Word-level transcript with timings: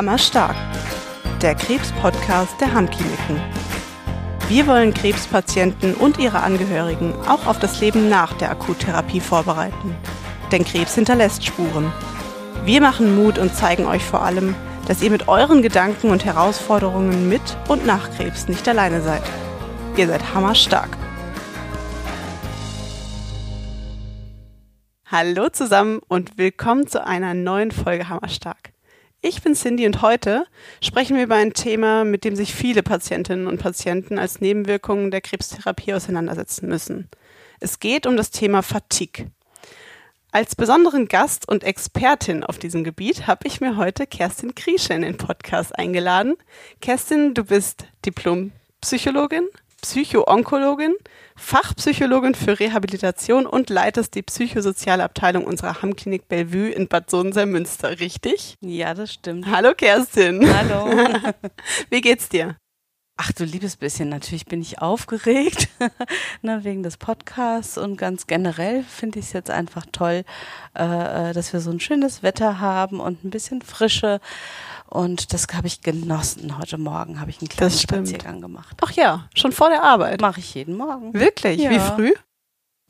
Hammerstark, 0.00 0.56
der 1.42 1.54
Krebs-Podcast 1.54 2.58
der 2.58 2.72
Hammkliniken. 2.72 3.38
Wir 4.48 4.66
wollen 4.66 4.94
Krebspatienten 4.94 5.92
und 5.92 6.16
ihre 6.16 6.40
Angehörigen 6.40 7.12
auch 7.28 7.46
auf 7.46 7.58
das 7.58 7.82
Leben 7.82 8.08
nach 8.08 8.32
der 8.32 8.50
Akuttherapie 8.50 9.20
vorbereiten. 9.20 9.94
Denn 10.50 10.64
Krebs 10.64 10.94
hinterlässt 10.94 11.44
Spuren. 11.44 11.92
Wir 12.64 12.80
machen 12.80 13.14
Mut 13.14 13.36
und 13.38 13.54
zeigen 13.54 13.84
euch 13.84 14.02
vor 14.02 14.22
allem, 14.22 14.54
dass 14.88 15.02
ihr 15.02 15.10
mit 15.10 15.28
euren 15.28 15.60
Gedanken 15.60 16.08
und 16.08 16.24
Herausforderungen 16.24 17.28
mit 17.28 17.42
und 17.68 17.84
nach 17.84 18.10
Krebs 18.16 18.48
nicht 18.48 18.66
alleine 18.66 19.02
seid. 19.02 19.22
Ihr 19.98 20.06
seid 20.06 20.32
hammerstark. 20.32 20.96
Hallo 25.04 25.50
zusammen 25.50 26.00
und 26.08 26.38
willkommen 26.38 26.86
zu 26.86 27.04
einer 27.04 27.34
neuen 27.34 27.70
Folge 27.70 28.08
Hammerstark. 28.08 28.72
Ich 29.22 29.42
bin 29.42 29.54
Cindy 29.54 29.84
und 29.84 30.00
heute 30.00 30.46
sprechen 30.82 31.14
wir 31.14 31.24
über 31.24 31.34
ein 31.34 31.52
Thema, 31.52 32.04
mit 32.04 32.24
dem 32.24 32.36
sich 32.36 32.54
viele 32.54 32.82
Patientinnen 32.82 33.48
und 33.48 33.60
Patienten 33.60 34.18
als 34.18 34.40
Nebenwirkungen 34.40 35.10
der 35.10 35.20
Krebstherapie 35.20 35.92
auseinandersetzen 35.92 36.70
müssen. 36.70 37.10
Es 37.60 37.80
geht 37.80 38.06
um 38.06 38.16
das 38.16 38.30
Thema 38.30 38.62
Fatigue. 38.62 39.26
Als 40.32 40.56
besonderen 40.56 41.06
Gast 41.06 41.46
und 41.46 41.64
Expertin 41.64 42.44
auf 42.44 42.56
diesem 42.56 42.82
Gebiet 42.82 43.26
habe 43.26 43.46
ich 43.46 43.60
mir 43.60 43.76
heute 43.76 44.06
Kerstin 44.06 44.54
Kriesche 44.54 44.94
in 44.94 45.02
den 45.02 45.18
Podcast 45.18 45.78
eingeladen. 45.78 46.36
Kerstin, 46.80 47.34
du 47.34 47.44
bist 47.44 47.84
Diplompsychologin, 48.06 49.46
Psychoonkologin, 49.80 50.94
Fachpsychologin 51.36 52.34
für 52.34 52.60
Rehabilitation 52.60 53.46
und 53.46 53.70
leitest 53.70 54.14
die 54.14 54.22
psychosoziale 54.22 55.04
Abteilung 55.04 55.44
unserer 55.44 55.82
Hammklinik 55.82 56.28
Bellevue 56.28 56.70
in 56.70 56.88
Bad 56.88 57.10
Sohn-Münster, 57.10 58.00
richtig? 58.00 58.56
Ja, 58.60 58.94
das 58.94 59.14
stimmt. 59.14 59.46
Hallo 59.46 59.74
Kerstin. 59.74 60.46
Hallo. 60.54 60.90
Wie 61.90 62.00
geht's 62.00 62.28
dir? 62.28 62.56
Ach 63.22 63.32
du 63.32 63.44
liebes 63.44 63.76
bisschen, 63.76 64.08
natürlich 64.08 64.46
bin 64.46 64.62
ich 64.62 64.80
aufgeregt 64.80 65.68
ne, 66.42 66.64
wegen 66.64 66.82
des 66.82 66.96
Podcasts 66.96 67.76
und 67.76 67.98
ganz 67.98 68.26
generell 68.26 68.82
finde 68.82 69.18
ich 69.18 69.26
es 69.26 69.32
jetzt 69.34 69.50
einfach 69.50 69.84
toll, 69.92 70.24
äh, 70.72 71.34
dass 71.34 71.52
wir 71.52 71.60
so 71.60 71.70
ein 71.70 71.80
schönes 71.80 72.22
Wetter 72.22 72.60
haben 72.60 72.98
und 72.98 73.22
ein 73.22 73.28
bisschen 73.28 73.60
Frische 73.60 74.20
und 74.90 75.32
das 75.32 75.46
habe 75.52 75.66
ich 75.66 75.80
genossen. 75.82 76.58
Heute 76.58 76.76
Morgen 76.76 77.20
habe 77.20 77.30
ich 77.30 77.40
einen 77.40 77.48
kleinen 77.48 77.70
Spaziergang 77.70 78.40
gemacht. 78.40 78.76
Ach 78.82 78.92
ja, 78.92 79.28
schon 79.34 79.52
vor 79.52 79.70
der 79.70 79.82
Arbeit. 79.82 80.20
Mache 80.20 80.40
ich 80.40 80.54
jeden 80.54 80.76
Morgen. 80.76 81.14
Wirklich? 81.14 81.60
Ja. 81.60 81.70
Wie 81.70 81.78
früh? 81.78 82.12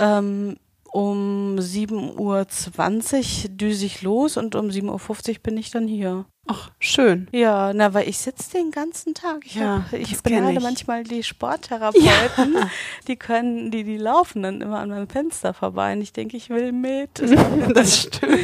Ähm, 0.00 0.56
um 0.92 1.56
7.20 1.58 3.44
Uhr 3.44 3.50
düse 3.50 3.86
ich 3.86 4.02
los 4.02 4.36
und 4.36 4.54
um 4.54 4.68
7.50 4.68 5.28
Uhr 5.28 5.34
bin 5.42 5.56
ich 5.56 5.70
dann 5.70 5.86
hier. 5.86 6.24
Ach, 6.52 6.70
schön. 6.80 7.28
Ja, 7.32 7.72
na, 7.72 7.94
weil 7.94 8.08
ich 8.08 8.18
sitze 8.18 8.50
den 8.58 8.70
ganzen 8.72 9.14
Tag. 9.14 9.42
Ich, 9.44 9.54
Ja, 9.54 9.84
hab, 9.90 9.92
ich 9.98 10.20
beneide 10.22 10.58
ich. 10.58 10.62
manchmal 10.62 11.04
die 11.04 11.22
Sporttherapeuten, 11.22 12.56
die 13.06 13.16
können, 13.16 13.70
die, 13.70 13.84
die 13.84 13.96
laufen 13.98 14.42
dann 14.42 14.60
immer 14.60 14.80
an 14.80 14.88
meinem 14.90 15.08
Fenster 15.08 15.54
vorbei 15.54 15.92
und 15.92 16.00
ich 16.02 16.12
denke, 16.12 16.36
ich 16.36 16.50
will 16.50 16.72
mit. 16.72 17.10
Das 17.74 18.00
stimmt. 18.02 18.40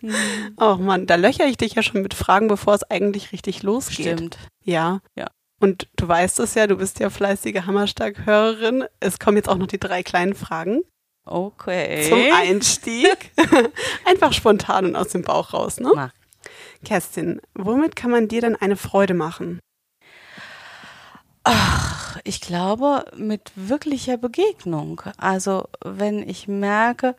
Hm, 0.00 0.14
Oh 0.56 0.76
Mann, 0.76 1.06
da 1.06 1.16
löcher 1.16 1.46
ich 1.46 1.58
dich 1.58 1.74
ja 1.74 1.82
schon 1.82 2.00
mit 2.00 2.14
Fragen, 2.14 2.48
bevor 2.48 2.74
es 2.74 2.84
eigentlich 2.84 3.32
richtig 3.32 3.62
losgeht. 3.62 4.16
Stimmt. 4.16 4.38
Ja. 4.64 5.00
Ja. 5.14 5.26
Und 5.60 5.88
du 5.96 6.08
weißt 6.08 6.40
es 6.40 6.54
ja, 6.54 6.66
du 6.66 6.76
bist 6.76 7.00
ja 7.00 7.10
fleißige 7.10 7.66
Hammerstark-Hörerin. 7.66 8.84
Es 9.00 9.18
kommen 9.18 9.36
jetzt 9.36 9.48
auch 9.50 9.58
noch 9.58 9.66
die 9.66 9.78
drei 9.78 10.02
kleinen 10.02 10.34
Fragen 10.34 10.80
Okay. 11.26 12.06
zum 12.08 12.18
Einstieg. 12.34 13.30
Einfach 14.06 14.32
spontan 14.32 14.86
und 14.86 14.96
aus 14.96 15.08
dem 15.08 15.20
Bauch 15.22 15.52
raus, 15.52 15.78
ne? 15.78 15.90
Mach. 15.94 16.10
Kerstin, 16.84 17.40
womit 17.54 17.96
kann 17.96 18.10
man 18.10 18.28
dir 18.28 18.40
denn 18.40 18.56
eine 18.56 18.76
Freude 18.76 19.14
machen? 19.14 19.60
Ach, 21.44 22.18
ich 22.24 22.40
glaube, 22.40 23.04
mit 23.16 23.52
wirklicher 23.54 24.16
Begegnung. 24.16 25.02
Also, 25.16 25.68
wenn 25.84 26.28
ich 26.28 26.48
merke, 26.48 27.16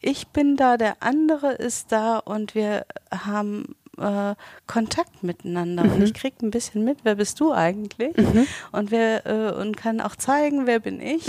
ich 0.00 0.28
bin 0.28 0.56
da, 0.56 0.76
der 0.76 1.02
andere 1.02 1.52
ist 1.52 1.92
da 1.92 2.18
und 2.18 2.54
wir 2.54 2.86
haben 3.10 3.76
äh, 4.00 4.34
Kontakt 4.66 5.22
miteinander 5.22 5.82
und 5.84 6.02
ich 6.02 6.14
krieg 6.14 6.34
ein 6.42 6.50
bisschen 6.50 6.84
mit, 6.84 6.98
wer 7.04 7.14
bist 7.16 7.38
du 7.40 7.52
eigentlich? 7.52 8.16
Und 8.72 8.90
wer 8.90 9.26
äh, 9.26 9.52
und 9.60 9.76
kann 9.76 10.00
auch 10.00 10.16
zeigen, 10.16 10.66
wer 10.66 10.80
bin 10.80 11.00
ich. 11.00 11.26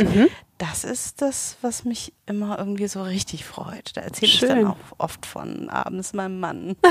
Das 0.57 0.83
ist 0.83 1.21
das, 1.23 1.57
was 1.61 1.85
mich 1.85 2.13
immer 2.27 2.59
irgendwie 2.59 2.87
so 2.87 3.01
richtig 3.01 3.45
freut. 3.45 3.95
Da 3.97 4.01
erzähle 4.01 4.31
ich 4.31 4.39
dann 4.41 4.67
auch 4.67 4.77
oft 4.99 5.25
von 5.25 5.69
abends 5.69 6.13
meinem 6.13 6.39
Mann. 6.39 6.75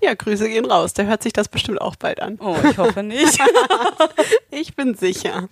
Ja, 0.00 0.14
Grüße 0.14 0.48
gehen 0.48 0.64
raus. 0.64 0.94
Der 0.94 1.06
hört 1.06 1.22
sich 1.22 1.32
das 1.32 1.48
bestimmt 1.48 1.80
auch 1.80 1.96
bald 1.96 2.22
an. 2.22 2.38
Oh, 2.40 2.56
ich 2.70 2.78
hoffe 2.78 3.02
nicht. 3.02 3.38
Ich 4.50 4.74
bin 4.74 4.94
sicher. 4.94 5.48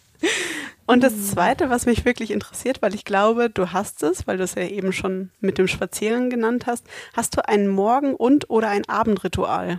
Und 0.86 1.02
das 1.02 1.30
Zweite, 1.32 1.68
was 1.68 1.86
mich 1.86 2.04
wirklich 2.04 2.30
interessiert, 2.30 2.80
weil 2.80 2.94
ich 2.94 3.04
glaube, 3.04 3.50
du 3.50 3.72
hast 3.72 4.04
es, 4.04 4.26
weil 4.26 4.36
du 4.36 4.44
es 4.44 4.54
ja 4.54 4.62
eben 4.62 4.92
schon 4.92 5.30
mit 5.40 5.58
dem 5.58 5.66
Spaziergang 5.66 6.30
genannt 6.30 6.66
hast, 6.66 6.86
hast 7.12 7.36
du 7.36 7.46
ein 7.46 7.68
Morgen- 7.68 8.14
und 8.14 8.50
oder 8.50 8.68
ein 8.68 8.88
Abendritual? 8.88 9.78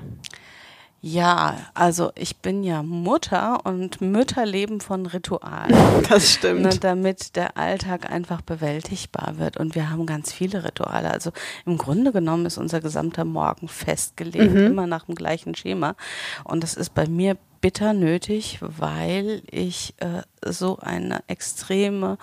Ja, 1.09 1.55
also 1.73 2.11
ich 2.15 2.37
bin 2.37 2.63
ja 2.63 2.83
Mutter 2.83 3.65
und 3.65 4.01
Mütter 4.01 4.45
leben 4.45 4.81
von 4.81 5.05
Ritualen, 5.05 5.73
Das 6.09 6.33
stimmt. 6.33 6.63
ne, 6.63 6.69
damit 6.69 7.37
der 7.37 7.55
Alltag 7.55 8.11
einfach 8.11 8.41
bewältigbar 8.41 9.35
wird. 9.37 9.55
Und 9.55 9.73
wir 9.73 9.89
haben 9.89 10.05
ganz 10.05 10.33
viele 10.33 10.65
Rituale. 10.65 11.09
Also 11.09 11.31
im 11.65 11.77
Grunde 11.77 12.11
genommen 12.11 12.45
ist 12.45 12.57
unser 12.57 12.81
gesamter 12.81 13.23
Morgen 13.23 13.69
festgelegt, 13.69 14.53
immer 14.53 14.85
nach 14.85 15.05
dem 15.05 15.15
gleichen 15.15 15.55
Schema. 15.55 15.95
Und 16.43 16.61
das 16.61 16.73
ist 16.73 16.93
bei 16.93 17.07
mir 17.07 17.37
bitter 17.61 17.93
nötig, 17.93 18.59
weil 18.61 19.43
ich 19.49 19.93
äh, 19.99 20.23
so 20.45 20.77
eine 20.79 21.23
extreme 21.27 22.17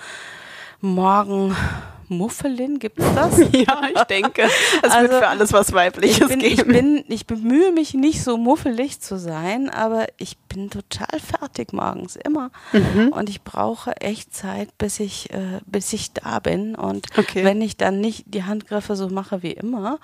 Morgenmuffelin, 2.08 2.78
gibt 2.78 2.98
es 3.00 3.06
das? 3.14 3.38
Ja, 3.52 3.82
ich 3.94 4.02
denke, 4.04 4.42
es 4.42 4.82
wird 4.82 4.92
Also, 4.92 5.18
für 5.18 5.28
alles 5.28 5.52
was 5.52 5.72
Weibliches 5.72 6.20
ich 6.20 6.26
bin, 6.28 6.40
ich 6.40 6.56
geben. 6.56 6.72
bin, 6.72 7.04
ich 7.08 7.26
bemühe 7.26 7.72
mich 7.72 7.94
nicht 7.94 8.22
so 8.22 8.36
muffelig 8.36 9.00
zu 9.00 9.18
sein, 9.18 9.70
aber 9.70 10.06
ich 10.18 10.36
bin 10.38 10.70
total 10.70 11.18
fertig 11.20 11.72
morgens 11.72 12.16
immer. 12.16 12.50
Mhm. 12.72 13.08
Und 13.08 13.28
ich 13.28 13.42
brauche 13.42 13.96
echt 14.00 14.34
Zeit, 14.34 14.76
bis 14.78 15.00
ich, 15.00 15.30
äh, 15.32 15.60
bis 15.66 15.92
ich 15.92 16.12
da 16.12 16.38
bin. 16.40 16.74
Und 16.74 17.06
Okay. 17.16 17.44
wenn 17.44 17.60
ich 17.62 17.76
dann 17.76 18.00
nicht 18.00 18.24
die 18.26 18.44
Handgriffe 18.44 18.96
so 18.96 19.08
mache 19.08 19.42
wie 19.42 19.52
immer, 19.52 19.98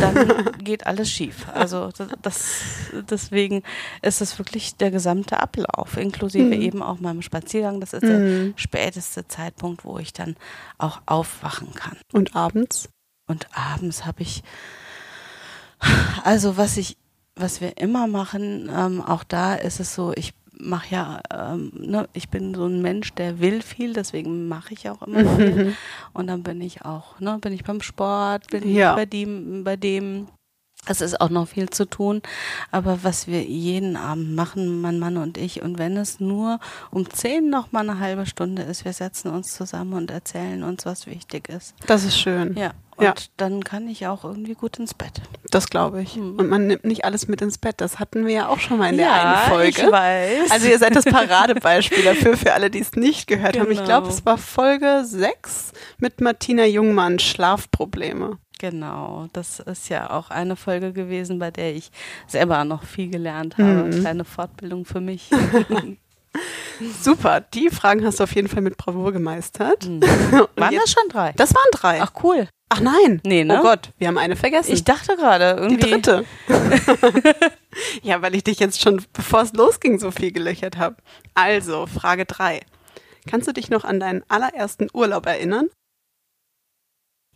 dann 0.00 0.54
geht 0.64 0.86
alles 0.86 1.10
schief. 1.10 1.46
Also 1.52 1.90
das, 1.96 2.08
das 2.22 2.54
deswegen 3.10 3.62
ist 4.02 4.20
es 4.20 4.38
wirklich 4.38 4.76
der 4.76 4.90
gesamte 4.90 5.40
Ablauf, 5.40 5.96
inklusive 5.96 6.54
eben 6.54 6.82
auch 6.82 7.00
meinem 7.00 7.22
Spaziergang. 7.22 7.80
Das 7.80 7.92
ist 7.92 8.02
der 8.02 8.52
späteste 8.56 9.26
Zeitpunkt, 9.28 9.84
wo 9.84 9.98
ich 9.98 10.12
dann 10.12 10.36
auch 10.78 11.00
aufwachen 11.44 11.74
kann. 11.74 11.96
Und 12.12 12.34
abends? 12.34 12.88
Und 13.26 13.46
abends 13.52 14.04
habe 14.04 14.22
ich, 14.22 14.42
also 16.24 16.56
was 16.56 16.76
ich, 16.76 16.96
was 17.36 17.60
wir 17.60 17.76
immer 17.78 18.06
machen, 18.06 18.70
ähm, 18.74 19.00
auch 19.02 19.24
da 19.24 19.54
ist 19.54 19.80
es 19.80 19.94
so, 19.94 20.12
ich 20.14 20.34
mache 20.58 20.94
ja, 20.94 21.20
ähm, 21.32 21.72
ne, 21.74 22.08
ich 22.12 22.28
bin 22.28 22.54
so 22.54 22.66
ein 22.66 22.80
Mensch, 22.80 23.12
der 23.14 23.40
will 23.40 23.60
viel, 23.60 23.92
deswegen 23.92 24.46
mache 24.48 24.74
ich 24.74 24.88
auch 24.88 25.02
immer 25.02 25.36
viel. 25.36 25.74
Und 26.12 26.26
dann 26.28 26.42
bin 26.42 26.60
ich 26.60 26.84
auch, 26.84 27.18
ne, 27.18 27.38
bin 27.40 27.52
ich 27.52 27.64
beim 27.64 27.80
Sport, 27.82 28.48
bin 28.50 28.68
Ja. 28.74 28.90
ich 28.90 28.96
bei 28.96 29.06
dem, 29.06 29.64
bei 29.64 29.76
dem. 29.76 30.28
Es 30.86 31.00
ist 31.00 31.20
auch 31.20 31.30
noch 31.30 31.48
viel 31.48 31.70
zu 31.70 31.86
tun, 31.86 32.20
aber 32.70 32.98
was 33.02 33.26
wir 33.26 33.42
jeden 33.42 33.96
Abend 33.96 34.34
machen, 34.34 34.80
mein 34.80 34.98
Mann 34.98 35.16
und 35.16 35.38
ich, 35.38 35.62
und 35.62 35.78
wenn 35.78 35.96
es 35.96 36.20
nur 36.20 36.58
um 36.90 37.08
zehn 37.10 37.48
noch 37.50 37.72
mal 37.72 37.88
eine 37.88 37.98
halbe 38.00 38.26
Stunde 38.26 38.62
ist, 38.62 38.84
wir 38.84 38.92
setzen 38.92 39.30
uns 39.30 39.54
zusammen 39.54 39.94
und 39.94 40.10
erzählen 40.10 40.62
uns, 40.62 40.84
was 40.84 41.06
wichtig 41.06 41.48
ist. 41.48 41.74
Das 41.86 42.04
ist 42.04 42.18
schön. 42.18 42.54
Ja, 42.56 42.72
und 42.96 43.04
Ja. 43.04 43.14
dann 43.38 43.64
kann 43.64 43.88
ich 43.88 44.06
auch 44.06 44.24
irgendwie 44.24 44.54
gut 44.54 44.78
ins 44.78 44.92
Bett. 44.94 45.22
Das 45.50 45.68
glaube 45.70 46.02
ich. 46.02 46.16
Hm. 46.16 46.36
Und 46.38 46.48
man 46.48 46.66
nimmt 46.66 46.84
nicht 46.84 47.04
alles 47.04 47.28
mit 47.28 47.40
ins 47.40 47.58
Bett. 47.58 47.76
Das 47.80 47.98
hatten 47.98 48.26
wir 48.26 48.32
ja 48.34 48.48
auch 48.48 48.58
schon 48.60 48.78
mal 48.78 48.90
in 48.90 48.98
der 48.98 49.12
einen 49.12 49.50
Folge. 49.50 49.82
ich 49.82 49.90
weiß. 49.90 50.50
Also 50.50 50.66
ihr 50.68 50.78
seid 50.78 50.94
das 50.96 51.04
Paradebeispiel 51.04 52.02
dafür, 52.04 52.36
für 52.36 52.52
alle, 52.52 52.70
die 52.70 52.80
es 52.80 52.92
nicht 52.92 53.26
gehört 53.26 53.58
haben. 53.58 53.70
Ich 53.70 53.78
Genau. 53.78 53.86
glaube, 53.88 54.08
es 54.08 54.24
war 54.26 54.36
Folge 54.38 55.02
6 55.04 55.72
mit 55.98 56.20
Martina 56.20 56.64
Jungmann, 56.66 57.18
Schlafprobleme. 57.18 58.38
Genau, 58.58 59.26
das 59.32 59.60
ist 59.60 59.88
ja 59.88 60.10
auch 60.10 60.30
eine 60.30 60.56
Folge 60.56 60.92
gewesen, 60.92 61.38
bei 61.38 61.50
der 61.50 61.74
ich 61.74 61.90
selber 62.26 62.64
noch 62.64 62.82
viel 62.84 63.10
gelernt 63.10 63.56
habe. 63.58 63.84
Mhm. 63.84 64.00
Kleine 64.00 64.24
Fortbildung 64.24 64.84
für 64.84 65.00
mich. 65.00 65.30
Super, 67.00 67.40
die 67.40 67.70
Fragen 67.70 68.04
hast 68.04 68.18
du 68.18 68.24
auf 68.24 68.34
jeden 68.34 68.48
Fall 68.48 68.62
mit 68.62 68.76
Bravour 68.76 69.12
gemeistert. 69.12 69.84
Und 69.86 70.02
Waren 70.02 70.72
jetzt- 70.72 70.82
das 70.84 70.92
schon 70.92 71.08
drei? 71.08 71.32
Das 71.36 71.54
waren 71.54 71.68
drei. 71.72 72.02
Ach 72.02 72.12
cool. 72.24 72.48
Ach 72.70 72.80
nein. 72.80 73.20
Nee, 73.24 73.44
ne? 73.44 73.60
Oh 73.60 73.62
Gott, 73.62 73.90
wir 73.98 74.08
haben 74.08 74.18
eine 74.18 74.34
vergessen. 74.34 74.72
Ich 74.72 74.82
dachte 74.82 75.14
gerade 75.16 75.54
die 75.68 75.74
irgendwie. 75.74 75.90
dritte. 75.90 76.24
ja, 78.02 78.20
weil 78.22 78.34
ich 78.34 78.42
dich 78.42 78.58
jetzt 78.58 78.80
schon, 78.82 79.00
bevor 79.12 79.42
es 79.42 79.52
losging, 79.52 80.00
so 80.00 80.10
viel 80.10 80.32
gelöchert 80.32 80.76
habe. 80.76 80.96
Also, 81.34 81.86
Frage 81.86 82.24
drei. 82.24 82.60
Kannst 83.30 83.46
du 83.46 83.52
dich 83.52 83.70
noch 83.70 83.84
an 83.84 84.00
deinen 84.00 84.22
allerersten 84.28 84.88
Urlaub 84.92 85.26
erinnern? 85.26 85.68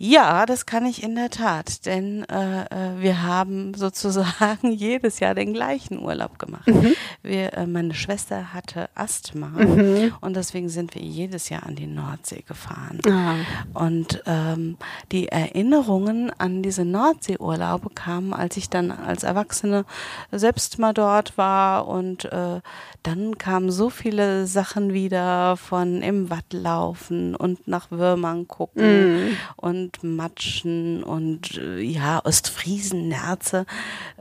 Ja, 0.01 0.47
das 0.47 0.65
kann 0.65 0.87
ich 0.87 1.03
in 1.03 1.17
der 1.17 1.29
Tat, 1.29 1.85
denn 1.85 2.25
äh, 2.25 2.63
äh 2.63 3.01
wir 3.01 3.23
haben 3.25 3.75
sozusagen 3.77 4.71
jedes 4.71 5.19
Jahr 5.19 5.35
den 5.35 5.53
gleichen 5.53 5.99
Urlaub 5.99 6.39
gemacht. 6.39 6.69
Mhm. 6.69 6.95
Wir, 7.23 7.53
äh, 7.55 7.67
meine 7.67 7.95
Schwester 7.95 8.55
hatte 8.55 8.89
Asthma 8.95 9.49
mhm. 9.49 10.15
und 10.21 10.37
deswegen 10.37 10.69
sind 10.69 10.95
wir 10.95 11.03
jedes 11.03 11.49
Jahr 11.49 11.65
an 11.65 11.75
die 11.75 11.87
Nordsee 11.87 12.45
gefahren. 12.47 13.01
Aha. 13.07 13.35
Und 13.75 14.23
ähm, 14.27 14.77
die 15.11 15.29
Erinnerungen 15.29 16.31
an 16.39 16.63
diese 16.63 16.85
Nordseeurlaube 16.85 17.91
kamen, 17.91 18.33
als 18.33 18.57
ich 18.57 18.71
dann 18.71 18.93
als 18.93 19.25
Erwachsene 19.25 19.85
selbst 20.31 20.79
mal 20.79 20.95
dort 20.95 21.37
war 21.37 21.89
und 21.89 22.25
äh, 22.27 22.61
dann 23.03 23.39
kamen 23.39 23.71
so 23.71 23.91
viele 23.91 24.47
Sachen 24.47 24.93
wieder 24.93 25.57
von 25.57 26.03
im 26.03 26.31
Watt 26.31 26.53
laufen 26.53 27.35
und 27.35 27.67
nach 27.67 27.91
Würmern 27.91 28.47
gucken 28.47 29.27
mhm. 29.27 29.37
und 29.57 29.88
und 29.89 30.17
Matschen 30.17 31.03
und 31.03 31.57
äh, 31.57 31.81
ja, 31.81 32.21
Ostfriesen, 32.25 33.09
Nerze 33.09 33.65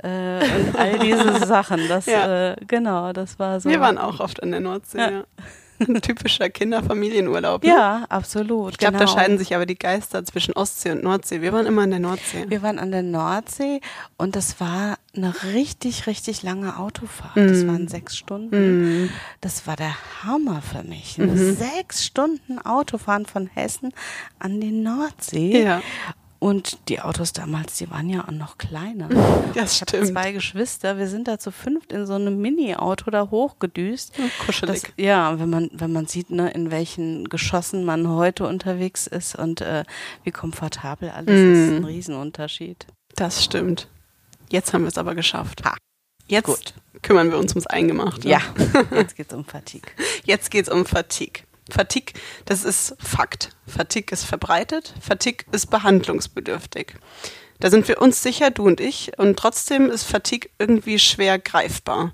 äh, 0.01 0.39
und 0.39 0.75
all 0.75 0.99
diese 0.99 1.45
Sachen. 1.45 1.87
Das, 1.87 2.05
ja. 2.05 2.51
äh, 2.51 2.55
genau, 2.67 3.13
das 3.13 3.39
war 3.39 3.59
so. 3.59 3.69
Wir 3.69 3.79
waren 3.79 3.97
auch 3.97 4.19
oft 4.19 4.41
an 4.41 4.51
der 4.51 4.59
Nordsee, 4.59 4.97
ja. 4.97 5.09
ja. 5.09 5.23
Ein 5.87 6.01
typischer 6.01 6.49
Kinderfamilienurlaub. 6.49 7.63
Ne? 7.63 7.69
Ja, 7.69 8.05
absolut. 8.09 8.73
Ich 8.73 8.77
glaube, 8.77 8.97
genau. 8.97 9.05
da 9.05 9.19
scheiden 9.19 9.37
sich 9.37 9.55
aber 9.55 9.65
die 9.65 9.77
Geister 9.77 10.23
zwischen 10.25 10.53
Ostsee 10.53 10.91
und 10.91 11.03
Nordsee. 11.03 11.41
Wir 11.41 11.53
waren 11.53 11.65
immer 11.65 11.83
an 11.83 11.91
der 11.91 11.99
Nordsee. 11.99 12.45
Wir 12.47 12.61
waren 12.61 12.79
an 12.79 12.91
der 12.91 13.03
Nordsee 13.03 13.81
und 14.17 14.35
das 14.35 14.59
war 14.59 14.97
eine 15.15 15.33
richtig, 15.43 16.07
richtig 16.07 16.43
lange 16.43 16.77
Autofahrt. 16.77 17.35
Mm. 17.35 17.47
Das 17.47 17.67
waren 17.67 17.87
sechs 17.87 18.17
Stunden. 18.17 19.05
Mm. 19.05 19.09
Das 19.41 19.67
war 19.67 19.75
der 19.75 19.95
Hammer 20.23 20.61
für 20.61 20.83
mich. 20.83 21.17
Mhm. 21.17 21.55
Sechs 21.55 22.05
Stunden 22.05 22.59
Autofahren 22.59 23.25
von 23.25 23.47
Hessen 23.47 23.93
an 24.39 24.61
die 24.61 24.71
Nordsee. 24.71 25.63
Ja. 25.63 25.81
Und 26.39 26.77
die 26.87 27.01
Autos 27.01 27.33
damals, 27.33 27.77
die 27.77 27.89
waren 27.89 28.09
ja 28.09 28.23
auch 28.25 28.31
noch 28.31 28.57
kleiner. 28.57 29.09
Das 29.53 29.73
ich 29.73 29.81
habe 29.81 30.05
zwei 30.05 30.33
Geschwister. 30.33 30.99
Wir 30.99 31.07
sind 31.07 31.27
da 31.27 31.39
zu 31.39 31.51
fünft 31.51 31.91
in 31.91 32.05
so 32.05 32.13
einem 32.13 32.39
Mini-Auto 32.39 33.09
da 33.09 33.31
hochgedüst. 33.31 34.13
kuschelig. 34.45 34.81
Das, 34.83 34.91
ja, 34.97 35.39
wenn 35.39 35.49
man, 35.49 35.69
wenn 35.73 35.91
man 35.91 36.05
sieht, 36.05 36.29
ne, 36.29 36.51
in 36.51 36.69
welchen 36.69 37.27
Geschossen 37.27 37.83
man 37.83 38.07
heute 38.07 38.45
unterwegs 38.45 39.07
ist 39.07 39.35
und 39.35 39.61
äh, 39.61 39.83
wie 40.23 40.31
komfortabel 40.31 41.09
alles 41.09 41.41
mm. 41.41 41.53
ist, 41.53 41.77
ein 41.77 41.85
Riesenunterschied. 41.85 42.85
Das 43.15 43.43
stimmt. 43.43 43.87
Jetzt 44.49 44.73
haben 44.73 44.83
wir 44.83 44.89
es 44.89 44.97
aber 44.97 45.15
geschafft. 45.15 45.65
Ha. 45.65 45.75
Jetzt 46.27 46.45
Gut. 46.45 46.73
kümmern 47.01 47.31
wir 47.31 47.39
uns 47.39 47.53
ums 47.53 47.67
Eingemachte. 47.67 48.27
Ja, 48.29 48.41
jetzt 48.91 49.15
geht's 49.15 49.33
um 49.33 49.45
Fatigue. 49.45 49.91
Jetzt 50.25 50.51
geht's 50.51 50.69
um 50.69 50.85
Fatigue. 50.85 51.46
Fatigue, 51.69 52.13
das 52.45 52.63
ist 52.63 52.95
Fakt. 52.99 53.49
Fatigue 53.65 54.13
ist 54.13 54.23
verbreitet, 54.23 54.93
Fatigue 55.01 55.45
ist 55.51 55.67
behandlungsbedürftig. 55.67 56.93
Da 57.59 57.69
sind 57.69 57.87
wir 57.87 58.01
uns 58.01 58.21
sicher, 58.21 58.51
du 58.51 58.65
und 58.65 58.79
ich, 58.79 59.17
und 59.17 59.37
trotzdem 59.37 59.89
ist 59.89 60.03
Fatigue 60.03 60.49
irgendwie 60.59 60.99
schwer 60.99 61.39
greifbar. 61.39 62.13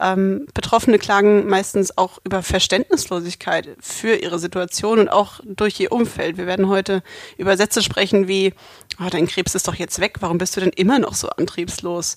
Ähm, 0.00 0.46
Betroffene 0.54 0.98
klagen 0.98 1.46
meistens 1.46 1.96
auch 1.96 2.18
über 2.24 2.42
Verständnislosigkeit 2.42 3.76
für 3.80 4.14
ihre 4.14 4.38
Situation 4.38 4.98
und 4.98 5.08
auch 5.10 5.40
durch 5.44 5.78
ihr 5.78 5.92
Umfeld. 5.92 6.38
Wir 6.38 6.46
werden 6.46 6.68
heute 6.68 7.02
über 7.36 7.56
Sätze 7.56 7.82
sprechen 7.82 8.26
wie, 8.26 8.54
oh, 8.98 9.08
dein 9.10 9.26
Krebs 9.26 9.54
ist 9.54 9.68
doch 9.68 9.74
jetzt 9.74 10.00
weg, 10.00 10.16
warum 10.20 10.38
bist 10.38 10.56
du 10.56 10.60
denn 10.60 10.70
immer 10.70 10.98
noch 10.98 11.14
so 11.14 11.28
antriebslos? 11.28 12.16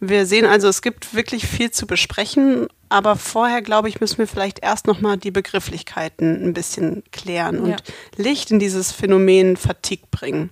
Wir 0.00 0.26
sehen 0.26 0.46
also, 0.46 0.68
es 0.68 0.80
gibt 0.80 1.14
wirklich 1.14 1.46
viel 1.46 1.70
zu 1.70 1.86
besprechen, 1.86 2.68
aber 2.88 3.16
vorher, 3.16 3.62
glaube 3.62 3.88
ich, 3.88 4.00
müssen 4.00 4.18
wir 4.18 4.26
vielleicht 4.26 4.60
erst 4.60 4.86
nochmal 4.86 5.16
die 5.16 5.30
Begrifflichkeiten 5.30 6.42
ein 6.44 6.54
bisschen 6.54 7.02
klären 7.12 7.58
und 7.58 7.70
ja. 7.70 7.76
Licht 8.16 8.50
in 8.50 8.58
dieses 8.58 8.92
Phänomen 8.92 9.56
Fatigue 9.56 10.06
bringen. 10.10 10.50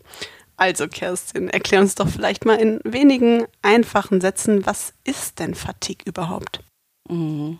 Also, 0.56 0.88
Kerstin, 0.88 1.50
erklär 1.50 1.80
uns 1.80 1.94
doch 1.96 2.08
vielleicht 2.08 2.46
mal 2.46 2.54
in 2.54 2.80
wenigen 2.82 3.44
einfachen 3.60 4.20
Sätzen, 4.20 4.64
was 4.64 4.94
ist 5.04 5.38
denn 5.38 5.54
Fatigue 5.54 6.04
überhaupt? 6.06 6.60
Mhm. 7.08 7.58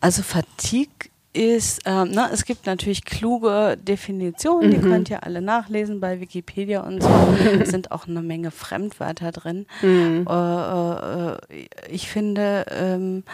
Also 0.00 0.22
Fatigue 0.22 1.10
ist, 1.32 1.82
ähm, 1.84 2.10
na, 2.12 2.30
es 2.32 2.44
gibt 2.44 2.66
natürlich 2.66 3.04
kluge 3.04 3.78
Definitionen, 3.80 4.70
die 4.70 4.78
mhm. 4.78 4.90
könnt 4.90 5.10
ihr 5.10 5.24
alle 5.24 5.40
nachlesen 5.40 6.00
bei 6.00 6.20
Wikipedia 6.20 6.80
und 6.80 7.02
so. 7.02 7.08
Es 7.60 7.70
sind 7.70 7.92
auch 7.92 8.06
eine 8.06 8.22
Menge 8.22 8.50
Fremdwörter 8.50 9.32
drin. 9.32 9.66
Mhm. 9.82 10.26
Äh, 10.28 11.32
äh, 11.32 11.68
ich 11.90 12.08
finde, 12.08 12.66
ähm, 12.70 13.24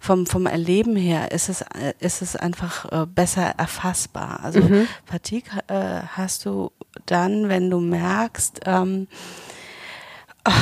vom, 0.00 0.26
vom 0.26 0.46
Erleben 0.46 0.96
her 0.96 1.30
ist 1.30 1.50
es, 1.50 1.62
ist 2.00 2.22
es 2.22 2.34
einfach 2.34 2.90
äh, 2.90 3.06
besser 3.06 3.54
erfassbar. 3.58 4.40
Also 4.42 4.60
mhm. 4.60 4.88
Fatigue 5.04 5.60
äh, 5.68 6.00
hast 6.16 6.46
du 6.46 6.72
dann, 7.04 7.50
wenn 7.50 7.70
du 7.70 7.80
merkst, 7.80 8.60
ähm, 8.64 9.08
oh, 10.48 10.52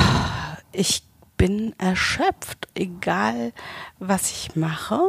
ich 0.73 1.03
bin 1.37 1.73
erschöpft, 1.79 2.67
egal 2.75 3.53
was 3.97 4.29
ich 4.29 4.57
mache. 4.57 4.99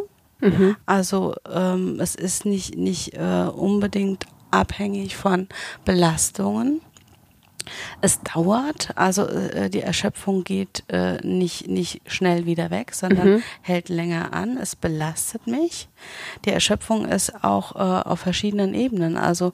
Mhm. 0.41 0.77
Also 0.87 1.35
ähm, 1.53 1.99
es 1.99 2.15
ist 2.15 2.47
nicht, 2.47 2.77
nicht 2.77 3.15
äh, 3.15 3.49
unbedingt 3.53 4.27
abhängig 4.53 5.17
von 5.17 5.49
Belastungen. 5.85 6.81
Es 8.01 8.21
dauert, 8.23 8.91
also 8.97 9.27
äh, 9.27 9.71
die 9.71 9.81
Erschöpfung 9.81 10.45
geht 10.45 10.85
äh, 10.89 11.19
nicht, 11.27 11.69
nicht 11.69 12.01
schnell 12.07 12.47
wieder 12.47 12.71
weg, 12.71 12.95
sondern 12.95 13.35
mhm. 13.35 13.43
hält 13.63 13.89
länger 13.89 14.33
an. 14.33 14.57
Es 14.57 14.77
belastet 14.77 15.47
mich. 15.47 15.89
Die 16.45 16.51
Erschöpfung 16.51 17.07
ist 17.07 17.45
auch 17.45 17.77
äh, 17.77 18.09
auf 18.09 18.21
verschiedenen 18.21 18.75
Ebenen. 18.75 19.17
Also 19.17 19.53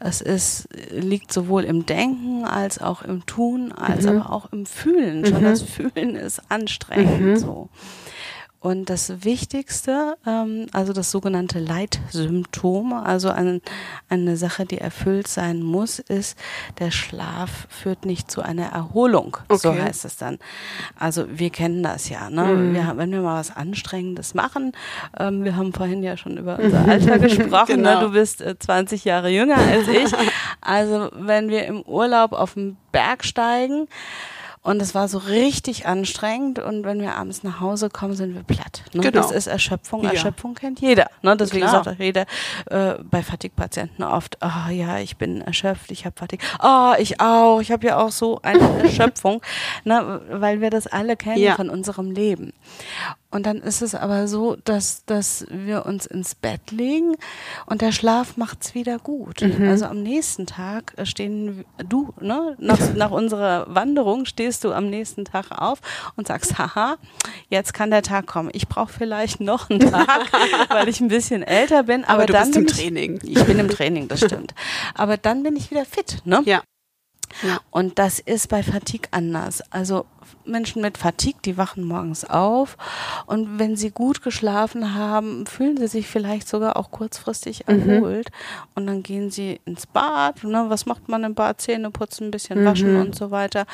es 0.00 0.20
ist, 0.20 0.68
liegt 0.90 1.32
sowohl 1.32 1.64
im 1.64 1.86
Denken 1.86 2.44
als 2.44 2.80
auch 2.80 3.02
im 3.02 3.26
Tun, 3.26 3.72
als 3.72 4.04
mhm. 4.04 4.20
aber 4.20 4.32
auch 4.32 4.52
im 4.52 4.66
Fühlen. 4.66 5.24
Schon 5.26 5.40
mhm. 5.40 5.44
das 5.44 5.62
Fühlen 5.62 6.16
ist 6.16 6.40
anstrengend 6.48 7.20
mhm. 7.20 7.36
so. 7.36 7.68
Und 8.62 8.90
das 8.90 9.24
Wichtigste, 9.24 10.16
ähm, 10.24 10.66
also 10.72 10.92
das 10.92 11.10
sogenannte 11.10 11.58
Leitsymptom, 11.58 12.92
also 12.92 13.28
ein, 13.28 13.60
eine 14.08 14.36
Sache, 14.36 14.64
die 14.66 14.78
erfüllt 14.78 15.26
sein 15.26 15.62
muss, 15.62 15.98
ist, 15.98 16.38
der 16.78 16.92
Schlaf 16.92 17.66
führt 17.68 18.06
nicht 18.06 18.30
zu 18.30 18.40
einer 18.40 18.66
Erholung. 18.66 19.36
Okay. 19.48 19.58
So 19.58 19.74
heißt 19.74 20.04
es 20.04 20.16
dann. 20.16 20.38
Also 20.96 21.26
wir 21.28 21.50
kennen 21.50 21.82
das 21.82 22.08
ja. 22.08 22.30
Ne? 22.30 22.44
Mhm. 22.44 22.74
Wir, 22.74 22.92
wenn 22.96 23.10
wir 23.10 23.22
mal 23.22 23.40
was 23.40 23.54
Anstrengendes 23.54 24.34
machen, 24.34 24.70
ähm, 25.18 25.42
wir 25.42 25.56
haben 25.56 25.72
vorhin 25.72 26.04
ja 26.04 26.16
schon 26.16 26.36
über 26.36 26.56
unser 26.62 26.86
Alter 26.86 27.18
gesprochen. 27.18 27.82
Ne? 27.82 27.88
genau. 27.88 28.00
ne? 28.00 28.06
Du 28.06 28.12
bist 28.12 28.42
äh, 28.42 28.56
20 28.56 29.04
Jahre 29.04 29.28
jünger 29.30 29.58
als 29.58 29.88
ich. 29.88 30.12
Also 30.64 31.10
wenn 31.14 31.48
wir 31.48 31.66
im 31.66 31.82
Urlaub 31.82 32.32
auf 32.32 32.54
den 32.54 32.76
Berg 32.92 33.24
steigen, 33.24 33.88
und 34.64 34.80
es 34.80 34.94
war 34.94 35.08
so 35.08 35.18
richtig 35.18 35.86
anstrengend. 35.86 36.60
Und 36.60 36.84
wenn 36.84 37.00
wir 37.00 37.16
abends 37.16 37.42
nach 37.42 37.58
Hause 37.58 37.90
kommen, 37.90 38.14
sind 38.14 38.34
wir 38.34 38.44
platt. 38.44 38.84
Ne? 38.92 39.00
Genau. 39.02 39.10
Das 39.10 39.32
ist 39.32 39.48
Erschöpfung. 39.48 40.04
Ja. 40.04 40.10
Erschöpfung 40.10 40.54
kennt 40.54 40.80
jeder. 40.80 41.08
Ne? 41.20 41.36
Deswegen 41.36 41.66
Klar. 41.66 41.84
sagt 41.84 41.88
auch 41.96 42.00
jeder 42.00 42.26
äh, 42.66 42.94
bei 43.02 43.24
Fatigue-Patienten 43.24 44.04
oft, 44.04 44.38
oh, 44.40 44.70
ja, 44.70 44.98
ich 44.98 45.16
bin 45.16 45.40
erschöpft, 45.40 45.90
ich 45.90 46.06
habe 46.06 46.14
Fatigue. 46.16 46.46
Oh, 46.62 46.92
ich 46.96 47.20
auch. 47.20 47.60
Ich 47.60 47.72
habe 47.72 47.84
ja 47.86 47.98
auch 47.98 48.12
so 48.12 48.40
eine 48.42 48.60
Erschöpfung. 48.84 49.42
ne? 49.82 50.20
Weil 50.30 50.60
wir 50.60 50.70
das 50.70 50.86
alle 50.86 51.16
kennen 51.16 51.38
ja. 51.42 51.56
von 51.56 51.68
unserem 51.68 52.12
Leben. 52.12 52.52
Und 53.32 53.46
dann 53.46 53.58
ist 53.58 53.80
es 53.80 53.94
aber 53.94 54.28
so, 54.28 54.56
dass, 54.64 55.04
dass 55.06 55.46
wir 55.48 55.86
uns 55.86 56.04
ins 56.04 56.34
Bett 56.34 56.70
legen 56.70 57.16
und 57.64 57.80
der 57.80 57.90
Schlaf 57.90 58.36
macht's 58.36 58.74
wieder 58.74 58.98
gut. 58.98 59.40
Mhm. 59.40 59.68
Also 59.68 59.86
am 59.86 60.02
nächsten 60.02 60.46
Tag 60.46 60.94
stehen 61.04 61.64
du, 61.82 62.12
ne, 62.20 62.56
nach, 62.58 62.94
nach 62.94 63.10
unserer 63.10 63.74
Wanderung 63.74 64.26
stehst 64.26 64.64
du 64.64 64.72
am 64.72 64.90
nächsten 64.90 65.24
Tag 65.24 65.46
auf 65.50 65.80
und 66.16 66.28
sagst, 66.28 66.58
haha, 66.58 66.96
jetzt 67.48 67.72
kann 67.72 67.90
der 67.90 68.02
Tag 68.02 68.26
kommen. 68.26 68.50
Ich 68.52 68.68
brauche 68.68 68.92
vielleicht 68.92 69.40
noch 69.40 69.70
einen 69.70 69.80
Tag, 69.80 70.30
weil 70.68 70.88
ich 70.88 71.00
ein 71.00 71.08
bisschen 71.08 71.42
älter 71.42 71.84
bin. 71.84 72.04
Aber, 72.04 72.14
aber 72.14 72.26
du 72.26 72.32
dann 72.34 72.50
bist 72.50 72.56
im 72.56 72.66
Training. 72.66 73.20
Ich, 73.22 73.38
ich 73.38 73.44
bin 73.44 73.58
im 73.58 73.68
Training, 73.68 74.08
das 74.08 74.20
stimmt. 74.20 74.54
Aber 74.94 75.16
dann 75.16 75.42
bin 75.42 75.56
ich 75.56 75.70
wieder 75.70 75.86
fit, 75.86 76.18
ne? 76.26 76.42
Ja. 76.44 76.62
Ja. 77.42 77.60
Und 77.70 77.98
das 77.98 78.18
ist 78.18 78.48
bei 78.48 78.62
Fatigue 78.62 79.08
anders. 79.10 79.62
Also 79.70 80.06
Menschen 80.44 80.82
mit 80.82 80.98
Fatigue, 80.98 81.40
die 81.44 81.56
wachen 81.56 81.84
morgens 81.84 82.24
auf 82.24 82.76
und 83.26 83.58
wenn 83.58 83.76
sie 83.76 83.90
gut 83.90 84.22
geschlafen 84.22 84.94
haben, 84.94 85.46
fühlen 85.46 85.76
sie 85.76 85.86
sich 85.86 86.06
vielleicht 86.06 86.48
sogar 86.48 86.76
auch 86.76 86.90
kurzfristig 86.90 87.66
mhm. 87.66 87.88
erholt 87.88 88.28
mhm. 88.30 88.68
und 88.74 88.86
dann 88.86 89.02
gehen 89.02 89.30
sie 89.30 89.60
ins 89.64 89.86
Bad. 89.86 90.44
Ne? 90.44 90.64
Was 90.68 90.86
macht 90.86 91.08
man 91.08 91.24
im 91.24 91.34
Bad? 91.34 91.60
Zähne 91.60 91.90
putzen, 91.90 92.28
ein 92.28 92.30
bisschen 92.30 92.62
mhm. 92.62 92.66
waschen 92.66 92.96
und 92.96 93.14
so 93.14 93.30
weiter 93.30 93.66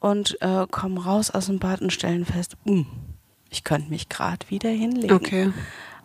und 0.00 0.38
äh, 0.40 0.66
kommen 0.70 0.98
raus 0.98 1.30
aus 1.30 1.46
dem 1.46 1.58
Bad 1.58 1.80
und 1.82 1.92
stellen 1.92 2.24
fest, 2.24 2.56
uh, 2.66 2.84
ich 3.50 3.64
könnte 3.64 3.90
mich 3.90 4.08
gerade 4.08 4.48
wieder 4.50 4.70
hinlegen. 4.70 5.14
Okay. 5.14 5.52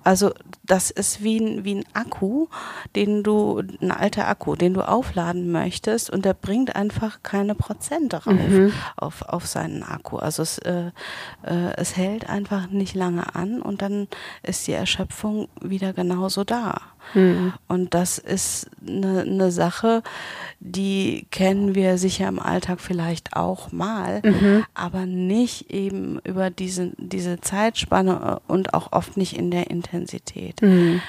Also 0.04 0.34
das 0.66 0.92
ist 0.92 1.24
wie 1.24 1.40
ein, 1.40 1.64
wie 1.66 1.76
ein 1.76 1.86
Akku, 1.94 2.48
den 2.96 3.24
du, 3.24 3.62
ein 3.82 3.92
alter 3.92 4.28
Akku, 4.28 4.56
den 4.56 4.74
du 4.74 4.82
aufladen 4.82 5.52
möchtest 5.52 6.10
und 6.10 6.26
der 6.26 6.34
bringt 6.34 6.76
einfach 6.76 7.20
keine 7.24 7.56
Prozent 7.56 8.14
darauf, 8.14 8.34
mhm. 8.34 8.74
auf, 8.96 9.22
auf 9.24 9.48
seinen 9.48 9.84
Akku. 9.84 10.18
Also 10.18 10.44
es, 10.44 10.58
äh, 10.60 10.92
äh, 11.44 11.74
es 11.78 11.98
hält 11.98 12.30
einfach 12.30 12.70
nicht 12.70 12.96
lange 12.96 13.36
an 13.36 13.62
und 13.62 13.82
dann 13.82 14.08
ist 14.42 14.68
die 14.68 14.74
Erschöpfung 14.74 15.48
wieder 15.62 15.94
genauso 15.94 16.44
da. 16.44 16.82
Mhm. 17.14 17.54
Und 17.68 17.94
das 17.94 18.18
ist 18.18 18.70
eine, 18.86 19.22
eine 19.22 19.52
Sache, 19.52 20.04
die 20.60 21.28
kennen 21.32 21.76
wir 21.76 21.98
sicher 21.98 22.28
im 22.28 22.40
Alltag 22.40 22.80
vielleicht 22.80 23.36
auch 23.36 23.72
mal, 23.72 24.22
mhm. 24.24 24.66
aber 24.74 25.06
nicht 25.06 25.72
eben 25.72 26.20
über 26.24 26.50
diese, 26.50 26.92
diese 26.98 27.42
Zeitspanne 27.42 28.42
und 28.48 28.74
auch 28.74 28.92
oft 28.92 29.18
nicht 29.18 29.38
in 29.38 29.52
der 29.52 29.70
Intensität. 29.70 30.62
Mhm. 30.62 31.02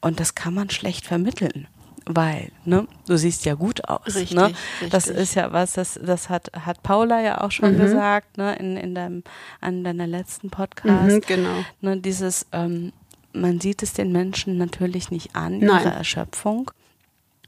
Und 0.00 0.20
das 0.20 0.34
kann 0.34 0.54
man 0.54 0.70
schlecht 0.70 1.06
vermitteln 1.06 1.68
weil, 2.06 2.50
ne, 2.64 2.86
du 3.06 3.16
siehst 3.16 3.44
ja 3.44 3.54
gut 3.54 3.88
aus. 3.88 4.06
Richtig, 4.06 4.34
ne? 4.34 4.46
richtig. 4.46 4.90
Das 4.90 5.06
ist 5.06 5.34
ja 5.34 5.52
was, 5.52 5.74
das, 5.74 5.98
das 6.02 6.28
hat, 6.28 6.50
hat 6.52 6.82
Paula 6.82 7.20
ja 7.20 7.40
auch 7.40 7.50
schon 7.50 7.74
mhm. 7.74 7.80
gesagt, 7.80 8.38
ne, 8.38 8.56
in, 8.56 8.76
in 8.76 8.94
deinem, 8.94 9.22
an 9.60 9.84
deiner 9.84 10.06
letzten 10.06 10.50
Podcast. 10.50 11.12
Mhm, 11.12 11.20
genau. 11.20 11.64
Ne, 11.80 11.98
dieses, 11.98 12.46
ähm, 12.52 12.92
man 13.32 13.60
sieht 13.60 13.82
es 13.82 13.92
den 13.92 14.12
Menschen 14.12 14.58
natürlich 14.58 15.10
nicht 15.10 15.34
an, 15.34 15.60
ihre 15.60 15.74
Nein. 15.74 15.86
Erschöpfung. 15.86 16.70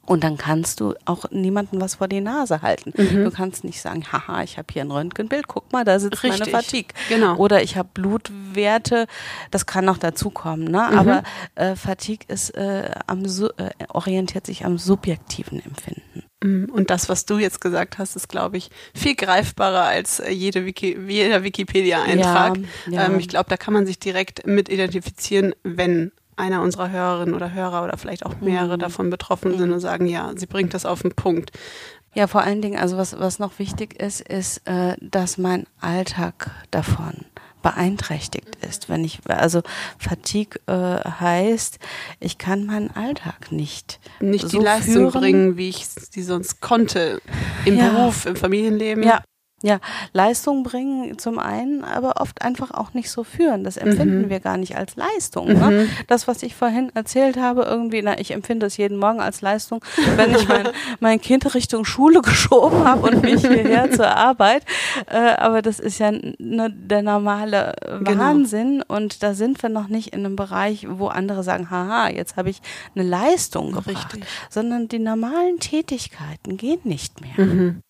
Und 0.07 0.23
dann 0.23 0.37
kannst 0.37 0.81
du 0.81 0.95
auch 1.07 1.31
niemandem 1.31 1.81
was 1.81 1.95
vor 1.95 2.09
die 2.09 2.21
Nase 2.21 2.61
halten. 2.61 2.93
Mhm. 2.95 3.25
Du 3.25 3.31
kannst 3.31 3.65
nicht 3.65 3.81
sagen, 3.81 4.05
haha, 4.13 4.43
ich 4.43 4.59
habe 4.59 4.67
hier 4.71 4.83
ein 4.83 4.91
Röntgenbild, 4.91 5.49
guck 5.49 5.73
mal, 5.73 5.85
da 5.85 5.99
sitzt 5.99 6.23
Richtig. 6.23 6.41
meine 6.41 6.51
Fatigue. 6.51 6.93
Genau. 7.09 7.37
Oder 7.37 7.63
ich 7.63 7.77
habe 7.77 7.89
Blutwerte, 7.95 9.07
das 9.51 9.65
kann 9.65 9.87
noch 9.87 9.99
dazukommen. 9.99 10.65
Ne? 10.65 10.89
Mhm. 10.91 10.99
Aber 10.99 11.23
äh, 11.55 11.75
Fatigue 11.75 12.27
ist, 12.29 12.51
äh, 12.51 12.91
am, 13.07 13.25
äh, 13.25 13.71
orientiert 13.89 14.47
sich 14.47 14.67
am 14.67 14.77
subjektiven 14.77 15.65
Empfinden. 15.65 16.25
Mhm. 16.45 16.67
Und 16.67 16.91
das, 16.91 17.09
was 17.09 17.25
du 17.25 17.39
jetzt 17.39 17.61
gesagt 17.61 17.99
hast, 17.99 18.17
ist, 18.17 18.29
glaube 18.29 18.59
ich, 18.59 18.71
viel 18.95 19.15
greifbarer 19.15 19.85
als 19.85 20.21
äh, 20.21 20.31
jede 20.31 20.67
Wiki 20.67 20.97
jeder 21.09 21.43
Wikipedia-Eintrag. 21.43 22.59
Ja, 22.87 22.93
ja. 22.93 23.07
Ähm, 23.07 23.19
ich 23.19 23.29
glaube, 23.29 23.49
da 23.49 23.57
kann 23.57 23.73
man 23.73 23.87
sich 23.87 23.99
direkt 23.99 24.47
mit 24.47 24.69
identifizieren, 24.69 25.55
wenn 25.63 26.13
einer 26.37 26.63
unserer 26.63 26.91
Hörerinnen 26.91 27.35
oder 27.35 27.55
Hörer 27.55 27.85
oder 27.85 27.97
vielleicht 27.97 28.27
auch 28.27 28.41
mehrere 28.41 28.77
Mhm. 28.77 28.81
davon 28.81 29.09
betroffen 29.11 29.57
sind 29.57 29.73
und 29.73 29.81
sagen, 29.81 30.07
ja, 30.07 30.33
sie 30.37 30.47
bringt 30.47 30.75
das 30.75 30.85
auf 30.85 31.03
den 31.03 31.13
Punkt. 31.13 31.53
Ja, 32.13 32.27
vor 32.27 32.43
allen 32.43 32.61
Dingen, 32.61 32.79
also 32.79 32.97
was, 32.97 33.19
was 33.19 33.39
noch 33.39 33.59
wichtig 33.59 34.01
ist, 34.01 34.21
ist, 34.21 34.59
äh, 34.67 34.97
dass 35.01 35.39
mein 35.39 35.67
Alltag 35.81 36.51
davon 36.71 37.25
beeinträchtigt 37.65 38.57
ist. 38.69 38.89
Wenn 38.89 39.03
ich, 39.05 39.19
also 39.27 39.63
Fatigue 39.99 40.61
äh, 40.67 40.73
heißt, 41.09 41.79
ich 42.21 42.39
kann 42.39 42.65
meinen 42.67 42.91
Alltag 42.93 43.51
nicht 43.51 43.99
Nicht 44.21 44.49
so 44.49 44.59
die 44.59 44.65
Leistung 44.65 45.11
führen. 45.11 45.11
bringen, 45.11 45.57
wie 45.57 45.71
ich 45.71 45.85
sie 45.87 46.23
sonst 46.23 46.61
konnte. 46.61 47.21
Im 47.65 47.77
Ja. 47.79 47.89
Beruf, 47.89 48.27
im 48.27 48.37
Familienleben. 48.37 49.03
Ja. 49.03 49.25
Ja, 49.65 49.81
Leistung 50.13 50.63
bringen 50.63 51.17
zum 51.17 51.39
einen, 51.39 51.85
aber 51.85 52.21
oft 52.21 52.43
einfach 52.43 52.71
auch 52.71 52.93
nicht 52.93 53.11
so 53.11 53.25
führen. 53.25 53.65
Das 53.65 53.79
empfinden 53.79 54.23
Mhm. 54.23 54.29
wir 54.29 54.41
gar 54.41 54.59
nicht 54.59 54.77
als 54.77 54.95
Leistung. 54.97 55.47
Ne? 55.55 55.89
Das, 56.07 56.29
was 56.29 56.43
ich 56.43 56.55
vorhin 56.55 56.91
erzählt 56.95 57.39
habe, 57.39 57.63
irgendwie, 57.63 58.03
na, 58.03 58.19
ich 58.21 58.33
empfinde 58.33 58.67
es 58.67 58.77
jeden 58.77 58.99
Morgen 58.99 59.21
als 59.23 59.41
Leistung, 59.41 59.83
wenn 60.17 60.35
ich 60.35 60.47
mein, 60.47 60.69
mein 61.01 61.19
Kind 61.19 61.55
Richtung 61.55 61.87
Schule 61.87 62.21
geschoben 62.21 62.85
habe 62.85 63.09
und 63.09 63.23
mich 63.23 63.41
hierher 63.41 63.91
zur 63.91 64.15
Arbeit. 64.15 64.65
Äh, 65.11 65.17
aber 65.39 65.63
das 65.63 65.81
ist 65.81 65.99
ja 65.99 66.11
ne, 66.11 66.71
der 66.71 67.01
normale 67.01 67.75
Genau. 68.05 68.21
Wahnsinn. 68.23 68.83
Und 68.87 69.23
da 69.23 69.33
sind 69.33 69.63
wir 69.63 69.71
noch 69.71 69.89
nicht 69.89 70.09
in 70.13 70.27
einem 70.27 70.37
Bereich, 70.37 70.87
wo 70.91 71.07
andere 71.07 71.43
sagen, 71.43 71.71
haha, 71.71 72.11
jetzt 72.11 72.37
habe 72.37 72.51
ich 72.51 72.61
eine 72.95 73.05
Leistung 73.09 73.69
gebracht. 73.73 74.13
Richtig. 74.15 74.25
Sondern 74.51 74.89
die 74.89 74.99
normalen 74.99 75.59
Tätigkeiten 75.59 76.59
gehen 76.59 76.81
nicht 76.85 77.23
mehr. 77.23 77.47
Mhm. 77.47 77.81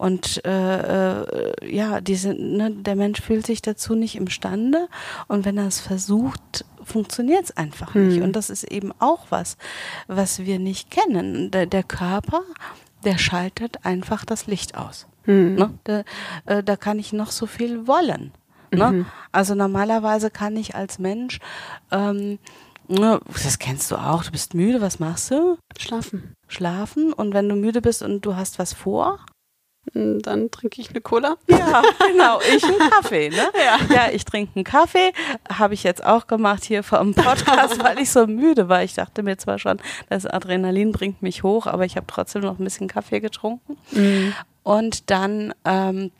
Und 0.00 0.42
äh, 0.46 1.24
äh, 1.24 1.76
ja, 1.76 2.00
diese, 2.00 2.32
ne, 2.32 2.70
der 2.70 2.96
Mensch 2.96 3.20
fühlt 3.20 3.46
sich 3.46 3.60
dazu 3.60 3.94
nicht 3.94 4.16
imstande 4.16 4.88
und 5.28 5.44
wenn 5.44 5.58
er 5.58 5.66
es 5.66 5.78
versucht, 5.78 6.64
funktioniert 6.82 7.44
es 7.44 7.56
einfach 7.58 7.94
nicht. 7.94 8.16
Hm. 8.16 8.22
Und 8.22 8.34
das 8.34 8.48
ist 8.48 8.64
eben 8.64 8.92
auch 8.98 9.26
was, 9.28 9.58
was 10.06 10.38
wir 10.38 10.58
nicht 10.58 10.90
kennen. 10.90 11.50
Der, 11.50 11.66
der 11.66 11.82
Körper, 11.82 12.40
der 13.04 13.18
schaltet 13.18 13.84
einfach 13.84 14.24
das 14.24 14.46
Licht 14.46 14.74
aus. 14.74 15.06
Mhm. 15.26 15.56
Ne? 15.56 15.78
Da, 15.84 16.04
äh, 16.46 16.62
da 16.62 16.76
kann 16.76 16.98
ich 16.98 17.12
noch 17.12 17.30
so 17.30 17.44
viel 17.44 17.86
wollen. 17.86 18.32
Ne? 18.72 18.90
Mhm. 18.90 19.06
Also 19.32 19.54
normalerweise 19.54 20.30
kann 20.30 20.56
ich 20.56 20.74
als 20.74 20.98
Mensch, 20.98 21.40
ähm, 21.90 22.38
ne, 22.88 23.20
das 23.26 23.58
kennst 23.58 23.90
du 23.90 23.96
auch, 23.96 24.24
du 24.24 24.30
bist 24.30 24.54
müde, 24.54 24.80
was 24.80 24.98
machst 24.98 25.30
du? 25.30 25.58
Schlafen. 25.78 26.32
Schlafen 26.48 27.12
und 27.12 27.34
wenn 27.34 27.50
du 27.50 27.54
müde 27.54 27.82
bist 27.82 28.02
und 28.02 28.24
du 28.24 28.34
hast 28.34 28.58
was 28.58 28.72
vor, 28.72 29.18
Dann 29.92 30.50
trinke 30.50 30.80
ich 30.80 30.90
eine 30.90 31.00
Cola. 31.00 31.36
Ja, 31.48 31.82
genau. 32.12 32.38
Ich 32.54 32.62
einen 32.62 32.78
Kaffee, 32.78 33.30
ne? 33.30 33.36
Ja. 33.54 33.94
Ja, 33.94 34.12
ich 34.12 34.24
trinke 34.24 34.52
einen 34.54 34.64
Kaffee. 34.64 35.12
Habe 35.52 35.74
ich 35.74 35.82
jetzt 35.82 36.04
auch 36.04 36.26
gemacht 36.26 36.64
hier 36.64 36.82
vom 36.82 37.14
Podcast, 37.14 37.78
weil 37.82 37.98
ich 37.98 38.10
so 38.10 38.26
müde 38.26 38.68
war. 38.68 38.84
Ich 38.84 38.94
dachte 38.94 39.22
mir 39.22 39.38
zwar 39.38 39.58
schon, 39.58 39.78
das 40.08 40.26
Adrenalin 40.26 40.92
bringt 40.92 41.22
mich 41.22 41.42
hoch, 41.42 41.66
aber 41.66 41.84
ich 41.86 41.96
habe 41.96 42.06
trotzdem 42.06 42.42
noch 42.42 42.58
ein 42.58 42.64
bisschen 42.64 42.88
Kaffee 42.88 43.20
getrunken. 43.20 43.78
Mhm. 43.90 44.34
Und 44.62 45.10
dann 45.10 45.54
ähm, 45.64 46.12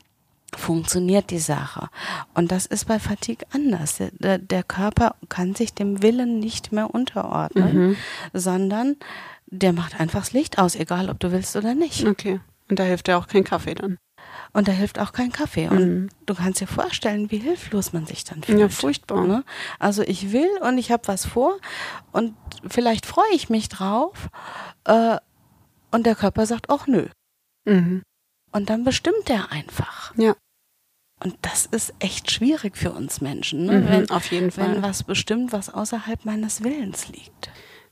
funktioniert 0.57 1.29
die 1.29 1.39
Sache. 1.39 1.87
Und 2.33 2.51
das 2.51 2.65
ist 2.65 2.85
bei 2.85 2.99
Fatigue 2.99 3.47
anders. 3.53 4.01
Der, 4.19 4.37
der, 4.37 4.63
Körper 4.63 5.15
kann 5.29 5.55
sich 5.55 5.73
dem 5.73 6.01
Willen 6.01 6.39
nicht 6.39 6.71
mehr 6.71 6.93
unterordnen, 6.93 7.73
Mhm. 7.73 7.97
sondern 8.33 8.97
der 9.47 9.71
macht 9.73 9.99
einfach 9.99 10.21
das 10.21 10.33
Licht 10.33 10.59
aus, 10.59 10.75
egal 10.75 11.09
ob 11.09 11.19
du 11.19 11.31
willst 11.31 11.55
oder 11.55 11.73
nicht. 11.75 12.05
Okay. 12.07 12.39
Und 12.71 12.79
da 12.79 12.83
hilft 12.83 13.07
ja 13.09 13.17
auch 13.17 13.27
kein 13.27 13.43
Kaffee 13.43 13.75
dann. 13.75 13.97
Und 14.53 14.67
da 14.67 14.71
hilft 14.71 14.97
auch 14.97 15.11
kein 15.11 15.31
Kaffee. 15.31 15.67
Und 15.67 15.79
Mhm. 16.03 16.09
du 16.25 16.33
kannst 16.35 16.61
dir 16.61 16.67
vorstellen, 16.67 17.29
wie 17.31 17.37
hilflos 17.37 17.91
man 17.93 18.05
sich 18.05 18.23
dann 18.23 18.41
fühlt. 18.41 18.59
Ja, 18.59 18.69
furchtbar. 18.69 19.27
Ne? 19.27 19.43
Also 19.77 20.01
ich 20.03 20.31
will 20.31 20.49
und 20.61 20.77
ich 20.77 20.89
habe 20.91 21.07
was 21.07 21.25
vor 21.25 21.57
und 22.13 22.33
vielleicht 22.67 23.05
freue 23.05 23.33
ich 23.33 23.49
mich 23.49 23.67
drauf 23.69 24.29
äh, 24.85 25.17
und 25.91 26.05
der 26.05 26.15
Körper 26.15 26.45
sagt, 26.45 26.69
ach 26.69 26.87
nö. 26.87 27.07
Mhm. 27.65 28.01
Und 28.53 28.69
dann 28.69 28.83
bestimmt 28.85 29.29
er 29.29 29.51
einfach. 29.51 30.13
Ja. 30.17 30.33
Und 31.23 31.35
das 31.41 31.65
ist 31.67 31.93
echt 31.99 32.31
schwierig 32.31 32.77
für 32.77 32.91
uns 32.93 33.21
Menschen, 33.21 33.65
ne? 33.65 33.79
Mhm, 33.81 33.87
wenn, 33.89 34.09
auf 34.11 34.31
jeden 34.31 34.49
Fall. 34.51 34.75
wenn 34.75 34.81
was 34.81 35.03
bestimmt, 35.03 35.51
was 35.51 35.69
außerhalb 35.69 36.25
meines 36.25 36.63
Willens 36.63 37.09
liegt. 37.09 37.51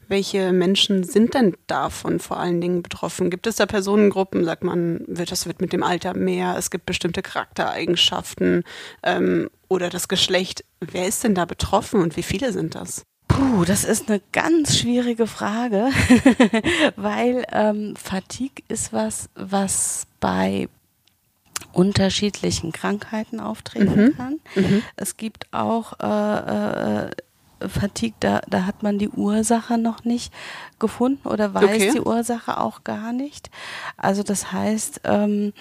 Welche 0.10 0.52
Menschen 0.52 1.04
sind 1.04 1.36
denn 1.36 1.56
davon 1.68 2.20
vor 2.20 2.38
allen 2.40 2.60
Dingen 2.60 2.82
betroffen? 2.82 3.30
Gibt 3.30 3.46
es 3.48 3.58
da 3.58 3.66
Personengruppen, 3.68 4.44
sagt 4.44 4.64
man, 4.64 5.02
wird, 5.08 5.32
das 5.32 5.46
wird 5.46 5.62
mit 5.62 5.72
dem 5.72 5.84
Alter 5.84 6.16
mehr, 6.16 6.56
es 6.58 6.72
gibt 6.72 6.86
bestimmte 6.88 7.22
Charaktereigenschaften 7.22 8.64
ähm, 9.04 9.50
oder 9.68 9.90
das 9.90 10.08
Geschlecht. 10.08 10.66
Wer 10.82 11.08
ist 11.08 11.24
denn 11.24 11.36
da 11.36 11.46
betroffen 11.46 12.02
und 12.02 12.18
wie 12.18 12.24
viele 12.24 12.52
sind 12.52 12.74
das? 12.76 13.04
Puh, 13.28 13.64
das 13.66 13.84
ist 13.84 14.10
eine 14.10 14.20
ganz 14.32 14.78
schwierige 14.80 15.28
Frage, 15.28 15.90
weil 16.96 17.46
ähm, 17.52 17.96
Fatigue 17.96 18.64
ist 18.68 18.92
was, 18.92 19.30
was 19.36 20.08
bei 20.20 20.68
unterschiedlichen 21.72 22.72
Krankheiten 22.72 23.40
auftreten 23.40 24.06
Mhm. 24.06 24.18
kann. 24.18 24.40
Mhm. 24.56 24.82
Es 24.96 25.18
gibt 25.18 25.46
auch 25.52 25.94
äh, 26.00 27.06
äh, 27.06 27.12
Fatigue, 27.68 28.16
da, 28.20 28.42
da 28.48 28.66
hat 28.66 28.84
man 28.84 28.98
die 29.00 29.10
Ursache 29.10 29.78
noch 29.78 30.04
nicht 30.04 30.34
gefunden 30.80 31.28
oder 31.28 31.54
weiß 31.54 31.64
Okay. 31.64 31.92
die 31.94 32.02
Ursache 32.02 32.58
auch 32.60 32.84
gar 32.84 33.12
nicht. 33.14 33.50
Also 33.98 34.24
das 34.24 34.52
heißt, 34.52 35.02
ähm, 35.04 35.54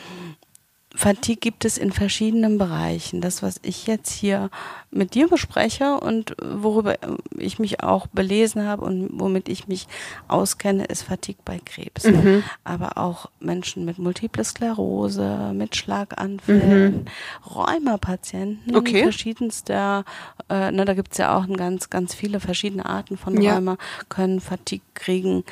Fatigue 0.99 1.37
gibt 1.38 1.64
es 1.64 1.78
in 1.78 1.93
verschiedenen 1.93 2.59
Bereichen. 2.59 3.21
Das, 3.21 3.40
was 3.40 3.61
ich 3.62 3.87
jetzt 3.87 4.11
hier 4.11 4.50
mit 4.90 5.14
dir 5.14 5.28
bespreche 5.28 5.95
und 6.00 6.35
worüber 6.43 6.97
ich 7.37 7.61
mich 7.61 7.85
auch 7.85 8.09
belesen 8.09 8.67
habe 8.67 8.85
und 8.85 9.09
womit 9.12 9.49
ich 9.49 9.69
mich 9.69 9.87
auskenne, 10.26 10.87
ist 10.87 11.02
Fatigue 11.05 11.40
bei 11.45 11.61
Krebs. 11.64 12.02
Mhm. 12.02 12.43
Aber 12.64 12.99
auch 12.99 13.26
Menschen 13.38 13.85
mit 13.85 14.00
Multiple 14.00 14.43
Sklerose, 14.43 15.52
mit 15.55 15.76
Schlaganfällen, 15.76 17.07
Rheumapatienten, 17.49 18.75
Okay. 18.75 19.05
verschiedenster, 19.05 20.05
äh, 20.50 20.73
ne, 20.73 20.85
da 20.85 20.95
gibt 20.95 21.12
es 21.12 21.19
ja 21.19 21.37
auch 21.38 21.47
ganz, 21.57 21.90
ganz 21.90 22.12
viele 22.12 22.40
verschiedene 22.40 22.85
Arten 22.85 23.17
von 23.17 23.40
Ja. 23.40 23.55
Rheuma, 23.55 23.76
können 24.09 24.40
Fatigue 24.40 24.83
kriegen. 24.95 25.45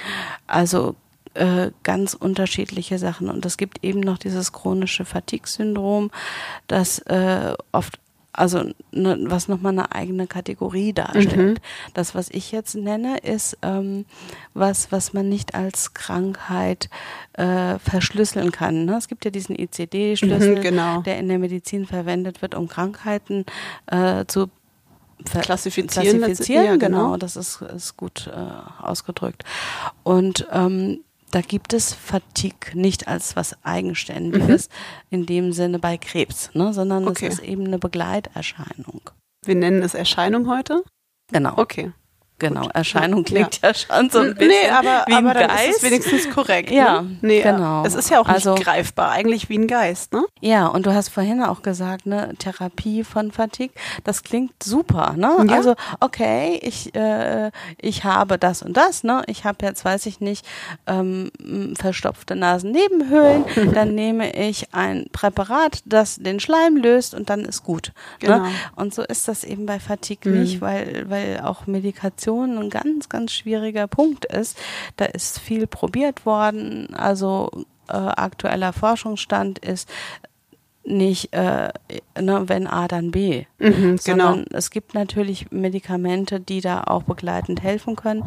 Also 0.48 0.96
äh, 1.36 1.70
ganz 1.82 2.14
unterschiedliche 2.14 2.98
Sachen. 2.98 3.28
Und 3.28 3.44
es 3.46 3.56
gibt 3.56 3.84
eben 3.84 4.00
noch 4.00 4.18
dieses 4.18 4.52
chronische 4.52 5.04
Fatigue-Syndrom, 5.04 6.10
das 6.66 6.98
äh, 7.00 7.54
oft, 7.72 7.98
also 8.32 8.64
ne, 8.92 9.16
was 9.22 9.48
nochmal 9.48 9.72
eine 9.72 9.92
eigene 9.92 10.26
Kategorie 10.26 10.92
darstellt. 10.92 11.36
Mhm. 11.36 11.54
Das, 11.94 12.14
was 12.14 12.28
ich 12.30 12.52
jetzt 12.52 12.74
nenne, 12.74 13.18
ist 13.18 13.56
ähm, 13.62 14.04
was, 14.52 14.92
was 14.92 15.12
man 15.14 15.28
nicht 15.28 15.54
als 15.54 15.94
Krankheit 15.94 16.90
äh, 17.32 17.78
verschlüsseln 17.78 18.52
kann. 18.52 18.84
Ne? 18.84 18.96
Es 18.96 19.08
gibt 19.08 19.24
ja 19.24 19.30
diesen 19.30 19.56
ICD-Schlüssel, 19.58 20.56
Mhm, 20.56 20.62
genau. 20.62 21.00
der 21.02 21.18
in 21.18 21.28
der 21.28 21.38
Medizin 21.38 21.86
verwendet 21.86 22.42
wird, 22.42 22.54
um 22.54 22.68
Krankheiten 22.68 23.46
äh, 23.86 24.24
zu 24.26 24.50
Klassifizieren. 25.24 26.18
klassifizieren. 26.18 26.64
Ja, 26.66 26.76
genau. 26.76 27.04
genau. 27.04 27.16
das 27.16 27.36
ist, 27.36 27.62
ist 27.62 27.96
gut 27.96 28.30
äh, 28.32 28.82
ausgedrückt. 28.82 29.44
Und 30.02 30.46
ähm, 30.52 31.00
da 31.30 31.40
gibt 31.40 31.72
es 31.72 31.92
Fatigue 31.92 32.74
nicht 32.74 33.08
als 33.08 33.36
was 33.36 33.56
Eigenständiges 33.64 34.68
in 35.10 35.26
dem 35.26 35.52
Sinne 35.52 35.78
bei 35.78 35.96
Krebs, 35.98 36.50
ne, 36.54 36.72
sondern 36.72 37.06
Okay. 37.08 37.26
es 37.26 37.34
ist 37.34 37.44
eben 37.44 37.66
eine 37.66 37.78
Begleiterscheinung. 37.78 39.00
Wir 39.44 39.54
nennen 39.54 39.82
es 39.82 39.94
Erscheinung 39.94 40.48
heute. 40.48 40.82
Genau. 41.32 41.54
Okay. 41.56 41.92
Genau. 42.38 42.62
Gut. 42.62 42.74
Erscheinung 42.74 43.20
Ja. 43.20 43.24
klingt 43.24 43.60
ja, 43.62 43.74
schon 43.74 44.10
so 44.10 44.18
ein 44.20 44.34
bisschen 44.34 44.48
nee, 44.48 44.70
aber, 44.70 45.04
wie 45.06 45.12
ein 45.14 45.24
aber 45.26 45.34
dann 45.34 45.48
Geist. 45.48 45.68
ist 45.68 45.76
es 45.76 45.82
wenigstens 45.82 46.30
korrekt. 46.30 46.70
Ja, 46.70 47.02
ne? 47.02 47.16
nee, 47.22 47.42
genau. 47.42 47.84
Es 47.84 47.94
ist 47.94 48.10
ja 48.10 48.20
auch 48.20 48.26
nicht 48.26 48.34
Also- 48.34 48.54
greifbar, 48.56 49.10
eigentlich 49.12 49.48
wie 49.48 49.58
ein 49.58 49.66
Geist, 49.66 50.12
ne? 50.12 50.24
Ja, 50.40 50.66
und 50.66 50.86
du 50.86 50.94
hast 50.94 51.08
vorhin 51.08 51.42
auch 51.42 51.62
gesagt, 51.62 52.06
ne, 52.06 52.34
Therapie 52.38 53.04
von 53.04 53.32
Fatigue, 53.32 53.74
das 54.04 54.22
klingt 54.22 54.62
super, 54.62 55.14
ne? 55.16 55.36
Ja. 55.48 55.54
Also, 55.54 55.74
okay, 56.00 56.58
ich, 56.62 56.94
äh, 56.94 57.50
ich 57.80 58.04
habe 58.04 58.38
das 58.38 58.62
und 58.62 58.76
das, 58.76 59.02
ne? 59.04 59.22
Ich 59.26 59.44
habe 59.44 59.64
jetzt, 59.64 59.84
weiß 59.84 60.06
ich 60.06 60.20
nicht, 60.20 60.44
ähm, 60.86 61.30
verstopfte 61.78 62.36
Nasennebenhöhlen, 62.36 63.44
dann 63.74 63.94
nehme 63.94 64.32
ich 64.36 64.74
ein 64.74 65.06
Präparat, 65.12 65.80
das 65.86 66.16
den 66.16 66.40
Schleim 66.40 66.76
löst 66.76 67.14
und 67.14 67.30
dann 67.30 67.40
ist 67.44 67.62
gut. 67.64 67.92
Genau. 68.18 68.40
Ne? 68.40 68.50
Und 68.74 68.94
so 68.94 69.02
ist 69.02 69.28
das 69.28 69.44
eben 69.44 69.66
bei 69.66 69.80
Fatigue 69.80 70.32
Mhm. 70.32 70.40
nicht, 70.40 70.60
weil, 70.60 71.04
weil 71.08 71.40
auch 71.42 71.66
Medikation 71.66 72.25
ein 72.34 72.70
ganz, 72.70 73.08
ganz 73.08 73.32
schwieriger 73.32 73.86
Punkt 73.86 74.24
ist. 74.24 74.58
Da 74.96 75.06
ist 75.06 75.38
viel 75.38 75.66
probiert 75.66 76.26
worden, 76.26 76.94
also 76.94 77.50
äh, 77.88 77.92
aktueller 77.92 78.72
Forschungsstand 78.72 79.58
ist 79.60 79.88
nicht, 80.86 81.32
äh, 81.32 81.70
ne, 82.20 82.48
wenn 82.48 82.66
A, 82.66 82.86
dann 82.86 83.10
B. 83.10 83.44
Mhm, 83.58 83.98
genau. 84.04 84.38
Es 84.52 84.70
gibt 84.70 84.94
natürlich 84.94 85.50
Medikamente, 85.50 86.38
die 86.40 86.60
da 86.60 86.84
auch 86.84 87.02
begleitend 87.02 87.62
helfen 87.62 87.96
können. 87.96 88.24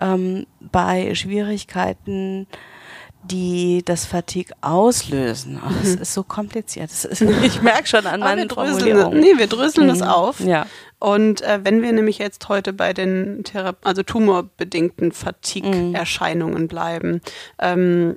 Ähm, 0.00 0.46
bei 0.60 1.14
Schwierigkeiten, 1.14 2.46
die 3.30 3.82
das 3.84 4.04
Fatigue 4.06 4.54
auslösen. 4.60 5.60
Oh, 5.64 5.72
Das 5.82 5.94
ist 5.94 6.14
so 6.14 6.22
kompliziert. 6.22 6.90
Ist, 6.90 7.20
ich 7.42 7.62
merke 7.62 7.86
schon 7.86 8.06
an 8.06 8.20
Mhm. 8.20 8.24
Meinen 8.26 8.38
wir 8.42 8.48
dröseln, 8.48 8.78
Formulierungen. 8.78 9.20
nee, 9.20 9.38
wir 9.38 9.46
dröseln 9.46 9.88
das 9.88 10.00
Mhm. 10.00 10.04
auf. 10.04 10.40
Ja. 10.40 10.66
Und 10.98 11.42
äh, 11.42 11.60
wenn 11.62 11.82
wir 11.82 11.92
nämlich 11.92 12.18
jetzt 12.18 12.48
heute 12.48 12.72
bei 12.72 12.92
den 12.92 13.44
Thera 13.44 13.74
also 13.82 14.02
tumorbedingten 14.02 15.12
Fatigue-Erscheinungen 15.12 16.68
bleiben, 16.68 17.20
ähm, 17.58 18.16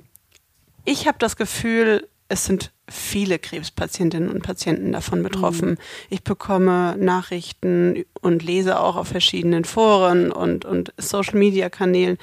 ich 0.84 1.06
habe 1.06 1.18
das 1.18 1.36
Gefühl, 1.36 2.06
es 2.28 2.44
sind 2.44 2.70
viele 2.90 3.38
Krebspatientinnen 3.38 4.30
und 4.30 4.42
Patienten 4.42 4.92
davon 4.92 5.22
betroffen. 5.22 5.76
Ich 6.08 6.24
bekomme 6.24 6.96
Nachrichten 6.98 8.04
und 8.22 8.42
lese 8.42 8.80
auch 8.80 8.96
auf 8.96 9.08
verschiedenen 9.08 9.64
Foren 9.64 10.32
und, 10.32 10.64
und 10.64 10.92
Social-Media-Kanälen. 10.96 12.16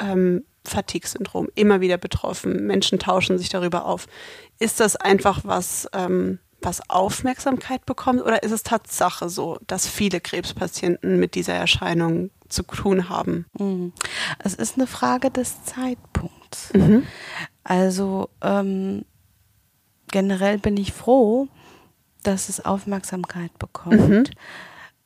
Ähm, 0.00 0.44
Fatigue-Syndrom, 0.66 1.48
immer 1.54 1.80
wieder 1.80 1.98
betroffen. 1.98 2.66
Menschen 2.66 2.98
tauschen 2.98 3.38
sich 3.38 3.48
darüber 3.48 3.86
auf. 3.86 4.06
Ist 4.58 4.80
das 4.80 4.96
einfach 4.96 5.40
was, 5.44 5.88
ähm, 5.92 6.38
was 6.60 6.88
Aufmerksamkeit 6.88 7.84
bekommt 7.86 8.22
oder 8.22 8.42
ist 8.42 8.52
es 8.52 8.62
Tatsache 8.62 9.28
so, 9.28 9.58
dass 9.66 9.86
viele 9.86 10.20
Krebspatienten 10.20 11.18
mit 11.18 11.34
dieser 11.34 11.54
Erscheinung 11.54 12.30
zu 12.48 12.62
tun 12.62 13.08
haben? 13.08 13.46
Mhm. 13.58 13.92
Es 14.38 14.54
ist 14.54 14.76
eine 14.76 14.86
Frage 14.86 15.30
des 15.30 15.64
Zeitpunkts. 15.64 16.70
Also 17.64 18.28
ähm, 18.40 19.04
generell 20.08 20.58
bin 20.58 20.76
ich 20.76 20.92
froh, 20.92 21.48
dass 22.22 22.48
es 22.48 22.64
Aufmerksamkeit 22.64 23.58
bekommt. 23.58 24.30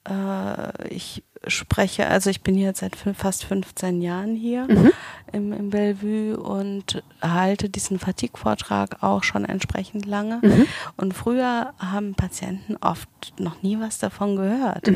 Äh, 0.09 0.89
ich 0.89 1.25
spreche, 1.47 2.07
also 2.07 2.31
ich 2.31 2.43
bin 2.43 2.57
jetzt 2.57 2.81
seit 2.81 2.97
fast 2.97 3.45
15 3.45 4.03
Jahren 4.03 4.35
hier 4.37 4.67
im, 5.33 5.53
im 5.53 5.71
Bellevue 5.71 6.37
und 6.37 7.03
halte 7.21 7.69
diesen 7.69 7.99
Fatigue-Vortrag 7.99 9.03
auch 9.03 9.23
schon 9.23 9.45
entsprechend 9.45 10.07
lange. 10.07 10.41
Und 10.97 11.15
früher 11.15 11.73
haben 11.79 12.15
Patienten 12.15 12.77
oft 12.81 13.09
noch 13.39 13.63
nie 13.63 13.79
was 13.81 13.99
davon 13.99 14.37
gehört. 14.37 14.91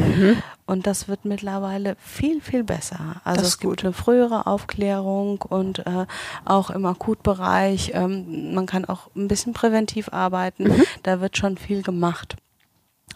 Und 0.66 0.86
das 0.86 1.08
wird 1.08 1.24
mittlerweile 1.24 1.96
viel, 1.98 2.40
viel 2.40 2.64
besser. 2.64 3.20
Also 3.24 3.40
Das 3.40 3.42
es 3.42 3.48
ist 3.54 3.58
gibt 3.60 3.70
gut. 3.70 3.84
eine 3.84 3.92
frühere 3.92 4.46
Aufklärung 4.46 5.42
und 5.42 5.80
äh, 5.80 6.06
auch 6.44 6.70
im 6.70 6.86
Akutbereich. 6.86 7.92
Ähm, 7.94 8.54
man 8.54 8.66
kann 8.66 8.84
auch 8.84 9.10
ein 9.16 9.28
bisschen 9.28 9.52
präventiv 9.52 10.12
arbeiten. 10.12 10.70
Da 11.02 11.20
wird 11.20 11.36
schon 11.36 11.56
viel 11.58 11.82
gemacht. 11.82 12.36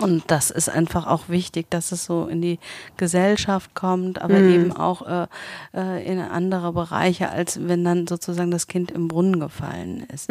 Und 0.01 0.25
das 0.27 0.51
ist 0.51 0.69
einfach 0.69 1.07
auch 1.07 1.29
wichtig, 1.29 1.71
dass 1.71 1.93
es 1.93 2.05
so 2.05 2.27
in 2.27 2.43
die 2.43 2.59
Gesellschaft 2.97 3.75
kommt, 3.75 4.21
aber 4.21 4.35
eben 4.41 4.73
auch 4.73 5.07
äh, 5.07 5.27
äh, 5.73 6.05
in 6.05 6.19
andere 6.19 6.73
Bereiche, 6.73 7.31
als 7.31 7.61
wenn 7.69 7.85
dann 7.85 8.09
sozusagen 8.09 8.51
das 8.51 8.67
Kind 8.67 8.91
im 8.91 9.07
Brunnen 9.07 9.39
gefallen 9.39 10.05
ist. 10.13 10.29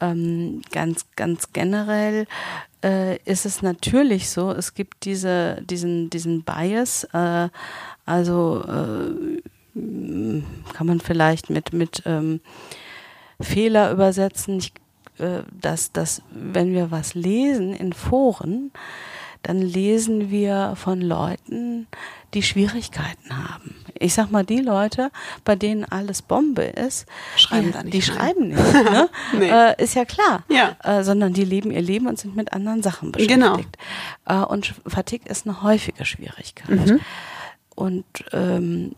Ähm, 0.00 0.62
ganz, 0.70 1.06
ganz 1.16 1.52
generell 1.52 2.26
äh, 2.84 3.16
ist 3.24 3.44
es 3.44 3.60
natürlich 3.60 4.30
so, 4.30 4.52
es 4.52 4.74
gibt 4.74 5.04
diese, 5.04 5.62
diesen, 5.62 6.08
diesen 6.10 6.44
Bias, 6.44 7.04
äh, 7.12 7.48
also 8.04 8.62
äh, 8.68 10.42
kann 10.72 10.86
man 10.86 11.00
vielleicht 11.00 11.50
mit, 11.50 11.72
mit 11.72 12.02
ähm, 12.06 12.40
Fehler 13.40 13.90
übersetzen. 13.90 14.58
Ich, 14.58 14.72
dass, 15.60 15.92
dass, 15.92 16.22
wenn 16.30 16.72
wir 16.72 16.90
was 16.90 17.14
lesen 17.14 17.72
in 17.74 17.92
Foren, 17.92 18.70
dann 19.42 19.60
lesen 19.62 20.30
wir 20.30 20.74
von 20.76 21.00
Leuten, 21.00 21.86
die 22.34 22.42
Schwierigkeiten 22.42 23.30
haben. 23.50 23.76
Ich 23.94 24.12
sag 24.12 24.30
mal, 24.30 24.44
die 24.44 24.58
Leute, 24.60 25.10
bei 25.44 25.54
denen 25.54 25.84
alles 25.84 26.20
Bombe 26.20 26.64
ist, 26.64 27.06
Schreiben 27.36 27.72
die, 27.84 27.90
die 27.90 28.02
schreiben 28.02 28.48
nicht. 28.54 28.74
Ne? 28.74 29.08
Nee. 29.38 29.48
äh, 29.48 29.82
ist 29.82 29.94
ja 29.94 30.04
klar. 30.04 30.42
Ja. 30.48 30.76
Äh, 30.82 31.04
sondern 31.04 31.32
die 31.32 31.44
leben 31.44 31.70
ihr 31.70 31.80
Leben 31.80 32.08
und 32.08 32.18
sind 32.18 32.34
mit 32.34 32.52
anderen 32.52 32.82
Sachen 32.82 33.12
Genau. 33.12 33.52
beschäftigt. 33.52 33.78
Äh, 34.26 34.34
und 34.38 34.74
Fatigue 34.86 35.30
ist 35.30 35.46
eine 35.46 35.62
häufige 35.62 36.04
Schwierigkeit. 36.04 36.68
Mhm. 36.86 37.00
Und 37.76 38.04
ähm, 38.32 38.92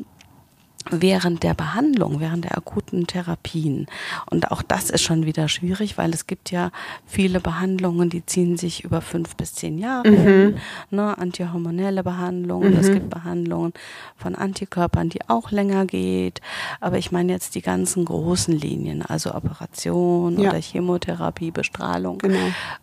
während 0.90 1.42
der 1.42 1.54
Behandlung, 1.54 2.20
während 2.20 2.44
der 2.44 2.56
akuten 2.56 3.06
Therapien. 3.06 3.86
Und 4.30 4.50
auch 4.50 4.62
das 4.62 4.90
ist 4.90 5.02
schon 5.02 5.26
wieder 5.26 5.48
schwierig, 5.48 5.98
weil 5.98 6.14
es 6.14 6.26
gibt 6.26 6.50
ja 6.50 6.70
viele 7.06 7.40
Behandlungen, 7.40 8.08
die 8.10 8.24
ziehen 8.24 8.56
sich 8.56 8.84
über 8.84 9.00
fünf 9.00 9.36
bis 9.36 9.54
zehn 9.54 9.78
Jahre 9.78 10.08
hin. 10.10 10.56
Ne, 10.90 11.18
antihormonelle 11.18 12.02
Behandlungen, 12.02 12.76
es 12.78 12.90
gibt 12.90 13.10
Behandlungen 13.10 13.72
von 14.16 14.34
Antikörpern, 14.34 15.08
die 15.10 15.28
auch 15.28 15.50
länger 15.50 15.84
geht. 15.84 16.40
Aber 16.80 16.96
ich 16.96 17.12
meine 17.12 17.32
jetzt 17.32 17.54
die 17.54 17.62
ganzen 17.62 18.04
großen 18.04 18.54
Linien, 18.54 19.02
also 19.02 19.34
Operation 19.34 20.38
Ja. 20.38 20.50
oder 20.50 20.58
Chemotherapie, 20.60 21.50
Bestrahlung. 21.50 22.18
Genau. 22.18 22.38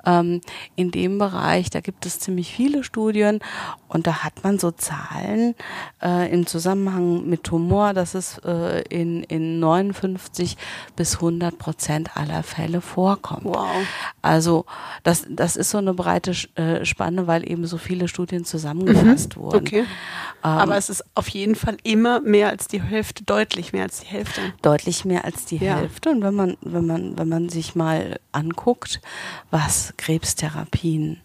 Ähm, 0.05 0.41
in 0.75 0.91
dem 0.91 1.17
Bereich, 1.17 1.69
da 1.69 1.79
gibt 1.79 2.05
es 2.05 2.19
ziemlich 2.19 2.53
viele 2.53 2.83
Studien 2.83 3.39
und 3.87 4.05
da 4.05 4.23
hat 4.23 4.43
man 4.43 4.59
so 4.59 4.71
Zahlen 4.71 5.55
äh, 6.03 6.31
im 6.31 6.45
Zusammenhang 6.45 7.27
mit 7.27 7.43
Tumor, 7.43 7.84
dass 7.93 8.13
es 8.15 8.37
äh, 8.45 8.81
in, 8.89 9.23
in 9.23 9.59
59 9.59 10.57
bis 10.95 11.15
100 11.15 11.57
Prozent 11.57 12.15
aller 12.17 12.43
Fälle 12.43 12.81
vorkommt. 12.81 13.45
Wow. 13.45 13.67
Also 14.21 14.65
das, 15.03 15.25
das 15.29 15.55
ist 15.55 15.69
so 15.69 15.77
eine 15.77 15.93
breite 15.93 16.31
äh, 16.55 16.83
Spanne, 16.85 17.27
weil 17.27 17.49
eben 17.49 17.65
so 17.67 17.77
viele 17.77 18.07
Studien 18.07 18.45
zusammengefasst 18.45 19.37
wurden. 19.37 19.57
Okay. 19.67 19.79
Ähm, 19.81 19.85
Aber 20.43 20.77
es 20.77 20.89
ist 20.89 21.03
auf 21.15 21.27
jeden 21.29 21.55
Fall 21.55 21.77
immer 21.83 22.19
mehr 22.21 22.49
als 22.49 22.67
die 22.67 22.81
Hälfte, 22.81 23.23
deutlich 23.23 23.73
mehr 23.73 23.83
als 23.83 23.99
die 24.01 24.07
Hälfte. 24.07 24.41
deutlich 24.61 25.05
mehr 25.05 25.25
als 25.25 25.45
die 25.45 25.57
Ja. 25.57 25.77
Hälfte. 25.77 26.09
Und 26.09 26.21
wenn 26.23 26.33
man, 26.35 26.57
wenn 26.61 26.85
man, 26.85 27.17
wenn 27.17 27.29
man 27.29 27.49
sich 27.49 27.75
mal 27.75 28.19
anguckt, 28.31 29.01
was 29.51 29.93
Krebstherapien 29.97 31.21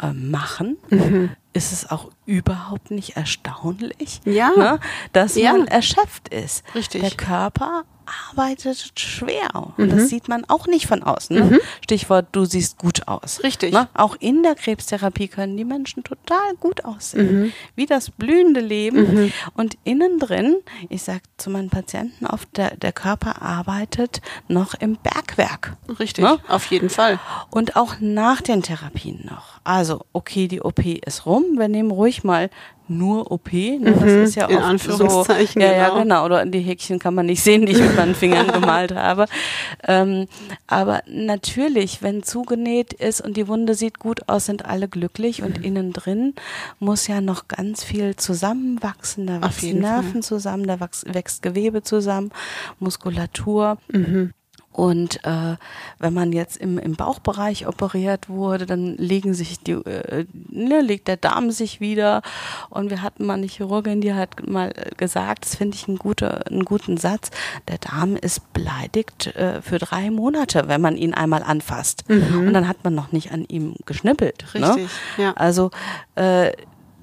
äh, 0.00 0.12
machen, 0.12 0.76
Mhm. 0.90 1.30
ist 1.52 1.72
es 1.72 1.90
auch 1.90 2.10
überhaupt 2.26 2.90
nicht 2.90 3.16
erstaunlich, 3.16 4.20
Ja. 4.24 4.50
ne, 4.56 4.80
dass 5.12 5.36
Ja. 5.36 5.52
man 5.52 5.66
erschöpft 5.68 6.28
ist. 6.28 6.64
Richtig. 6.74 7.00
Der 7.00 7.10
Körper 7.12 7.84
arbeitet 8.30 8.92
schwer 9.00 9.50
und 9.76 9.78
Mhm. 9.78 9.96
das 9.96 10.08
sieht 10.10 10.28
man 10.28 10.44
auch 10.44 10.68
nicht 10.68 10.86
von 10.86 11.02
außen. 11.02 11.36
Ne? 11.50 11.60
Stichwort, 11.82 12.26
du 12.30 12.44
siehst 12.44 12.78
gut 12.78 13.08
aus. 13.08 13.42
Richtig. 13.42 13.72
Ne? 13.72 13.88
Auch 13.94 14.14
in 14.20 14.44
der 14.44 14.54
Krebstherapie 14.54 15.26
können 15.26 15.56
die 15.56 15.64
Menschen 15.64 16.04
total 16.04 16.54
gut 16.60 16.84
aussehen, 16.84 17.40
Mhm. 17.46 17.52
wie 17.74 17.86
das 17.86 18.10
blühende 18.10 18.60
Leben. 18.60 19.32
Und 19.54 19.76
innen 19.82 20.20
drin, 20.20 20.54
ich 20.88 21.02
sage 21.02 21.22
zu 21.36 21.50
meinen 21.50 21.68
Patienten 21.68 22.26
oft, 22.26 22.48
der, 22.56 22.76
der 22.76 22.92
Körper 22.92 23.42
arbeitet 23.42 24.20
noch 24.46 24.74
im 24.74 24.96
Bergwerk. 25.02 25.76
Richtig. 25.98 26.22
Ne? 26.24 26.38
Auf 26.46 26.66
jeden 26.66 26.90
Fall. 26.90 27.18
Und 27.50 27.74
auch 27.74 27.96
nach 27.98 28.40
den 28.40 28.62
Therapien 28.62 29.26
noch. 29.28 29.56
Also, 29.64 30.02
okay, 30.12 30.46
die 30.46 30.60
OP 30.62 31.00
ist 31.04 31.26
rum. 31.26 31.42
Wir 31.56 31.66
nehmen 31.66 31.90
ruhig 31.90 32.15
mal 32.24 32.50
nur 32.88 33.32
OP. 33.32 33.52
Ne? 33.52 33.78
Das 33.92 34.00
Mhm, 34.00 34.22
ist 34.22 34.36
ja 34.36 34.46
in 34.46 34.58
oft 34.58 34.64
Anführungszeichen, 34.64 35.60
So, 35.60 35.66
ja, 35.66 35.72
ja, 35.74 35.88
genau. 35.88 36.02
genau. 36.02 36.24
Oder 36.24 36.46
die 36.46 36.60
Häkchen 36.60 36.98
kann 36.98 37.14
man 37.14 37.26
nicht 37.26 37.42
sehen, 37.42 37.66
die 37.66 37.72
ich 37.72 37.80
mit 37.80 37.96
meinen 37.96 38.14
Fingern 38.14 38.46
gemalt 38.52 38.94
habe. 38.94 39.26
Ähm, 39.86 40.26
aber 40.68 41.02
natürlich, 41.08 42.02
wenn 42.02 42.22
zugenäht 42.22 42.92
ist 42.92 43.20
und 43.20 43.36
die 43.36 43.48
Wunde 43.48 43.74
sieht 43.74 43.98
gut 43.98 44.28
aus, 44.28 44.46
sind 44.46 44.64
alle 44.66 44.86
glücklich. 44.88 45.40
Mhm. 45.40 45.46
Und 45.46 45.64
innen 45.64 45.92
drin 45.92 46.34
muss 46.78 47.08
ja 47.08 47.20
noch 47.20 47.48
ganz 47.48 47.82
viel 47.82 48.14
zusammenwachsen. 48.16 49.26
Da 49.26 49.42
wachsen 49.42 49.66
jeden 49.66 49.82
Fall. 49.82 50.02
Nerven 50.02 50.22
zusammen, 50.22 50.66
da 50.66 50.78
wächst, 50.78 51.12
wächst 51.12 51.42
Gewebe 51.42 51.82
zusammen, 51.82 52.30
Muskulatur. 52.78 53.78
Mhm. 53.92 54.32
Und 54.76 55.24
äh, 55.24 55.56
wenn 55.98 56.12
man 56.12 56.34
jetzt 56.34 56.58
im, 56.58 56.76
im 56.76 56.96
Bauchbereich 56.96 57.66
operiert 57.66 58.28
wurde, 58.28 58.66
dann 58.66 58.94
legen 58.98 59.32
sich 59.32 59.58
die, 59.58 59.72
äh, 59.72 60.26
ne, 60.50 60.82
legt 60.82 61.08
der 61.08 61.16
Darm 61.16 61.50
sich 61.50 61.80
wieder. 61.80 62.20
Und 62.68 62.90
wir 62.90 63.00
hatten 63.00 63.24
mal 63.24 63.38
eine 63.38 63.46
Chirurgin, 63.46 64.02
die 64.02 64.12
hat 64.12 64.46
mal 64.46 64.74
gesagt, 64.98 65.46
das 65.46 65.56
finde 65.56 65.76
ich 65.76 65.88
einen, 65.88 65.96
gute, 65.96 66.46
einen 66.46 66.66
guten 66.66 66.98
Satz, 66.98 67.30
der 67.68 67.78
Darm 67.78 68.16
ist 68.16 68.52
beleidigt 68.52 69.34
äh, 69.34 69.62
für 69.62 69.78
drei 69.78 70.10
Monate, 70.10 70.64
wenn 70.68 70.82
man 70.82 70.98
ihn 70.98 71.14
einmal 71.14 71.42
anfasst. 71.42 72.06
Mhm. 72.10 72.48
Und 72.48 72.52
dann 72.52 72.68
hat 72.68 72.84
man 72.84 72.94
noch 72.94 73.12
nicht 73.12 73.32
an 73.32 73.46
ihm 73.46 73.76
geschnippelt. 73.86 74.44
Ne? 74.52 74.68
Richtig, 74.68 74.90
ne? 75.16 75.24
ja. 75.24 75.32
Also 75.36 75.70
äh, 76.16 76.52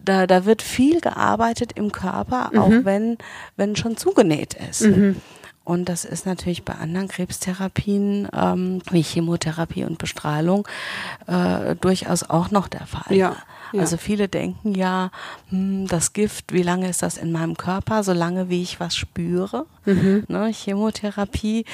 da, 0.05 0.27
da 0.27 0.45
wird 0.45 0.61
viel 0.61 1.01
gearbeitet 1.01 1.71
im 1.73 1.91
Körper, 1.91 2.51
mhm. 2.53 2.59
auch 2.59 2.85
wenn, 2.85 3.17
wenn 3.57 3.75
schon 3.75 3.97
zugenäht 3.97 4.55
ist. 4.69 4.81
Mhm. 4.81 5.15
Und 5.63 5.87
das 5.87 6.03
ist 6.03 6.25
natürlich 6.25 6.65
bei 6.65 6.73
anderen 6.73 7.07
Krebstherapien 7.07 8.27
ähm, 8.33 8.81
wie 8.91 9.01
Chemotherapie 9.01 9.85
und 9.85 9.97
Bestrahlung 9.97 10.67
äh, 11.27 11.75
durchaus 11.75 12.23
auch 12.23 12.51
noch 12.51 12.67
der 12.67 12.85
Fall. 12.85 13.15
Ja. 13.15 13.37
Ja. 13.73 13.81
Also 13.81 13.97
viele 13.97 14.27
denken 14.27 14.75
ja, 14.75 15.11
hm, 15.49 15.87
das 15.87 16.13
Gift, 16.13 16.53
wie 16.53 16.63
lange 16.63 16.89
ist 16.89 17.01
das 17.01 17.17
in 17.17 17.31
meinem 17.31 17.57
Körper? 17.57 18.03
Solange 18.03 18.49
wie 18.49 18.61
ich 18.61 18.79
was 18.79 18.95
spüre. 18.95 19.65
Mhm. 19.85 20.23
Ne, 20.27 20.51
Chemotherapie. 20.53 21.65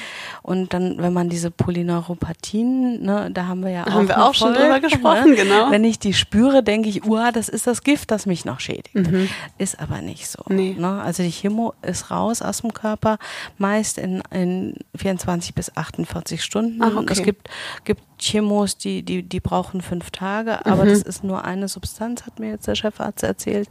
Und 0.42 0.72
dann, 0.72 0.98
wenn 0.98 1.12
man 1.12 1.28
diese 1.28 1.50
Polyneuropathien, 1.50 3.02
ne, 3.02 3.30
da 3.32 3.46
haben 3.46 3.62
wir 3.62 3.70
ja 3.70 3.86
auch, 3.86 3.92
haben 3.92 4.08
wir 4.08 4.24
auch 4.24 4.34
schon 4.34 4.54
drüber 4.54 4.74
ne? 4.74 4.80
gesprochen, 4.80 5.30
ne? 5.30 5.36
genau. 5.36 5.70
Wenn 5.70 5.84
ich 5.84 5.98
die 5.98 6.14
spüre, 6.14 6.62
denke 6.62 6.88
ich, 6.88 7.04
uah, 7.04 7.30
das 7.32 7.48
ist 7.48 7.66
das 7.66 7.82
Gift, 7.82 8.10
das 8.10 8.26
mich 8.26 8.44
noch 8.44 8.60
schädigt. 8.60 8.94
Mhm. 8.94 9.28
Ist 9.58 9.78
aber 9.78 10.00
nicht 10.00 10.26
so. 10.28 10.42
Nee. 10.48 10.74
Ne? 10.76 11.00
Also 11.02 11.22
die 11.22 11.30
Chemo 11.30 11.74
ist 11.82 12.10
raus 12.10 12.42
aus 12.42 12.62
dem 12.62 12.74
Körper, 12.74 13.18
meist 13.58 13.98
in, 13.98 14.22
in 14.30 14.74
24 14.96 15.54
bis 15.54 15.76
48 15.76 16.42
Stunden. 16.42 16.82
Ach, 16.82 16.96
okay. 16.96 17.12
Es 17.12 17.22
gibt, 17.22 17.48
gibt 17.84 18.02
Chemos, 18.20 18.76
die, 18.76 19.02
die, 19.02 19.22
die 19.22 19.40
brauchen 19.40 19.80
fünf 19.80 20.10
Tage, 20.10 20.64
aber 20.66 20.84
mhm. 20.84 20.90
das 20.90 21.02
ist 21.02 21.24
nur 21.24 21.44
eine 21.44 21.68
Substanz, 21.68 22.26
hat 22.26 22.38
mir 22.38 22.50
jetzt 22.50 22.66
der 22.66 22.74
Chefarzt 22.74 23.22
erzählt. 23.22 23.68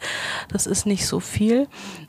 Das 0.51 0.67
ist 0.67 0.85
nicht 0.85 1.05
so 1.05 1.19
viel. 1.19 1.67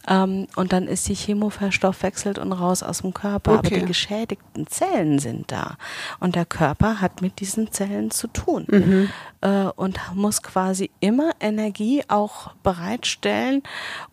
Ähm, 0.08 0.46
und 0.56 0.72
dann 0.72 0.86
ist 0.86 1.08
die 1.08 1.14
Chemo 1.14 1.50
verstoffwechselt 1.50 2.38
und 2.38 2.52
raus 2.52 2.82
aus 2.82 3.02
dem 3.02 3.14
Körper. 3.14 3.58
Okay. 3.58 3.66
Aber 3.66 3.78
die 3.80 3.86
geschädigten 3.86 4.66
Zellen 4.66 5.18
sind 5.18 5.52
da. 5.52 5.76
Und 6.18 6.34
der 6.34 6.46
Körper 6.46 7.00
hat 7.00 7.22
mit 7.22 7.40
diesen 7.40 7.70
Zellen 7.72 8.10
zu 8.10 8.26
tun. 8.28 8.66
Mhm. 8.68 9.08
Äh, 9.42 9.70
und 9.76 9.98
muss 10.14 10.42
quasi 10.42 10.90
immer 11.00 11.30
Energie 11.40 12.02
auch 12.08 12.50
bereitstellen, 12.62 13.62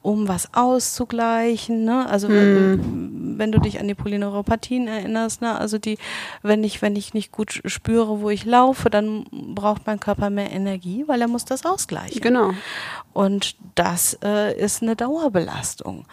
um 0.01 0.29
was 0.29 0.53
auszugleichen. 0.53 1.83
Ne? 1.83 2.07
Also 2.07 2.29
wenn, 2.29 3.37
wenn, 3.37 3.51
du 3.51 3.59
dich 3.59 3.81
an 3.81 3.89
die 3.89 3.93
Polyneuropathien 3.93 4.87
erinnerst, 4.87 5.41
ne? 5.41 5.57
also 5.57 5.79
die, 5.79 5.97
wenn 6.43 6.63
ich, 6.63 6.81
wenn 6.81 6.95
ich 6.95 7.13
nicht 7.13 7.33
gut 7.33 7.61
spüre, 7.65 8.21
wo 8.21 8.29
ich 8.29 8.45
laufe, 8.45 8.89
dann 8.89 9.25
braucht 9.31 9.85
mein 9.85 9.99
Körper 9.99 10.29
mehr 10.29 10.49
Energie, 10.49 11.03
weil 11.07 11.19
er 11.19 11.27
muss 11.27 11.43
das 11.43 11.65
ausgleichen. 11.65 12.21
Genau. 12.21 12.53
Und 13.11 13.57
das 13.75 14.17
äh, 14.23 14.57
ist 14.57 14.81
eine 14.81 14.95
Dauerbelastung. 14.95 16.05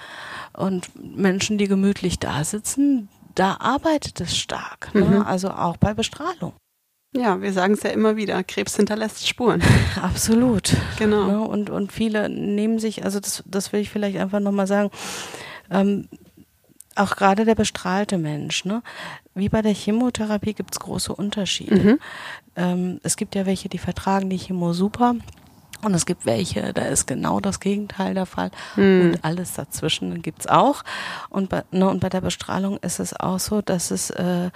Und 0.56 0.90
Menschen, 0.96 1.56
die 1.56 1.68
gemütlich 1.68 2.18
da 2.18 2.42
sitzen, 2.42 3.08
da 3.36 3.58
arbeitet 3.60 4.20
es 4.20 4.36
stark. 4.36 4.92
Ne? 4.92 5.04
Mhm. 5.04 5.22
Also 5.22 5.50
auch 5.50 5.76
bei 5.76 5.94
Bestrahlung. 5.94 6.54
Ja, 7.16 7.40
wir 7.40 7.52
sagen 7.52 7.74
es 7.74 7.82
ja 7.84 7.90
immer 7.90 8.16
wieder, 8.16 8.42
Krebs 8.42 8.76
hinterlässt 8.76 9.26
Spuren. 9.28 9.62
Absolut. 10.02 10.74
Genau. 10.98 11.26
Ne? 11.26 11.40
Und, 11.40 11.70
und 11.70 11.92
viele 11.92 12.28
nehmen 12.28 12.80
sich, 12.80 13.04
also 13.04 13.20
das, 13.20 13.44
das 13.46 13.72
will 13.72 13.80
ich 13.80 13.90
vielleicht 13.90 14.18
einfach 14.18 14.40
nochmal 14.40 14.66
sagen, 14.66 14.90
ähm, 15.70 16.08
auch 16.96 17.16
gerade 17.16 17.44
der 17.44 17.54
bestrahlte 17.54 18.18
Mensch, 18.18 18.64
ne? 18.64 18.82
Wie 19.34 19.48
bei 19.48 19.62
der 19.62 19.74
Chemotherapie 19.74 20.54
gibt 20.54 20.74
es 20.74 20.80
große 20.80 21.12
Unterschiede. 21.12 21.76
Mhm. 21.76 21.98
Ähm, 22.56 23.00
es 23.02 23.16
gibt 23.16 23.34
ja 23.34 23.46
welche, 23.46 23.68
die 23.68 23.78
vertragen 23.78 24.30
die 24.30 24.38
Chemo 24.38 24.72
super. 24.72 25.16
Und 25.82 25.92
es 25.92 26.06
gibt 26.06 26.24
welche, 26.24 26.72
da 26.72 26.82
ist 26.82 27.06
genau 27.06 27.40
das 27.40 27.60
Gegenteil 27.60 28.14
der 28.14 28.26
Fall. 28.26 28.50
Mhm. 28.76 29.00
Und 29.00 29.24
alles 29.24 29.54
dazwischen 29.54 30.22
gibt 30.22 30.40
es 30.40 30.46
auch. 30.46 30.82
Und 31.28 31.50
bei, 31.50 31.62
ne, 31.72 31.88
und 31.88 32.00
bei 32.00 32.08
der 32.08 32.22
Bestrahlung 32.22 32.78
ist 32.78 33.00
es 33.00 33.18
auch 33.18 33.38
so, 33.38 33.60
dass 33.60 33.90
es 33.90 34.10
äh, 34.10 34.50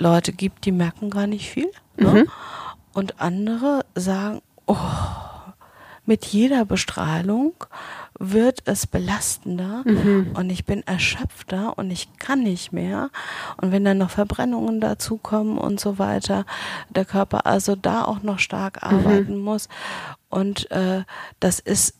Leute 0.00 0.32
gibt, 0.32 0.64
die 0.64 0.72
merken 0.72 1.10
gar 1.10 1.26
nicht 1.26 1.50
viel. 1.50 1.70
Ne? 1.96 2.24
Mhm. 2.24 2.30
Und 2.92 3.20
andere 3.20 3.84
sagen, 3.94 4.40
oh, 4.66 4.76
mit 6.06 6.24
jeder 6.26 6.64
Bestrahlung 6.64 7.54
wird 8.18 8.62
es 8.64 8.86
belastender 8.86 9.82
mhm. 9.84 10.32
und 10.34 10.50
ich 10.50 10.64
bin 10.64 10.82
erschöpfter 10.86 11.78
und 11.78 11.90
ich 11.90 12.08
kann 12.18 12.42
nicht 12.42 12.72
mehr. 12.72 13.10
Und 13.58 13.70
wenn 13.70 13.84
dann 13.84 13.98
noch 13.98 14.10
Verbrennungen 14.10 14.80
dazukommen 14.80 15.56
und 15.56 15.78
so 15.78 15.98
weiter, 15.98 16.44
der 16.88 17.04
Körper 17.04 17.46
also 17.46 17.76
da 17.76 18.04
auch 18.04 18.22
noch 18.22 18.40
stark 18.40 18.82
mhm. 18.82 18.98
arbeiten 18.98 19.36
mhm. 19.38 19.44
muss. 19.44 19.68
Und 20.28 20.70
äh, 20.70 21.04
das 21.38 21.60
ist 21.60 21.99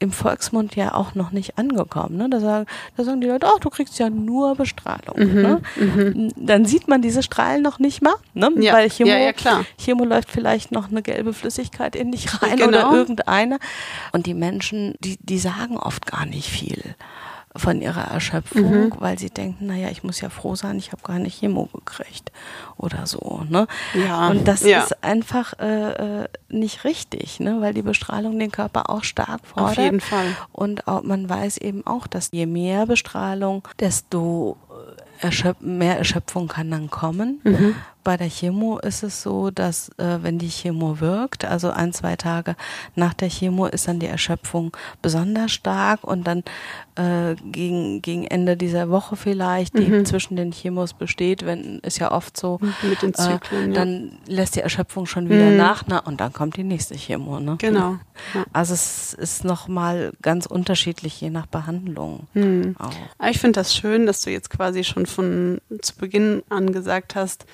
im 0.00 0.12
Volksmund 0.12 0.76
ja 0.76 0.94
auch 0.94 1.14
noch 1.16 1.32
nicht 1.32 1.58
angekommen. 1.58 2.16
Ne? 2.16 2.30
Da, 2.30 2.38
sagen, 2.38 2.66
da 2.96 3.04
sagen 3.04 3.20
die 3.20 3.26
Leute, 3.26 3.46
ach, 3.48 3.58
du 3.58 3.68
kriegst 3.68 3.98
ja 3.98 4.08
nur 4.10 4.54
Bestrahlung. 4.54 5.16
Mhm, 5.16 5.42
ne? 5.42 5.62
mhm. 5.76 6.32
Dann 6.36 6.64
sieht 6.66 6.86
man 6.86 7.02
diese 7.02 7.22
Strahlen 7.22 7.62
noch 7.62 7.80
nicht 7.80 8.00
mal, 8.00 8.14
ne? 8.34 8.50
ja, 8.58 8.74
weil 8.74 8.88
Chemo, 8.90 9.10
ja, 9.10 9.18
ja, 9.18 9.32
klar. 9.32 9.64
Chemo 9.76 10.04
läuft 10.04 10.30
vielleicht 10.30 10.70
noch 10.70 10.90
eine 10.90 11.02
gelbe 11.02 11.32
Flüssigkeit 11.32 11.96
in 11.96 12.12
dich 12.12 12.42
rein 12.42 12.56
genau. 12.56 12.68
oder 12.68 12.92
irgendeine. 12.96 13.58
Und 14.12 14.26
die 14.26 14.34
Menschen, 14.34 14.94
die, 15.00 15.18
die 15.20 15.38
sagen 15.38 15.76
oft 15.76 16.06
gar 16.06 16.26
nicht 16.26 16.48
viel 16.48 16.94
von 17.58 17.82
ihrer 17.82 18.04
Erschöpfung, 18.04 18.88
mhm. 18.88 18.92
weil 18.98 19.18
sie 19.18 19.30
denken, 19.30 19.66
naja, 19.66 19.88
ich 19.90 20.02
muss 20.02 20.20
ja 20.20 20.30
froh 20.30 20.54
sein, 20.54 20.78
ich 20.78 20.92
habe 20.92 21.02
gar 21.02 21.18
nicht 21.18 21.38
Chemo 21.38 21.66
gekriegt 21.66 22.32
oder 22.76 23.06
so. 23.06 23.42
Ne? 23.48 23.66
Ja. 23.94 24.28
Und 24.28 24.46
das 24.46 24.62
ja. 24.62 24.82
ist 24.82 25.02
einfach 25.02 25.54
äh, 25.58 26.22
äh, 26.22 26.28
nicht 26.48 26.84
richtig, 26.84 27.40
ne? 27.40 27.60
weil 27.60 27.74
die 27.74 27.82
Bestrahlung 27.82 28.38
den 28.38 28.52
Körper 28.52 28.90
auch 28.90 29.04
stark 29.04 29.46
fordert. 29.46 29.78
Auf 29.78 29.84
jeden 29.84 30.00
Fall. 30.00 30.36
Und 30.52 30.86
auch, 30.88 31.02
man 31.02 31.28
weiß 31.28 31.58
eben 31.58 31.86
auch, 31.86 32.06
dass 32.06 32.30
je 32.32 32.46
mehr 32.46 32.86
Bestrahlung, 32.86 33.66
desto 33.80 34.56
äh, 34.70 35.26
Erschöp 35.26 35.60
mehr 35.60 35.98
Erschöpfung 35.98 36.46
kann 36.46 36.70
dann 36.70 36.90
kommen. 36.90 37.40
Mhm 37.42 37.74
bei 38.04 38.16
der 38.16 38.28
Chemo 38.28 38.78
ist 38.78 39.02
es 39.02 39.22
so, 39.22 39.50
dass 39.50 39.90
äh, 39.98 40.18
wenn 40.22 40.38
die 40.38 40.48
Chemo 40.48 41.00
wirkt, 41.00 41.44
also 41.44 41.70
ein, 41.70 41.92
zwei 41.92 42.16
Tage 42.16 42.56
nach 42.94 43.14
der 43.14 43.28
Chemo 43.28 43.66
ist 43.66 43.88
dann 43.88 43.98
die 43.98 44.06
Erschöpfung 44.06 44.76
besonders 45.02 45.52
stark 45.52 46.04
und 46.04 46.26
dann 46.26 46.42
äh, 46.96 47.34
gegen, 47.44 48.02
gegen 48.02 48.24
Ende 48.24 48.56
dieser 48.56 48.90
Woche 48.90 49.16
vielleicht, 49.16 49.78
die 49.78 49.86
mhm. 49.86 50.04
zwischen 50.04 50.36
den 50.36 50.52
Chemos 50.52 50.94
besteht, 50.94 51.44
wenn 51.44 51.78
ist 51.80 51.98
ja 51.98 52.10
oft 52.10 52.36
so, 52.36 52.58
mit 52.82 53.02
den 53.02 53.14
Zyklen, 53.14 53.72
äh, 53.72 53.74
dann 53.74 54.18
ja. 54.26 54.34
lässt 54.36 54.56
die 54.56 54.60
Erschöpfung 54.60 55.06
schon 55.06 55.28
wieder 55.28 55.50
mhm. 55.50 55.56
nach, 55.56 55.84
na, 55.86 55.98
und 55.98 56.20
dann 56.20 56.32
kommt 56.32 56.56
die 56.56 56.64
nächste 56.64 56.94
Chemo. 56.94 57.40
Ne? 57.40 57.56
Genau. 57.58 57.98
Ja. 58.34 58.44
Also 58.52 58.74
es 58.74 59.14
ist 59.14 59.44
nochmal 59.44 60.12
ganz 60.22 60.46
unterschiedlich, 60.46 61.20
je 61.20 61.30
nach 61.30 61.46
Behandlung. 61.46 62.26
Mhm. 62.34 62.74
Auch. 62.78 63.28
Ich 63.28 63.38
finde 63.38 63.60
das 63.60 63.74
schön, 63.74 64.06
dass 64.06 64.22
du 64.22 64.30
jetzt 64.30 64.50
quasi 64.50 64.84
schon 64.84 65.06
von 65.06 65.60
zu 65.82 65.96
Beginn 65.96 66.42
an 66.48 66.72
gesagt 66.72 67.14
hast, 67.14 67.46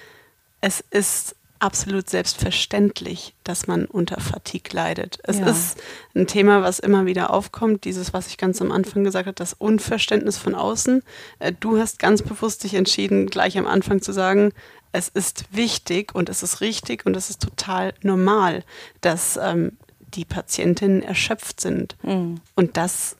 es 0.65 0.83
ist 0.91 1.37
absolut 1.59 2.09
selbstverständlich, 2.09 3.35
dass 3.45 3.67
man 3.67 3.85
unter 3.85 4.19
Fatigue 4.19 4.73
leidet. 4.73 5.19
Es 5.25 5.39
ja. 5.39 5.47
ist 5.47 5.79
ein 6.15 6.27
Thema, 6.27 6.63
was 6.63 6.79
immer 6.79 7.05
wieder 7.05 7.31
aufkommt, 7.35 7.85
dieses, 7.85 8.15
was 8.15 8.29
ich 8.29 8.39
ganz 8.39 8.63
am 8.63 8.73
Anfang 8.73 9.05
gesagt 9.05 9.27
habe, 9.27 9.35
das 9.35 9.53
Unverständnis 9.53 10.39
von 10.39 10.55
außen. 10.55 11.03
Äh, 11.39 11.53
du 11.61 11.79
hast 11.79 11.99
ganz 11.99 12.23
bewusst 12.23 12.65
dich 12.65 12.73
entschieden, 12.73 13.27
gleich 13.27 13.59
am 13.59 13.67
Anfang 13.67 14.01
zu 14.01 14.13
sagen, 14.13 14.53
es 14.93 15.09
ist 15.09 15.45
wichtig 15.51 16.15
und 16.15 16.31
es 16.31 16.43
ist 16.43 16.63
richtig 16.63 17.05
und 17.05 17.15
es 17.15 17.29
ist 17.29 17.43
total 17.43 17.93
normal, 18.01 18.65
dass 19.03 19.37
ähm, 19.37 19.77
die 20.15 20.25
Patientinnen 20.25 21.03
erschöpft 21.03 21.61
sind. 21.61 21.97
Mhm. 22.03 22.41
Und 22.55 22.79
das 22.79 23.17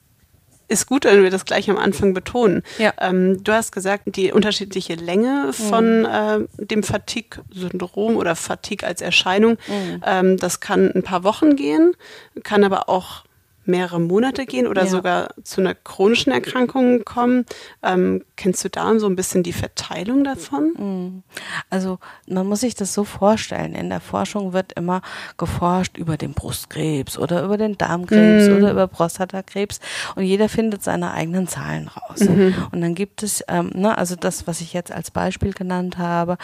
ist 0.67 0.87
gut, 0.87 1.05
wenn 1.05 1.23
wir 1.23 1.29
das 1.29 1.45
gleich 1.45 1.69
am 1.69 1.77
Anfang 1.77 2.13
betonen. 2.13 2.63
Ja. 2.77 2.93
Ähm, 2.99 3.43
du 3.43 3.51
hast 3.51 3.71
gesagt, 3.71 4.03
die 4.15 4.31
unterschiedliche 4.31 4.95
Länge 4.95 5.53
von 5.53 5.99
mhm. 5.99 6.47
äh, 6.59 6.65
dem 6.65 6.83
Fatigue-Syndrom 6.83 8.17
oder 8.17 8.35
Fatigue 8.35 8.87
als 8.87 9.01
Erscheinung, 9.01 9.57
mhm. 9.67 10.03
ähm, 10.05 10.37
das 10.37 10.59
kann 10.59 10.91
ein 10.91 11.03
paar 11.03 11.23
Wochen 11.23 11.55
gehen, 11.55 11.95
kann 12.43 12.63
aber 12.63 12.89
auch 12.89 13.23
mehrere 13.65 13.99
Monate 13.99 14.45
gehen 14.45 14.67
oder 14.67 14.83
ja. 14.83 14.87
sogar 14.87 15.29
zu 15.43 15.61
einer 15.61 15.75
chronischen 15.75 16.31
Erkrankung 16.31 17.03
kommen. 17.03 17.45
Ähm, 17.83 18.23
kennst 18.35 18.63
du 18.63 18.69
da 18.69 18.97
so 18.99 19.07
ein 19.07 19.15
bisschen 19.15 19.43
die 19.43 19.53
Verteilung 19.53 20.23
davon? 20.23 20.73
Mhm. 20.77 21.23
Also 21.69 21.99
man 22.27 22.47
muss 22.47 22.61
sich 22.61 22.75
das 22.75 22.93
so 22.93 23.03
vorstellen. 23.03 23.73
In 23.73 23.89
der 23.89 23.99
Forschung 23.99 24.53
wird 24.53 24.73
immer 24.73 25.01
geforscht 25.37 25.97
über 25.97 26.17
den 26.17 26.33
Brustkrebs 26.33 27.17
oder 27.17 27.43
über 27.43 27.57
den 27.57 27.77
Darmkrebs 27.77 28.47
mhm. 28.47 28.57
oder 28.57 28.71
über 28.71 28.87
Prostatakrebs 28.87 29.79
und 30.15 30.23
jeder 30.23 30.49
findet 30.49 30.83
seine 30.83 31.13
eigenen 31.13 31.47
Zahlen 31.47 31.87
raus. 31.87 32.19
Mhm. 32.21 32.53
Und 32.71 32.81
dann 32.81 32.95
gibt 32.95 33.23
es, 33.23 33.43
ähm, 33.47 33.71
ne, 33.73 33.97
also 33.97 34.15
das, 34.15 34.47
was 34.47 34.61
ich 34.61 34.73
jetzt 34.73 34.91
als 34.91 35.11
Beispiel 35.11 35.53
genannt 35.53 35.97
habe, 35.97 36.37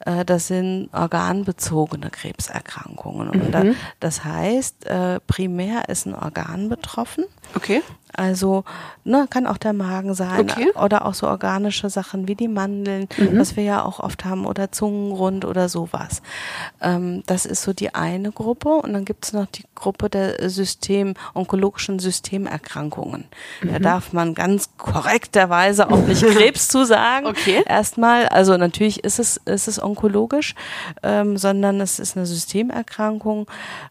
äh, 0.00 0.24
das 0.24 0.46
sind 0.46 0.88
organbezogene 0.92 2.10
Krebserkrankungen. 2.10 3.30
Und 3.30 3.52
da, 3.52 3.64
mhm. 3.64 3.76
das 3.98 4.24
heißt, 4.24 4.86
äh, 4.86 5.20
primär 5.26 5.88
ist 5.88 6.06
ein 6.06 6.14
Organ 6.14 6.59
betroffen. 6.68 7.26
Okay. 7.56 7.82
Also 8.16 8.64
ne, 9.04 9.26
kann 9.30 9.46
auch 9.46 9.56
der 9.58 9.72
Magen 9.72 10.14
sein 10.14 10.40
Okay. 10.50 10.70
oder 10.74 11.06
auch 11.06 11.14
so 11.14 11.26
organische 11.28 11.88
Sachen 11.90 12.28
wie 12.28 12.34
die 12.34 12.48
Mandeln, 12.48 13.08
Mhm. 13.16 13.38
was 13.38 13.56
wir 13.56 13.64
ja 13.64 13.84
auch 13.84 14.00
oft 14.00 14.24
haben, 14.24 14.46
oder 14.46 14.72
Zungenrund 14.72 15.44
oder 15.44 15.68
sowas. 15.68 16.22
Ähm, 16.80 17.22
das 17.26 17.46
ist 17.46 17.62
so 17.62 17.72
die 17.72 17.94
eine 17.94 18.32
Gruppe 18.32 18.68
und 18.70 18.92
dann 18.92 19.04
gibt 19.04 19.24
es 19.24 19.32
noch 19.32 19.46
die 19.46 19.64
Gruppe 19.74 20.10
der 20.10 20.50
System, 20.50 21.14
onkologischen 21.34 21.98
Systemerkrankungen. 21.98 23.24
Da 23.62 23.78
Mhm. 23.78 23.82
darf 23.82 24.12
man 24.12 24.34
ganz 24.34 24.70
korrekterweise 24.76 25.90
auch 25.90 25.98
nicht 26.06 26.22
Krebs 26.50 26.68
zu 26.68 26.84
sagen. 26.84 27.26
Okay. 27.26 27.62
Erstmal, 27.66 28.26
also 28.28 28.56
natürlich 28.56 29.04
ist 29.04 29.18
es, 29.18 29.36
ist 29.44 29.68
es 29.68 29.82
onkologisch, 29.82 30.54
ähm, 31.02 31.36
sondern 31.36 31.80
es 31.80 31.98
ist 31.98 32.16
eine 32.16 32.26
Systemerkrankung. 32.26 33.46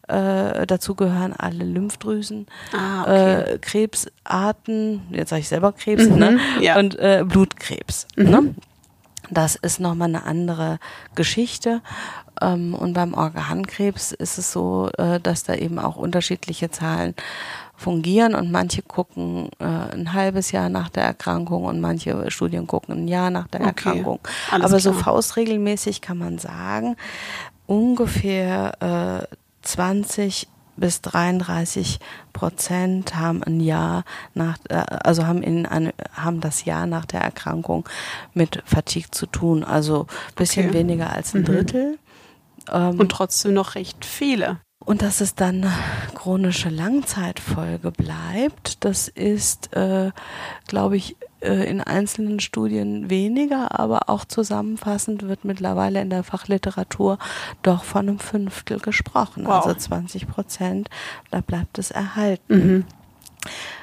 Äh, 0.08 0.66
dazu 0.66 0.94
gehören 0.94 1.32
alle 1.36 1.64
Lymphdrüsen, 1.64 2.46
Ah, 2.72 3.02
okay. 3.02 3.40
äh, 3.54 3.58
Krebsarten, 4.24 5.02
jetzt 5.10 5.30
sage 5.30 5.40
ich 5.40 5.48
selber 5.48 5.72
Krebs, 5.72 6.06
ne? 6.08 6.38
ja. 6.60 6.78
Und 6.78 6.98
äh, 6.98 7.24
Blutkrebs. 7.26 8.06
Ne? 8.16 8.54
Das 9.30 9.56
ist 9.56 9.80
nochmal 9.80 10.08
eine 10.08 10.24
andere 10.24 10.78
Geschichte. 11.14 11.82
Ähm, 12.40 12.74
und 12.74 12.94
beim 12.94 13.14
Organkrebs 13.14 14.12
ist 14.12 14.38
es 14.38 14.52
so, 14.52 14.90
äh, 14.98 15.20
dass 15.20 15.44
da 15.44 15.54
eben 15.54 15.78
auch 15.78 15.96
unterschiedliche 15.96 16.70
Zahlen 16.70 17.14
fungieren 17.76 18.34
und 18.34 18.50
manche 18.50 18.82
gucken 18.82 19.48
äh, 19.58 19.64
ein 19.64 20.12
halbes 20.12 20.52
Jahr 20.52 20.68
nach 20.68 20.90
der 20.90 21.04
Erkrankung 21.04 21.64
und 21.64 21.80
manche 21.80 22.30
Studien 22.30 22.66
gucken 22.66 22.94
ein 23.04 23.08
Jahr 23.08 23.30
nach 23.30 23.46
der 23.48 23.60
Okay, 23.60 23.68
Erkrankung. 23.68 24.20
alles 24.50 24.66
Aber 24.66 24.80
so 24.80 24.90
klar. 24.90 25.04
faustregelmäßig 25.04 26.00
kann 26.02 26.18
man 26.18 26.38
sagen, 26.38 26.96
ungefähr 27.66 29.26
äh, 29.30 29.34
20 29.62 30.48
bis 30.80 31.00
33 31.02 32.00
Prozent 32.32 33.14
haben 33.14 33.42
ein 33.44 33.60
Jahr 33.60 34.04
nach, 34.34 34.58
äh, 34.68 34.74
also 34.74 35.26
haben 35.26 35.42
in 35.42 35.66
eine, 35.66 35.92
haben 36.14 36.40
das 36.40 36.64
Jahr 36.64 36.86
nach 36.86 37.04
der 37.04 37.20
Erkrankung 37.20 37.88
mit 38.34 38.62
Fatigue 38.66 39.10
zu 39.10 39.26
tun. 39.26 39.62
Also 39.62 40.06
bisschen 40.34 40.66
Okay. 40.70 40.78
weniger 40.78 41.10
als 41.12 41.34
ein 41.34 41.42
Mhm. 41.42 41.44
Drittel. 41.46 41.98
Ähm, 42.72 42.98
Und 42.98 43.10
trotzdem 43.12 43.54
noch 43.54 43.74
recht 43.74 44.04
viele. 44.04 44.58
und 44.84 45.02
dass 45.02 45.20
es 45.20 45.34
dann 45.34 45.62
eine 45.64 45.72
chronische 46.14 46.68
Langzeitfolge 46.70 47.90
bleibt, 47.90 48.84
das 48.84 49.08
ist, 49.08 49.74
äh, 49.76 50.10
glaube 50.66 50.96
ich, 50.96 51.16
in 51.40 51.80
einzelnen 51.80 52.40
Studien 52.40 53.08
weniger, 53.10 53.78
aber 53.80 54.08
auch 54.08 54.24
zusammenfassend 54.24 55.22
wird 55.26 55.44
mittlerweile 55.44 56.00
in 56.00 56.10
der 56.10 56.22
Fachliteratur 56.22 57.18
doch 57.62 57.84
von 57.84 58.08
einem 58.08 58.18
Fünftel 58.18 58.78
gesprochen, 58.78 59.46
Wow. 59.46 59.64
also 59.66 59.74
20 59.74 60.26
Prozent, 60.28 60.88
da 61.30 61.40
bleibt 61.40 61.78
es 61.78 61.90
erhalten. 61.90 62.54
Mhm. 62.54 62.84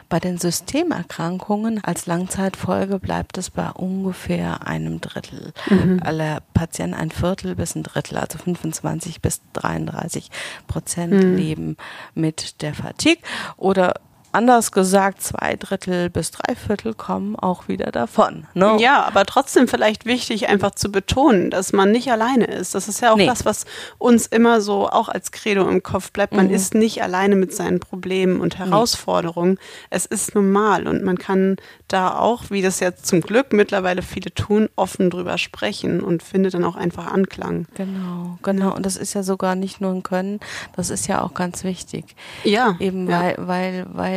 Bei 0.09 0.19
den 0.19 0.37
Systemerkrankungen 0.37 1.83
als 1.83 2.05
Langzeitfolge 2.05 2.99
bleibt 2.99 3.37
es 3.37 3.49
bei 3.49 3.69
ungefähr 3.71 4.65
einem 4.65 5.01
Drittel 5.01 5.51
Mhm. 5.69 5.99
aller 6.01 6.41
Patienten, 6.53 6.93
ein 6.95 7.11
Viertel 7.11 7.55
bis 7.55 7.75
ein 7.75 7.83
Drittel, 7.83 8.17
also 8.17 8.37
25 8.37 9.21
bis 9.21 9.41
33 9.53 10.29
Prozent 10.67 11.25
Mhm. 11.25 11.35
leben 11.35 11.77
mit 12.13 12.61
der 12.61 12.73
Fatigue 12.73 13.21
oder 13.57 13.95
anders 14.31 14.71
gesagt, 14.71 15.21
zwei 15.21 15.55
Drittel 15.55 16.09
bis 16.09 16.31
drei 16.31 16.55
Viertel 16.55 16.93
kommen 16.93 17.35
auch 17.35 17.67
wieder 17.67 17.91
davon. 17.91 18.45
Ne? 18.53 18.77
Ja, 18.79 19.03
aber 19.05 19.25
trotzdem 19.25 19.67
vielleicht 19.67 20.05
wichtig, 20.05 20.47
einfach 20.49 20.71
zu 20.71 20.91
betonen, 20.91 21.49
dass 21.49 21.73
man 21.73 21.91
nicht 21.91 22.11
alleine 22.11 22.45
ist. 22.45 22.75
Das 22.75 22.87
ist 22.87 23.01
ja 23.01 23.13
auch 23.13 23.17
Nee. 23.17 23.25
das, 23.25 23.45
was 23.45 23.65
uns 23.97 24.27
immer 24.27 24.61
so 24.61 24.87
auch 24.89 25.09
als 25.09 25.31
Credo 25.31 25.67
im 25.67 25.81
Kopf 25.83 26.11
bleibt. 26.11 26.33
Man 26.33 26.47
Mhm. 26.47 26.53
ist 26.53 26.73
nicht 26.73 27.01
alleine 27.03 27.35
mit 27.35 27.53
seinen 27.55 27.79
Problemen 27.79 28.39
und 28.41 28.57
Herausforderungen. 28.57 29.57
Es 29.89 30.05
ist 30.05 30.35
normal 30.35 30.87
und 30.87 31.03
man 31.03 31.17
kann 31.17 31.57
da 31.87 32.17
auch, 32.19 32.43
wie 32.49 32.61
das 32.61 32.79
jetzt 32.79 33.05
zum 33.05 33.21
Glück 33.21 33.53
mittlerweile 33.53 34.01
viele 34.01 34.33
tun, 34.33 34.69
offen 34.75 35.09
drüber 35.09 35.37
sprechen 35.37 36.01
und 36.01 36.21
findet 36.21 36.53
dann 36.53 36.63
auch 36.65 36.75
einfach 36.75 37.07
Anklang. 37.11 37.65
Genau, 37.75 38.37
genau. 38.43 38.75
Und 38.75 38.85
das 38.85 38.97
ist 38.97 39.13
ja 39.13 39.23
sogar 39.23 39.55
nicht 39.55 39.79
nur 39.81 39.91
ein 39.91 40.03
Können, 40.03 40.39
das 40.75 40.89
ist 40.89 41.07
ja 41.07 41.21
auch 41.21 41.33
ganz 41.33 41.63
wichtig. 41.63 42.15
Ja, 42.43 42.75
Eben 42.79 43.09
ja. 43.09 43.21
weil, 43.21 43.35
weil, 43.37 43.85
weil 43.93 44.16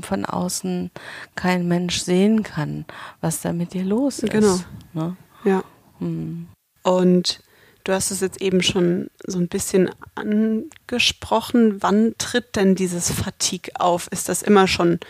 von 0.00 0.24
außen 0.24 0.90
kein 1.34 1.68
Mensch 1.68 1.98
sehen 1.98 2.42
kann, 2.42 2.84
was 3.20 3.40
da 3.40 3.52
mit 3.52 3.74
dir 3.74 3.84
los 3.84 4.20
ist. 4.20 4.30
Genau. 4.30 4.58
Ne? 4.92 5.16
Ja. 5.44 5.64
Hm. 5.98 6.48
Und 6.82 7.40
du 7.84 7.92
hast 7.92 8.10
es 8.10 8.20
jetzt 8.20 8.40
eben 8.40 8.62
schon 8.62 9.08
so 9.26 9.38
ein 9.38 9.48
bisschen 9.48 9.90
angesprochen. 10.14 11.82
Wann 11.82 12.14
tritt 12.18 12.56
denn 12.56 12.74
dieses 12.74 13.10
Fatigue 13.10 13.72
auf? 13.78 14.08
Ist 14.08 14.28
das 14.28 14.42
immer 14.42 14.66
schon, 14.66 15.00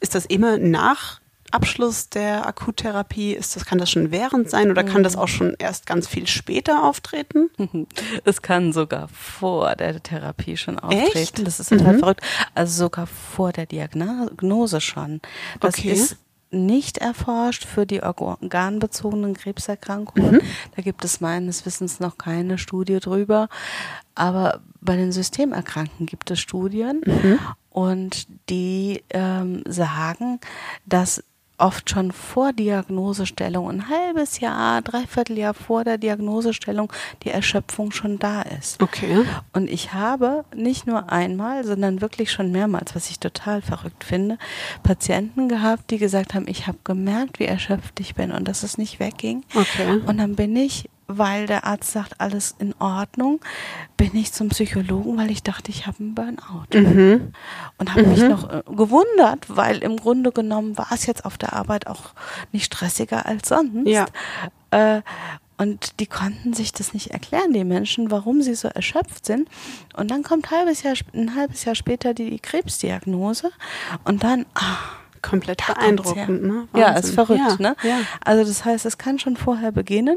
ist 0.00 0.14
das 0.14 0.26
immer 0.26 0.58
nach 0.58 1.20
Abschluss 1.56 2.08
der 2.10 2.46
Akuttherapie? 2.46 3.32
Ist 3.32 3.56
das, 3.56 3.64
kann 3.64 3.78
das 3.78 3.90
schon 3.90 4.10
während 4.10 4.48
sein 4.50 4.70
oder 4.70 4.84
kann 4.84 5.02
das 5.02 5.16
auch 5.16 5.28
schon 5.28 5.54
erst 5.58 5.86
ganz 5.86 6.06
viel 6.06 6.26
später 6.26 6.84
auftreten? 6.84 7.50
Es 8.24 8.42
kann 8.42 8.72
sogar 8.72 9.08
vor 9.08 9.74
der 9.76 10.02
Therapie 10.02 10.56
schon 10.56 10.78
auftreten. 10.78 11.16
Echt? 11.18 11.46
Das 11.46 11.58
ist 11.60 11.70
total 11.70 11.94
Mhm. 11.94 11.98
verrückt. 12.00 12.20
Also 12.54 12.84
sogar 12.84 13.06
vor 13.06 13.52
der 13.52 13.66
Diagnose 13.66 14.80
schon. 14.80 15.20
Das 15.60 15.78
Okay. 15.78 15.92
ist 15.92 16.16
nicht 16.50 16.98
erforscht 16.98 17.64
für 17.64 17.86
die 17.86 18.02
organbezogenen 18.02 19.34
Krebserkrankungen. 19.34 20.32
Mhm. 20.36 20.40
Da 20.76 20.82
gibt 20.82 21.04
es 21.04 21.20
meines 21.20 21.66
Wissens 21.66 21.98
noch 22.00 22.18
keine 22.18 22.56
Studie 22.58 23.00
drüber. 23.00 23.48
Aber 24.14 24.60
bei 24.80 24.96
den 24.96 25.10
Systemerkrankten 25.12 26.06
gibt 26.06 26.30
es 26.30 26.38
Studien 26.40 27.00
Mhm. 27.04 27.38
und 27.70 28.26
die 28.48 29.02
ähm, 29.10 29.62
sagen, 29.66 30.38
dass 30.86 31.22
oft 31.58 31.90
schon 31.90 32.12
vor 32.12 32.52
Diagnosestellung, 32.52 33.68
ein 33.70 33.88
halbes 33.88 34.40
Jahr, 34.40 34.82
dreiviertel 34.82 35.38
Jahr 35.38 35.54
vor 35.54 35.84
der 35.84 35.98
Diagnosestellung, 35.98 36.92
die 37.22 37.30
Erschöpfung 37.30 37.92
schon 37.92 38.18
da 38.18 38.42
ist. 38.42 38.82
Okay. 38.82 39.24
Und 39.52 39.70
ich 39.70 39.92
habe 39.92 40.44
nicht 40.54 40.86
nur 40.86 41.10
einmal, 41.10 41.64
sondern 41.64 42.00
wirklich 42.00 42.30
schon 42.30 42.52
mehrmals, 42.52 42.94
was 42.94 43.10
ich 43.10 43.18
total 43.18 43.62
verrückt 43.62 44.04
finde, 44.04 44.38
Patienten 44.82 45.48
gehabt, 45.48 45.90
die 45.90 45.98
gesagt 45.98 46.34
haben, 46.34 46.46
ich 46.48 46.66
habe 46.66 46.78
gemerkt, 46.84 47.38
wie 47.38 47.46
erschöpft 47.46 48.00
ich 48.00 48.14
bin 48.14 48.32
und 48.32 48.46
dass 48.46 48.62
es 48.62 48.78
nicht 48.78 49.00
wegging. 49.00 49.44
Okay. 49.54 50.00
Und 50.06 50.18
dann 50.18 50.36
bin 50.36 50.54
ich, 50.56 50.88
weil 51.06 51.46
der 51.46 51.64
Arzt 51.64 51.92
sagt, 51.92 52.20
alles 52.20 52.54
in 52.58 52.74
Ordnung, 52.78 53.40
bin 53.96 54.14
ich 54.14 54.32
zum 54.32 54.48
Psychologen, 54.48 55.16
weil 55.16 55.30
ich 55.30 55.42
dachte, 55.42 55.70
ich 55.70 55.86
habe 55.86 55.98
einen 56.00 56.14
Burnout. 56.14 56.66
Mhm. 56.74 57.32
Und 57.78 57.94
habe 57.94 58.06
mich 58.06 58.22
noch 58.22 58.50
äh, 58.50 58.62
gewundert, 58.66 59.46
weil 59.48 59.78
im 59.78 59.96
Grunde 59.96 60.32
genommen 60.32 60.76
war 60.76 60.88
es 60.92 61.06
jetzt 61.06 61.24
auf 61.24 61.38
der 61.38 61.52
Arbeit 61.52 61.86
auch 61.86 62.12
nicht 62.52 62.66
stressiger 62.66 63.26
als 63.26 63.48
sonst. 63.48 63.88
Ja. 63.88 64.06
Äh, 64.70 65.02
und 65.58 66.00
die 66.00 66.06
konnten 66.06 66.52
sich 66.52 66.72
das 66.72 66.92
nicht 66.92 67.12
erklären, 67.12 67.52
die 67.52 67.64
Menschen, 67.64 68.10
warum 68.10 68.42
sie 68.42 68.54
so 68.54 68.68
erschöpft 68.68 69.24
sind. 69.24 69.48
Und 69.96 70.10
dann 70.10 70.22
kommt 70.22 70.50
halbes 70.50 70.82
Jahr, 70.82 70.94
ein 71.14 71.34
halbes 71.34 71.64
Jahr 71.64 71.74
später 71.74 72.12
die 72.12 72.38
Krebsdiagnose. 72.38 73.50
Und 74.04 74.22
dann, 74.22 74.44
ah, 74.54 74.76
Komplett 75.22 75.66
beeindruckend, 75.66 76.42
ne? 76.44 76.68
Ja, 76.76 76.92
ist 76.92 77.14
verrückt, 77.14 77.40
ja, 77.40 77.56
ne? 77.58 77.76
Ja. 77.82 78.00
Also 78.24 78.44
das 78.44 78.64
heißt, 78.64 78.86
es 78.86 78.96
kann 78.96 79.18
schon 79.18 79.36
vorher 79.36 79.72
beginnen. 79.72 80.16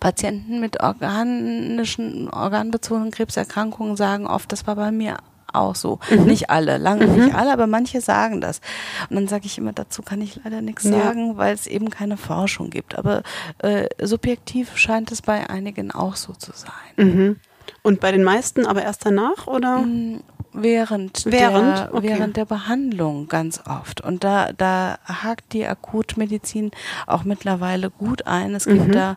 Patienten 0.00 0.60
mit 0.60 0.80
organischen, 0.82 2.28
organbezogenen 2.30 3.10
Krebserkrankungen 3.10 3.96
sagen 3.96 4.26
oft, 4.26 4.50
das 4.52 4.66
war 4.66 4.76
bei 4.76 4.90
mir 4.90 5.16
auch 5.52 5.76
so. 5.76 6.00
Mhm. 6.10 6.24
Nicht 6.24 6.50
alle, 6.50 6.78
lange 6.78 7.06
nicht 7.06 7.34
alle, 7.34 7.52
aber 7.52 7.66
manche 7.68 8.00
sagen 8.00 8.40
das. 8.40 8.60
Und 9.08 9.16
dann 9.16 9.28
sage 9.28 9.46
ich 9.46 9.56
immer, 9.56 9.72
dazu 9.72 10.02
kann 10.02 10.20
ich 10.20 10.40
leider 10.42 10.60
nichts 10.62 10.82
Ja. 10.84 10.90
sagen, 10.90 11.36
weil 11.36 11.54
es 11.54 11.66
eben 11.68 11.90
keine 11.90 12.16
Forschung 12.16 12.70
gibt. 12.70 12.98
Aber 12.98 13.22
äh, 13.58 13.86
subjektiv 14.02 14.76
scheint 14.76 15.12
es 15.12 15.22
bei 15.22 15.48
einigen 15.48 15.92
auch 15.92 16.16
so 16.16 16.32
zu 16.32 16.50
sein. 16.54 16.72
Mhm. 17.06 17.36
Und 17.82 18.00
bei 18.00 18.10
den 18.10 18.24
meisten 18.24 18.66
aber 18.66 18.82
erst 18.82 19.06
danach, 19.06 19.46
oder? 19.46 19.78
Mm, 19.82 20.20
Während, 20.56 21.24
Während? 21.26 21.78
Der, 21.78 21.90
Okay. 21.94 22.10
während 22.10 22.36
der 22.36 22.44
Behandlung 22.44 23.26
ganz 23.26 23.60
oft. 23.68 24.00
Und 24.02 24.22
da, 24.22 24.52
da 24.52 24.98
hakt 25.04 25.52
die 25.52 25.66
Akutmedizin 25.66 26.70
auch 27.08 27.24
mittlerweile 27.24 27.90
gut 27.90 28.28
ein. 28.28 28.54
Es 28.54 28.64
gibt 28.66 28.86
Mhm. 28.86 28.92
da 28.92 29.16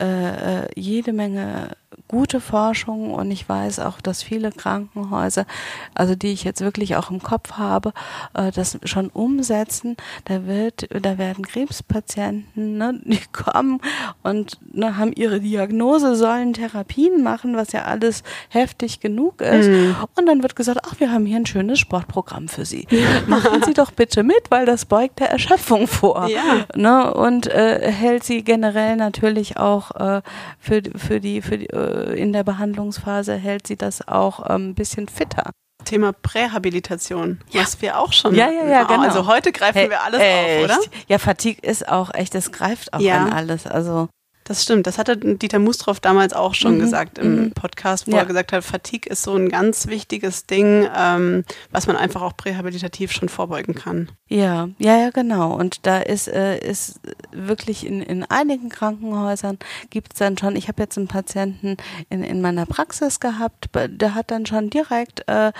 äh, 0.00 0.64
äh, 0.64 0.68
jede 0.76 1.12
Menge 1.12 1.76
gute 2.08 2.40
Forschung 2.40 3.12
und 3.12 3.30
ich 3.30 3.48
weiß 3.48 3.80
auch, 3.80 4.00
dass 4.00 4.22
viele 4.22 4.52
Krankenhäuser, 4.52 5.46
also 5.94 6.14
die 6.14 6.32
ich 6.32 6.44
jetzt 6.44 6.60
wirklich 6.60 6.96
auch 6.96 7.10
im 7.10 7.22
Kopf 7.22 7.52
habe, 7.52 7.92
äh, 8.34 8.52
das 8.52 8.78
schon 8.84 9.08
umsetzen. 9.08 9.96
Da 10.26 10.46
wird, 10.46 10.88
da 10.90 11.16
werden 11.16 11.46
Krebspatienten, 11.46 12.76
ne, 12.76 13.00
die 13.04 13.20
kommen 13.32 13.80
und 14.22 14.58
ne, 14.72 14.98
haben 14.98 15.12
ihre 15.12 15.40
Diagnose, 15.40 16.14
sollen 16.14 16.52
Therapien 16.52 17.22
machen, 17.22 17.56
was 17.56 17.72
ja 17.72 17.82
alles 17.82 18.22
heftig 18.50 19.00
genug 19.00 19.40
ist. 19.40 19.68
Mhm. 19.68 19.96
Und 20.14 20.26
dann 20.26 20.42
wird 20.42 20.56
gesagt, 20.56 20.80
ach, 20.84 21.00
wir 21.00 21.10
haben 21.10 21.24
hier 21.24 21.36
ein 21.36 21.46
schönes 21.46 21.78
Sportprogramm 21.78 22.48
für 22.48 22.64
Sie. 22.64 22.86
Machen 23.26 23.62
Sie 23.64 23.74
doch 23.74 23.90
bitte 23.90 24.22
mit, 24.22 24.50
weil 24.50 24.66
das 24.66 24.84
beugt 24.84 25.20
der 25.20 25.30
Erschöpfung 25.30 25.86
vor. 25.88 26.28
Ja. 26.28 26.66
Ne? 26.74 27.14
Und 27.14 27.46
äh, 27.46 27.90
hält 27.90 28.24
Sie 28.24 28.44
generell 28.44 28.96
natürlich 28.96 29.56
auch 29.56 29.90
äh, 29.92 30.22
für, 30.58 30.82
für 30.96 31.20
die, 31.20 31.40
für 31.40 31.58
die 31.58 31.70
äh, 31.70 31.93
in 31.94 32.32
der 32.32 32.44
Behandlungsphase 32.44 33.34
hält 33.34 33.66
Sie 33.66 33.76
das 33.76 34.06
auch 34.06 34.48
ähm, 34.50 34.70
ein 34.70 34.74
bisschen 34.74 35.08
fitter. 35.08 35.50
Thema 35.84 36.12
Prähabilitation, 36.12 37.40
Ja. 37.50 37.60
was 37.62 37.80
wir 37.82 37.98
auch 37.98 38.12
schon 38.12 38.34
Ja, 38.34 38.50
ja, 38.50 38.64
ja, 38.66 38.82
genau. 38.84 39.02
Also 39.02 39.26
heute 39.26 39.52
greifen 39.52 39.78
Hey, 39.78 39.90
wir 39.90 40.02
alles 40.02 40.20
echt? 40.20 40.58
auf, 40.58 40.64
oder? 40.64 40.78
Ja, 41.08 41.18
Fatigue 41.18 41.60
ist 41.62 41.86
auch 41.88 42.12
echt, 42.14 42.34
es 42.34 42.52
greift 42.52 42.94
auch 42.94 43.00
Ja. 43.00 43.24
an 43.24 43.32
alles. 43.32 43.66
Also 43.66 44.08
Das 44.46 44.62
stimmt. 44.62 44.86
Das 44.86 44.98
hatte 44.98 45.16
Dieter 45.16 45.58
Mustroff 45.58 46.00
damals 46.00 46.34
auch 46.34 46.52
schon 46.52 46.74
Mhm, 46.76 46.80
gesagt 46.80 47.18
im 47.18 47.44
mhm. 47.44 47.50
Podcast, 47.52 48.06
wo 48.06 48.12
Ja. 48.12 48.18
er 48.18 48.26
gesagt 48.26 48.52
hat, 48.52 48.62
Fatigue 48.62 49.10
ist 49.10 49.22
so 49.22 49.34
ein 49.34 49.48
ganz 49.48 49.86
wichtiges 49.86 50.44
Ding, 50.44 50.86
ähm, 50.94 51.44
was 51.70 51.86
man 51.86 51.96
einfach 51.96 52.20
auch 52.20 52.36
prähabilitativ 52.36 53.10
schon 53.10 53.30
vorbeugen 53.30 53.74
kann. 53.74 54.10
Ja, 54.28 54.68
ja, 54.78 54.98
ja, 54.98 55.10
genau. 55.10 55.54
Und 55.54 55.86
da 55.86 55.98
ist, 55.98 56.28
äh, 56.28 56.58
ist 56.58 57.00
wirklich 57.32 57.86
in, 57.86 58.02
in 58.02 58.22
einigen 58.24 58.68
Krankenhäusern 58.68 59.58
gibt 59.88 60.12
es 60.12 60.18
dann 60.18 60.36
schon, 60.36 60.56
ich 60.56 60.68
habe 60.68 60.82
jetzt 60.82 60.98
einen 60.98 61.08
Patienten 61.08 61.78
in, 62.10 62.22
in 62.22 62.42
meiner 62.42 62.66
Praxis 62.66 63.20
gehabt, 63.20 63.70
der 63.74 64.14
hat 64.14 64.30
dann 64.30 64.44
schon 64.44 64.68
direkt 64.68 65.26
äh, 65.26 65.52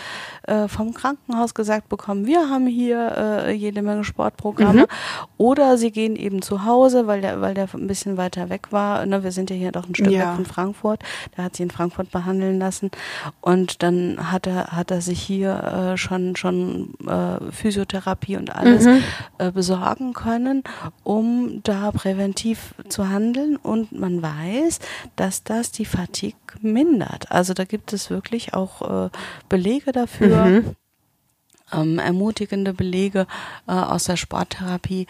äh, 0.46 0.68
vom 0.68 0.92
Krankenhaus 0.92 1.54
gesagt 1.54 1.88
bekommen, 1.88 2.26
wir 2.26 2.50
haben 2.50 2.66
hier 2.66 3.44
äh, 3.46 3.52
jede 3.52 3.80
Menge 3.80 4.04
Sportprogramme. 4.04 4.82
Mhm. 4.82 4.86
Oder 5.38 5.78
sie 5.78 5.90
gehen 5.90 6.16
eben 6.16 6.42
zu 6.42 6.66
Hause, 6.66 7.06
weil 7.06 7.22
der, 7.22 7.40
weil 7.40 7.54
der 7.54 7.66
ein 7.72 7.86
bisschen 7.86 8.18
weiter 8.18 8.50
weg 8.50 8.72
war. 8.72 8.73
Ne? 9.06 9.22
Wir 9.24 9.32
sind 9.32 9.50
ja 9.50 9.56
hier 9.56 9.72
doch 9.72 9.86
ein 9.88 9.94
Stück 9.94 10.10
Ja. 10.10 10.30
weg 10.30 10.36
von 10.36 10.46
Frankfurt. 10.46 11.02
Der 11.36 11.44
hat 11.44 11.56
sich 11.56 11.62
in 11.64 11.70
Frankfurt 11.70 12.10
behandeln 12.10 12.58
lassen. 12.58 12.90
Und 13.40 13.82
dann 13.82 14.30
hat 14.32 14.46
er, 14.46 14.68
hat 14.76 14.90
er 14.90 15.00
sich 15.00 15.20
hier 15.20 15.92
äh, 15.94 15.96
schon, 15.96 16.36
schon 16.36 16.94
äh, 17.06 17.50
Physiotherapie 17.52 18.36
und 18.36 18.54
alles 18.54 18.84
Mhm. 18.86 19.02
äh, 19.38 19.50
besorgen 19.50 20.12
können, 20.12 20.62
um 21.02 21.60
da 21.62 21.90
präventiv 21.92 22.74
zu 22.88 23.08
handeln. 23.08 23.56
Und 23.56 23.92
man 23.92 24.22
weiß, 24.22 24.80
dass 25.16 25.44
das 25.44 25.70
die 25.72 25.84
Fatigue 25.84 26.34
mindert. 26.60 27.30
Also 27.30 27.54
da 27.54 27.64
gibt 27.64 27.92
es 27.92 28.10
wirklich 28.10 28.54
auch 28.54 29.06
äh, 29.06 29.10
Belege 29.48 29.92
dafür 29.92 30.44
Mhm. 30.46 30.76
Ähm, 31.72 31.98
ermutigende 31.98 32.72
Belege 32.72 33.26
äh, 33.66 33.72
aus 33.72 34.04
der 34.04 34.16
Sporttherapie, 34.16 35.06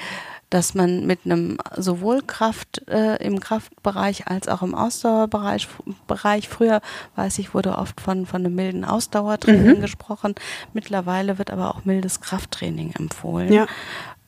dass 0.50 0.74
man 0.74 1.06
mit 1.06 1.20
einem 1.24 1.58
sowohl 1.76 2.22
Kraft 2.22 2.86
äh, 2.88 3.16
im 3.16 3.40
Kraftbereich 3.40 4.28
als 4.28 4.46
auch 4.46 4.62
im 4.62 4.74
Ausdauerbereich 4.74 5.66
Bereich, 6.06 6.48
früher 6.48 6.80
weiß 7.16 7.38
ich 7.38 7.54
wurde 7.54 7.76
oft 7.76 8.00
von 8.00 8.26
von 8.26 8.44
einem 8.44 8.54
milden 8.54 8.84
Ausdauertraining 8.84 9.80
gesprochen. 9.80 10.34
Mittlerweile 10.72 11.38
wird 11.38 11.50
aber 11.50 11.74
auch 11.74 11.84
mildes 11.84 12.20
Krafttraining 12.20 12.92
empfohlen. 12.92 13.52
Ja. 13.52 13.66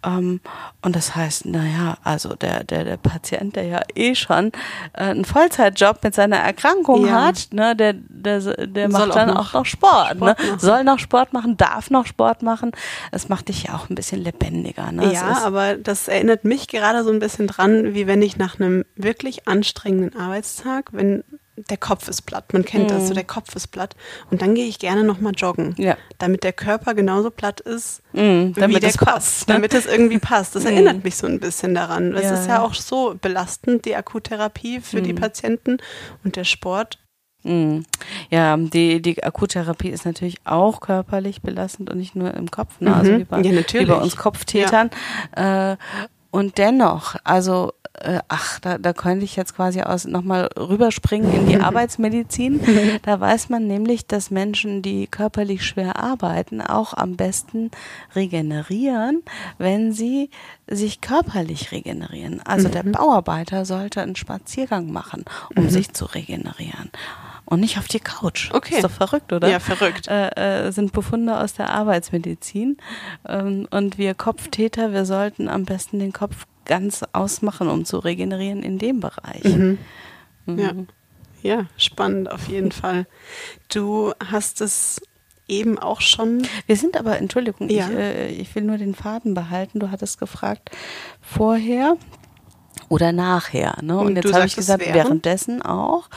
Ähm, 0.06 0.40
und 0.82 0.94
das 0.94 1.16
heißt, 1.16 1.46
naja, 1.46 1.98
also 2.04 2.34
der, 2.36 2.62
der, 2.64 2.84
der 2.84 2.96
Patient, 2.96 3.56
der 3.56 3.64
ja 3.64 3.80
eh 3.94 4.14
schon 4.14 4.52
äh, 4.92 5.02
einen 5.04 5.24
Vollzeitjob 5.24 6.02
mit 6.04 6.14
seiner 6.14 6.36
Erkrankung 6.36 7.06
Ja. 7.06 7.26
hat, 7.26 7.48
ne, 7.52 7.74
der, 7.74 7.94
der, 7.94 8.40
der 8.66 8.88
macht 8.88 9.10
auch 9.10 9.14
dann 9.14 9.28
noch 9.28 9.50
auch 9.50 9.52
noch 9.52 9.66
Sport, 9.66 10.16
Sport 10.16 10.20
ne? 10.20 10.36
machen. 10.38 10.58
soll 10.58 10.84
noch 10.84 10.98
Sport 10.98 11.32
machen, 11.32 11.56
darf 11.56 11.90
noch 11.90 12.06
Sport 12.06 12.42
machen. 12.42 12.70
Das 13.10 13.28
macht 13.28 13.48
dich 13.48 13.64
ja 13.64 13.74
auch 13.74 13.90
ein 13.90 13.94
bisschen 13.96 14.22
lebendiger. 14.22 14.92
Ne? 14.92 15.12
Ja, 15.12 15.32
ist, 15.32 15.44
aber 15.44 15.74
das 15.74 16.08
erinnert 16.08 16.44
mich 16.44 16.68
gerade 16.68 17.02
so 17.02 17.10
ein 17.10 17.18
bisschen 17.18 17.48
dran, 17.48 17.94
wie 17.94 18.06
wenn 18.06 18.22
ich 18.22 18.36
nach 18.36 18.60
einem 18.60 18.84
wirklich 18.94 19.48
anstrengenden 19.48 20.18
Arbeitstag, 20.18 20.90
wenn 20.92 21.24
der 21.70 21.76
Kopf 21.78 22.08
ist 22.08 22.22
platt, 22.22 22.52
man 22.52 22.64
kennt 22.64 22.90
das, 22.90 23.08
so 23.08 23.14
der 23.14 23.24
Kopf 23.24 23.56
ist 23.56 23.68
platt 23.68 23.96
und 24.30 24.42
dann 24.42 24.54
gehe 24.54 24.66
ich 24.66 24.78
gerne 24.78 25.04
nochmal 25.04 25.32
joggen, 25.36 25.74
Mhm. 25.78 25.84
Ja. 25.84 25.96
damit 26.18 26.44
der 26.44 26.52
Körper 26.52 26.94
genauso 26.94 27.30
platt 27.30 27.60
ist, 27.60 28.02
Mm, 28.12 28.18
wie 28.54 28.60
damit 28.60 28.82
der 28.82 28.90
es 28.90 28.98
Kopf, 28.98 29.08
passt, 29.08 29.48
ne? 29.48 29.54
damit 29.54 29.72
es 29.74 29.86
irgendwie 29.86 30.18
passt. 30.18 30.54
Das 30.54 30.64
Mhm. 30.64 30.70
erinnert 30.70 31.04
mich 31.04 31.16
so 31.16 31.26
ein 31.26 31.40
bisschen 31.40 31.74
daran. 31.74 32.14
Es 32.14 32.24
Ja, 32.24 32.34
ist 32.34 32.46
ja 32.46 32.54
ja. 32.56 32.62
auch 32.62 32.74
so 32.74 33.14
belastend, 33.20 33.84
die 33.86 33.96
Akuttherapie 33.96 34.80
für 34.80 35.00
die 35.02 35.12
Mhm. 35.12 35.16
Patienten 35.18 35.78
und 36.24 36.36
der 36.36 36.44
Sport. 36.44 36.98
Mm. 37.42 37.80
Ja, 38.30 38.56
die, 38.56 39.00
die 39.00 39.22
Akuttherapie 39.22 39.88
ist 39.90 40.04
natürlich 40.04 40.38
auch 40.44 40.80
körperlich 40.80 41.42
belastend 41.42 41.90
und 41.90 41.98
nicht 41.98 42.16
nur 42.16 42.34
im 42.34 42.50
Kopf, 42.50 42.80
ne? 42.80 42.94
also 42.94 43.12
Mhm. 43.12 43.18
wie 43.20 43.24
bei, 43.24 43.40
Ja, 43.40 43.52
natürlich. 43.52 43.86
wie 43.86 43.92
bei 43.92 43.98
uns 44.00 44.16
Kopftätern. 44.16 44.90
Äh, 45.36 45.76
und 46.36 46.58
dennoch, 46.58 47.16
also 47.24 47.72
äh, 47.94 48.20
ach, 48.28 48.60
da, 48.60 48.76
da 48.76 48.92
könnte 48.92 49.24
ich 49.24 49.36
jetzt 49.36 49.56
quasi 49.56 49.80
aus 49.80 50.04
nochmal 50.04 50.50
rüberspringen 50.58 51.32
in 51.32 51.46
die 51.48 51.56
Arbeitsmedizin. 51.68 52.60
Da 53.02 53.18
weiß 53.20 53.48
man 53.48 53.66
nämlich, 53.66 54.06
dass 54.06 54.30
Menschen, 54.30 54.82
die 54.82 55.06
körperlich 55.06 55.64
schwer 55.64 55.96
arbeiten, 55.98 56.60
auch 56.60 56.92
am 56.92 57.16
besten 57.16 57.70
regenerieren, 58.14 59.22
wenn 59.58 59.92
sie 59.92 60.30
sich 60.66 61.00
körperlich 61.00 61.72
regenerieren. 61.72 62.42
Also 62.44 62.68
Mhm. 62.68 62.72
der 62.72 62.82
Bauarbeiter 62.82 63.64
sollte 63.64 64.02
einen 64.02 64.16
Spaziergang 64.16 64.90
machen, 64.92 65.24
um 65.56 65.70
sich 65.70 65.92
zu 65.92 66.04
regenerieren. 66.04 66.90
Und 67.46 67.60
nicht 67.60 67.78
auf 67.78 67.86
die 67.86 68.00
Couch. 68.00 68.50
Okay. 68.52 68.74
Ist 68.74 68.84
doch 68.84 68.90
verrückt, 68.90 69.32
oder? 69.32 69.48
Ja, 69.48 69.60
verrückt. 69.60 70.08
Äh, 70.08 70.66
äh, 70.66 70.72
sind 70.72 70.92
Befunde 70.92 71.38
aus 71.38 71.54
der 71.54 71.70
Arbeitsmedizin. 71.70 72.76
Ähm, 73.26 73.68
und 73.70 73.98
wir 73.98 74.14
Kopftäter, 74.14 74.92
wir 74.92 75.04
sollten 75.04 75.48
am 75.48 75.64
besten 75.64 76.00
den 76.00 76.12
Kopf 76.12 76.46
ganz 76.64 77.04
ausmachen, 77.12 77.68
um 77.68 77.84
zu 77.84 77.98
regenerieren 77.98 78.64
in 78.64 78.78
dem 78.78 78.98
Bereich. 78.98 79.44
Mhm. 79.44 79.78
Mhm. 80.46 80.58
Ja. 80.58 80.72
ja, 81.42 81.66
spannend 81.76 82.30
auf 82.30 82.48
jeden 82.48 82.72
Fall. 82.72 83.06
Du 83.68 84.12
hast 84.28 84.60
es 84.60 85.00
eben 85.48 85.78
auch 85.78 86.00
schon. 86.00 86.42
Wir 86.66 86.76
sind 86.76 86.96
aber, 86.96 87.18
Entschuldigung, 87.18 87.68
Ja. 87.68 87.88
ich, 87.88 87.96
äh, 87.96 88.28
ich 88.28 88.52
will 88.56 88.64
nur 88.64 88.78
den 88.78 88.94
Faden 88.96 89.34
behalten. 89.34 89.78
Du 89.78 89.92
hattest 89.92 90.18
gefragt, 90.18 90.70
vorher 91.20 91.96
oder 92.88 93.12
nachher. 93.12 93.76
Ne? 93.82 93.96
Und 93.98 94.06
Und 94.06 94.16
jetzt 94.16 94.32
habe 94.32 94.46
ich 94.46 94.56
gesagt, 94.56 94.80
während? 94.82 94.94
währenddessen 94.96 95.62
auch 95.62 96.08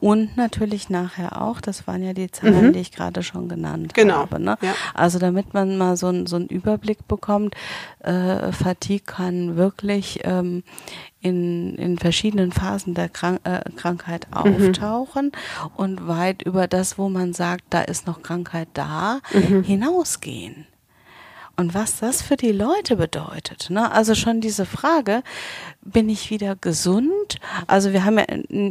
und 0.00 0.36
natürlich 0.36 0.88
nachher 0.90 1.40
auch. 1.42 1.60
Das 1.60 1.86
waren 1.86 2.02
ja 2.02 2.12
die 2.12 2.30
Zahlen, 2.30 2.72
die 2.72 2.80
ich 2.80 2.92
gerade 2.92 3.22
schon 3.22 3.48
genannt 3.48 3.88
Mhm. 3.88 3.92
Genau, 4.02 4.14
habe. 4.16 4.40
Ne? 4.40 4.56
ja. 4.62 4.72
Also 4.94 5.18
damit 5.18 5.54
man 5.54 5.76
mal 5.76 5.96
so, 5.96 6.08
ein- 6.08 6.26
so 6.26 6.36
einen 6.36 6.46
Überblick 6.48 7.06
bekommt, 7.08 7.54
äh, 8.00 8.52
Fatigue 8.52 9.04
kann 9.04 9.56
wirklich 9.56 10.20
ähm, 10.24 10.62
in, 11.20 11.74
in 11.76 11.98
verschiedenen 11.98 12.52
Phasen 12.52 12.94
der 12.94 13.08
Krank 13.08 13.40
äh, 13.44 13.60
Krankheit 13.76 14.26
Mhm. 14.30 14.36
auftauchen 14.54 15.32
und 15.76 16.06
weit 16.06 16.42
über 16.42 16.66
das, 16.66 16.98
wo 16.98 17.08
man 17.08 17.32
sagt, 17.32 17.64
da 17.70 17.80
ist 17.80 18.06
noch 18.06 18.22
Krankheit 18.22 18.68
da, 18.74 19.20
Mhm. 19.32 19.62
hinausgehen. 19.62 20.66
Und 21.56 21.74
was 21.74 22.00
das 22.00 22.20
für 22.20 22.36
die 22.36 22.52
Leute 22.52 22.96
bedeutet. 22.96 23.70
Ne? 23.70 23.90
Also 23.92 24.14
schon 24.14 24.40
diese 24.40 24.66
Frage, 24.66 25.22
bin 25.82 26.08
ich 26.08 26.30
wieder 26.30 26.56
gesund? 26.56 27.38
Also 27.66 27.92
wir 27.92 28.04
haben 28.04 28.18
ja, 28.18 28.26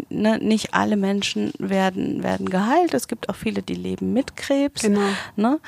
ne, 0.09 0.37
nicht 0.39 0.73
alle 0.73 0.97
Menschen 0.97 1.53
werden, 1.59 2.23
werden 2.23 2.49
geheilt. 2.49 2.93
Es 2.93 3.07
gibt 3.07 3.29
auch 3.29 3.35
viele, 3.35 3.61
die 3.61 3.75
leben 3.75 4.11
mit 4.11 4.35
Krebs. 4.35 4.81
Genau. 4.81 5.01
Ne? 5.35 5.59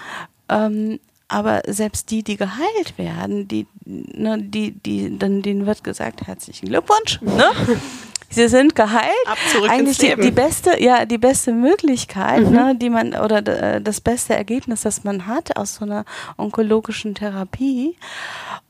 Ähm, 0.50 1.00
aber 1.28 1.62
selbst 1.68 2.12
die, 2.12 2.22
die 2.22 2.38
geheilt 2.38 2.98
werden, 2.98 3.48
die, 3.48 3.66
ne, 3.86 4.42
die, 4.42 4.72
die, 4.72 5.18
dann 5.18 5.42
denen 5.42 5.66
wird 5.66 5.84
gesagt, 5.84 6.28
herzlichen 6.28 6.68
Glückwunsch. 6.68 7.22
Ne? 7.22 7.46
Sie 8.36 8.48
sind 8.48 8.76
geheilt. 8.76 9.12
Ab 9.26 9.38
zurück 9.52 9.70
Eigentlich 9.70 9.98
die, 9.98 10.16
die 10.16 10.32
beste, 10.32 10.82
ja, 10.82 11.06
die 11.06 11.18
beste 11.18 11.52
Möglichkeit, 11.52 12.42
Mhm. 12.46 12.52
ne, 12.52 12.76
die 12.76 12.90
man 12.90 13.14
oder 13.16 13.38
äh, 13.48 13.82
das 13.82 14.02
beste 14.02 14.36
Ergebnis, 14.36 14.82
das 14.82 15.04
man 15.04 15.26
hat 15.26 15.58
aus 15.58 15.76
so 15.76 15.86
einer 15.86 16.06
onkologischen 16.38 17.16
Therapie. 17.16 17.96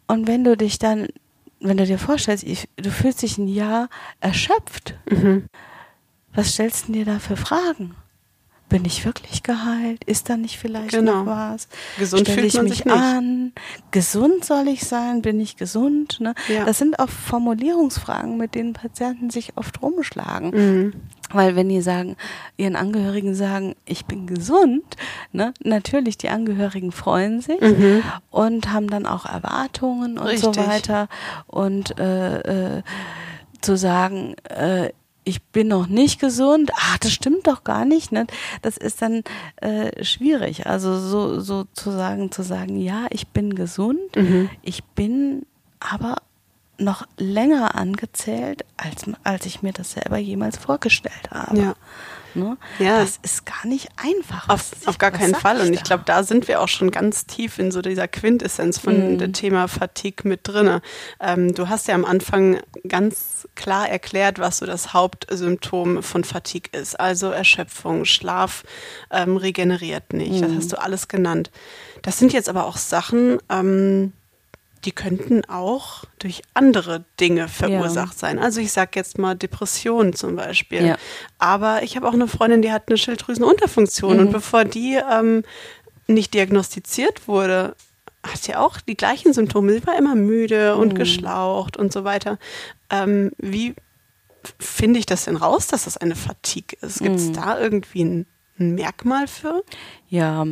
Und 0.07 0.27
wenn 0.27 0.43
du 0.43 0.55
dich 0.55 0.77
dann, 0.79 1.07
wenn 1.59 1.77
du 1.77 1.85
dir 1.85 1.97
vorstellst, 1.97 2.43
ich, 2.43 2.69
du 2.77 2.91
fühlst 2.91 3.21
dich 3.23 3.37
ein 3.37 3.47
Jahr 3.47 3.89
erschöpft, 4.19 4.93
Mhm. 5.09 5.45
was 6.33 6.53
stellst 6.53 6.87
du 6.87 6.93
dir 6.93 7.05
da 7.05 7.19
für 7.19 7.37
Fragen? 7.37 7.95
Bin 8.67 8.83
ich 8.83 9.05
wirklich 9.05 9.43
geheilt? 9.43 10.03
Ist 10.05 10.27
da 10.29 10.37
nicht 10.37 10.57
vielleicht 10.57 10.89
Genau. 10.89 11.23
noch 11.23 11.25
was? 11.27 11.67
Gesund 11.99 12.21
Stell 12.21 12.35
fühlt 12.35 12.47
ich 12.55 12.61
mich 12.61 12.71
sich 12.77 12.85
nicht. 12.85 12.95
an? 12.95 13.51
Gesund 13.91 14.43
soll 14.43 14.67
ich 14.67 14.83
sein? 14.85 15.21
Bin 15.21 15.39
ich 15.39 15.55
gesund? 15.55 16.19
Ne? 16.19 16.33
Ja. 16.47 16.65
Das 16.65 16.79
sind 16.79 16.97
auch 16.99 17.09
Formulierungsfragen, 17.09 18.37
mit 18.37 18.55
denen 18.55 18.73
Patienten 18.73 19.29
sich 19.29 19.55
oft 19.55 19.81
rumschlagen. 19.83 20.49
Mhm. 20.49 20.93
Weil 21.31 21.55
wenn 21.55 21.69
die 21.69 21.81
sagen, 21.81 22.15
ihren 22.57 22.75
Angehörigen 22.75 23.35
sagen, 23.35 23.75
ich 23.85 24.05
bin 24.05 24.25
gesund, 24.27 24.83
ne, 25.31 25.53
natürlich 25.63 26.17
die 26.17 26.29
Angehörigen 26.29 26.91
freuen 26.91 27.41
sich 27.41 27.61
Mhm. 27.61 28.03
und 28.31 28.71
haben 28.71 28.89
dann 28.89 29.05
auch 29.05 29.25
Erwartungen 29.25 30.17
und 30.17 30.37
so 30.39 30.49
Richtig. 30.49 30.67
weiter. 30.67 31.07
Und 31.47 31.99
äh, 31.99 32.77
äh, 32.77 32.83
zu 33.61 33.75
sagen, 33.77 34.35
äh, 34.49 34.89
ich 35.25 35.41
bin 35.41 35.67
noch 35.67 35.87
nicht 35.87 36.19
gesund, 36.19 36.71
ah, 36.75 36.95
das 37.01 37.11
stimmt 37.11 37.47
doch 37.47 37.63
gar 37.63 37.83
nicht, 37.83 38.11
ne? 38.11 38.25
Das 38.61 38.77
ist 38.77 39.01
dann 39.01 39.23
äh, 39.57 40.03
schwierig. 40.03 40.67
Also 40.67 40.97
so, 40.99 41.39
so 41.39 41.65
zu 41.73 41.91
sagen, 41.91 42.31
zu 42.31 42.43
sagen, 42.43 42.79
ja, 42.79 43.07
ich 43.09 43.27
bin 43.27 43.55
gesund, 43.55 44.15
Mhm. 44.15 44.49
ich 44.61 44.83
bin 44.83 45.45
aber 45.79 46.15
noch 46.77 47.07
länger 47.17 47.75
angezählt, 47.75 48.65
als, 48.77 49.03
als 49.23 49.45
ich 49.45 49.61
mir 49.61 49.73
das 49.73 49.93
selber 49.93 50.17
jemals 50.17 50.57
vorgestellt 50.57 51.31
habe. 51.31 51.57
Ja. 51.59 51.75
Ne? 52.35 52.57
Ja. 52.79 52.99
Das 52.99 53.17
ist 53.23 53.45
gar 53.45 53.65
nicht 53.65 53.87
einfach. 53.97 54.49
Auf, 54.49 54.71
auf 54.85 54.97
gar 54.97 55.11
keinen 55.11 55.35
Fall. 55.35 55.61
Und 55.61 55.73
ich 55.73 55.83
glaube, 55.83 56.03
da 56.05 56.23
sind 56.23 56.47
wir 56.47 56.61
auch 56.61 56.67
schon 56.67 56.91
ganz 56.91 57.25
tief 57.25 57.59
in 57.59 57.71
so 57.71 57.81
dieser 57.81 58.07
Quintessenz 58.07 58.77
von 58.77 59.13
Mhm. 59.13 59.17
dem 59.17 59.33
Thema 59.33 59.67
Fatigue 59.67 60.27
mit 60.27 60.41
drinne. 60.43 60.81
Ähm, 61.19 61.53
du 61.55 61.69
hast 61.69 61.87
ja 61.87 61.95
am 61.95 62.05
Anfang 62.05 62.59
ganz 62.87 63.47
klar 63.55 63.89
erklärt, 63.89 64.37
was 64.39 64.57
so 64.57 64.65
das 64.65 64.93
Hauptsymptom 64.93 66.03
von 66.03 66.23
Fatigue 66.23 66.69
ist. 66.79 66.99
Also 66.99 67.27
Erschöpfung, 67.31 68.05
Schlaf 68.05 68.63
ähm, 69.11 69.37
regeneriert 69.37 70.13
nicht. 70.13 70.41
Das 70.43 70.51
Mhm. 70.51 70.57
hast 70.57 70.71
du 70.73 70.81
alles 70.81 71.07
genannt. 71.07 71.51
Das 72.01 72.19
sind 72.19 72.33
jetzt 72.33 72.49
aber 72.49 72.65
auch 72.65 72.77
Sachen, 72.77 73.37
ähm, 73.49 74.13
die 74.85 74.91
könnten 74.91 75.43
auch 75.45 76.03
durch 76.19 76.43
andere 76.53 77.03
Dinge 77.19 77.47
verursacht 77.47 78.17
sein. 78.17 78.39
Also 78.39 78.61
ich 78.61 78.71
sage 78.71 78.91
jetzt 78.95 79.17
mal 79.17 79.35
Depressionen 79.35 80.13
zum 80.13 80.35
Beispiel. 80.35 80.85
Ja. 80.85 80.97
Aber 81.39 81.83
ich 81.83 81.95
habe 81.95 82.07
auch 82.07 82.13
eine 82.13 82.27
Freundin, 82.27 82.61
die 82.61 82.71
hat 82.71 82.83
eine 82.87 82.97
Schilddrüsenunterfunktion 82.97 84.19
und 84.19 84.31
bevor 84.31 84.63
die 84.63 84.99
ähm, 85.11 85.43
nicht 86.07 86.33
diagnostiziert 86.33 87.27
wurde, 87.27 87.75
hat 88.23 88.43
sie 88.43 88.55
auch 88.55 88.79
die 88.79 88.95
gleichen 88.95 89.33
Symptome. 89.33 89.73
Sie 89.73 89.87
war 89.87 89.97
immer 89.97 90.15
müde 90.15 90.75
und 90.75 90.95
geschlaucht 90.95 91.77
und 91.77 91.91
so 91.91 92.03
weiter. 92.03 92.37
Ähm, 92.89 93.31
wie 93.37 93.75
finde 94.59 94.99
ich 94.99 95.05
das 95.05 95.25
denn 95.25 95.37
raus, 95.37 95.67
dass 95.67 95.85
das 95.85 95.97
eine 95.97 96.15
Fatigue 96.15 96.77
ist? 96.81 96.99
Gibt 96.99 97.15
es 97.15 97.31
da 97.31 97.59
irgendwie 97.59 98.03
ein, 98.03 98.25
ein 98.59 98.75
Merkmal 98.75 99.27
für? 99.27 99.63
Ja, 100.07 100.45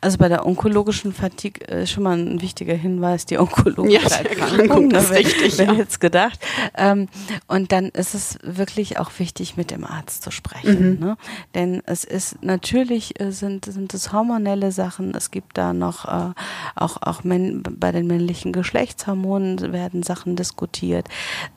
also 0.00 0.16
bei 0.18 0.28
der 0.28 0.46
onkologischen 0.46 1.12
Fatigue 1.12 1.66
ist 1.66 1.90
schon 1.90 2.04
mal 2.04 2.16
ein 2.16 2.40
wichtiger 2.40 2.74
Hinweis, 2.74 3.26
die 3.26 3.38
onkologische 3.38 3.98
Ja, 4.00 4.16
Erkrankung 4.16 4.88
ne, 4.88 4.98
ist 4.98 5.10
wer- 5.10 5.18
wichtig, 5.18 5.58
wer 5.58 5.66
ja. 5.66 5.72
jetzt 5.74 6.00
gedacht. 6.00 6.38
Ähm, 6.76 7.08
und 7.48 7.70
dann 7.72 7.86
ist 7.90 8.14
es 8.14 8.38
wirklich 8.42 8.98
auch 8.98 9.10
wichtig, 9.18 9.56
mit 9.58 9.70
dem 9.72 9.84
Arzt 9.84 10.22
zu 10.22 10.30
sprechen. 10.30 10.94
Mhm. 10.94 11.00
Ne? 11.00 11.16
Denn 11.54 11.82
es 11.84 12.04
ist 12.04 12.42
natürlich 12.42 13.20
äh, 13.20 13.30
sind, 13.30 13.66
sind 13.66 13.92
es 13.92 14.12
hormonelle 14.12 14.72
Sachen, 14.72 15.14
es 15.14 15.30
gibt 15.30 15.58
da 15.58 15.72
noch 15.74 16.06
äh, 16.06 16.32
auch, 16.76 16.96
auch 17.02 17.24
männ, 17.24 17.62
bei 17.62 17.92
den 17.92 18.06
männlichen 18.06 18.52
Geschlechtshormonen 18.52 19.72
werden 19.72 20.02
Sachen 20.02 20.34
diskutiert. 20.36 21.08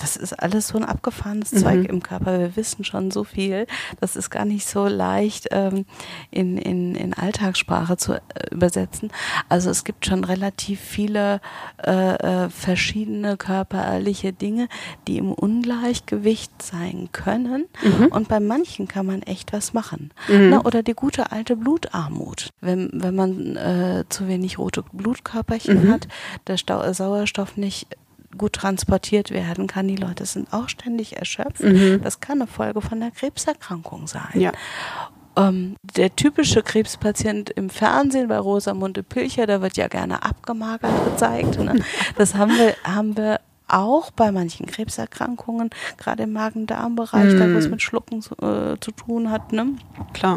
das 0.00 0.16
ist 0.16 0.32
alles 0.34 0.68
so 0.68 0.78
ein 0.78 0.84
abgefahrenes 0.84 1.50
Zeug 1.50 1.86
im 1.86 2.00
Körper. 2.02 2.38
Wir 2.38 2.54
wissen 2.54 2.84
schon 2.84 3.10
so 3.10 3.24
viel. 3.24 3.66
Das 3.98 4.14
ist 4.14 4.30
gar 4.30 4.44
nicht 4.44 4.68
so 4.68 4.86
leicht 4.86 5.48
ähm, 5.52 5.86
in, 6.30 6.58
in, 6.58 6.94
in 6.94 7.14
Alltagssprache 7.14 7.96
zu 7.96 8.12
äh, 8.14 8.20
übersetzen. 8.50 9.10
Also 9.48 9.70
es 9.70 9.84
gibt 9.84 10.04
schon 10.04 10.24
relativ 10.24 10.80
viele 10.80 11.40
äh, 11.82 12.44
äh, 12.44 12.50
verschiedene 12.50 13.38
körperliche 13.38 14.34
Dinge, 14.34 14.68
die 15.08 15.16
im 15.16 15.32
Ungleichgewicht 15.32 16.60
sein 16.62 17.08
können. 17.12 17.64
Und 18.10 18.28
bei 18.28 18.40
manchen 18.40 18.86
kann 18.86 19.06
man 19.06 19.22
echt 19.22 19.54
was 19.54 19.72
machen. 19.72 20.10
Na, 20.28 20.62
oder 20.64 20.82
die 20.82 20.92
gute 20.92 21.32
alte 21.32 21.56
Blutarmut. 21.56 22.50
Wenn, 22.60 22.90
wenn 22.92 23.14
man 23.14 23.56
äh, 23.56 24.04
zu 24.10 24.28
wenig 24.28 24.58
rote 24.58 24.84
Blutkörperchen 24.92 25.69
hat, 25.90 26.08
der 26.46 26.56
Stau 26.56 26.92
Sauerstoff 26.92 27.56
nicht 27.56 27.86
gut 28.36 28.52
transportiert 28.54 29.30
werden 29.30 29.66
kann. 29.66 29.88
Die 29.88 29.96
Leute 29.96 30.24
sind 30.24 30.52
auch 30.52 30.68
ständig 30.68 31.16
erschöpft. 31.16 31.62
Das 32.02 32.20
kann 32.20 32.40
eine 32.40 32.46
Folge 32.46 32.80
von 32.80 33.00
der 33.00 33.10
Krebserkrankung 33.10 34.06
sein. 34.06 34.32
Ja. 34.34 34.52
Ähm, 35.36 35.76
der 35.96 36.14
typische 36.16 36.62
Krebspatient 36.62 37.50
im 37.50 37.70
Fernsehen 37.70 38.28
bei 38.28 38.38
Rosamunde 38.38 39.02
Pilcher, 39.02 39.46
da 39.46 39.62
wird 39.62 39.76
ja 39.76 39.88
gerne 39.88 40.22
abgemagert 40.22 41.04
gezeigt. 41.04 41.58
Ne? 41.58 41.76
Das 42.16 42.34
haben 42.34 42.52
wir, 42.52 42.74
haben 42.84 43.16
wir 43.16 43.40
auch 43.72 44.10
bei 44.10 44.32
manchen 44.32 44.66
Krebserkrankungen, 44.66 45.70
gerade 45.96 46.24
im 46.24 46.32
Magen-Darm-Bereich, 46.32 47.38
da 47.38 47.52
wo 47.52 47.58
es 47.58 47.68
mit 47.68 47.82
Schlucken 47.82 48.22
zu, 48.22 48.34
äh, 48.36 48.78
zu 48.80 48.90
tun 48.92 49.30
hat. 49.30 49.52
Ne? 49.52 49.74
Klar. 50.12 50.36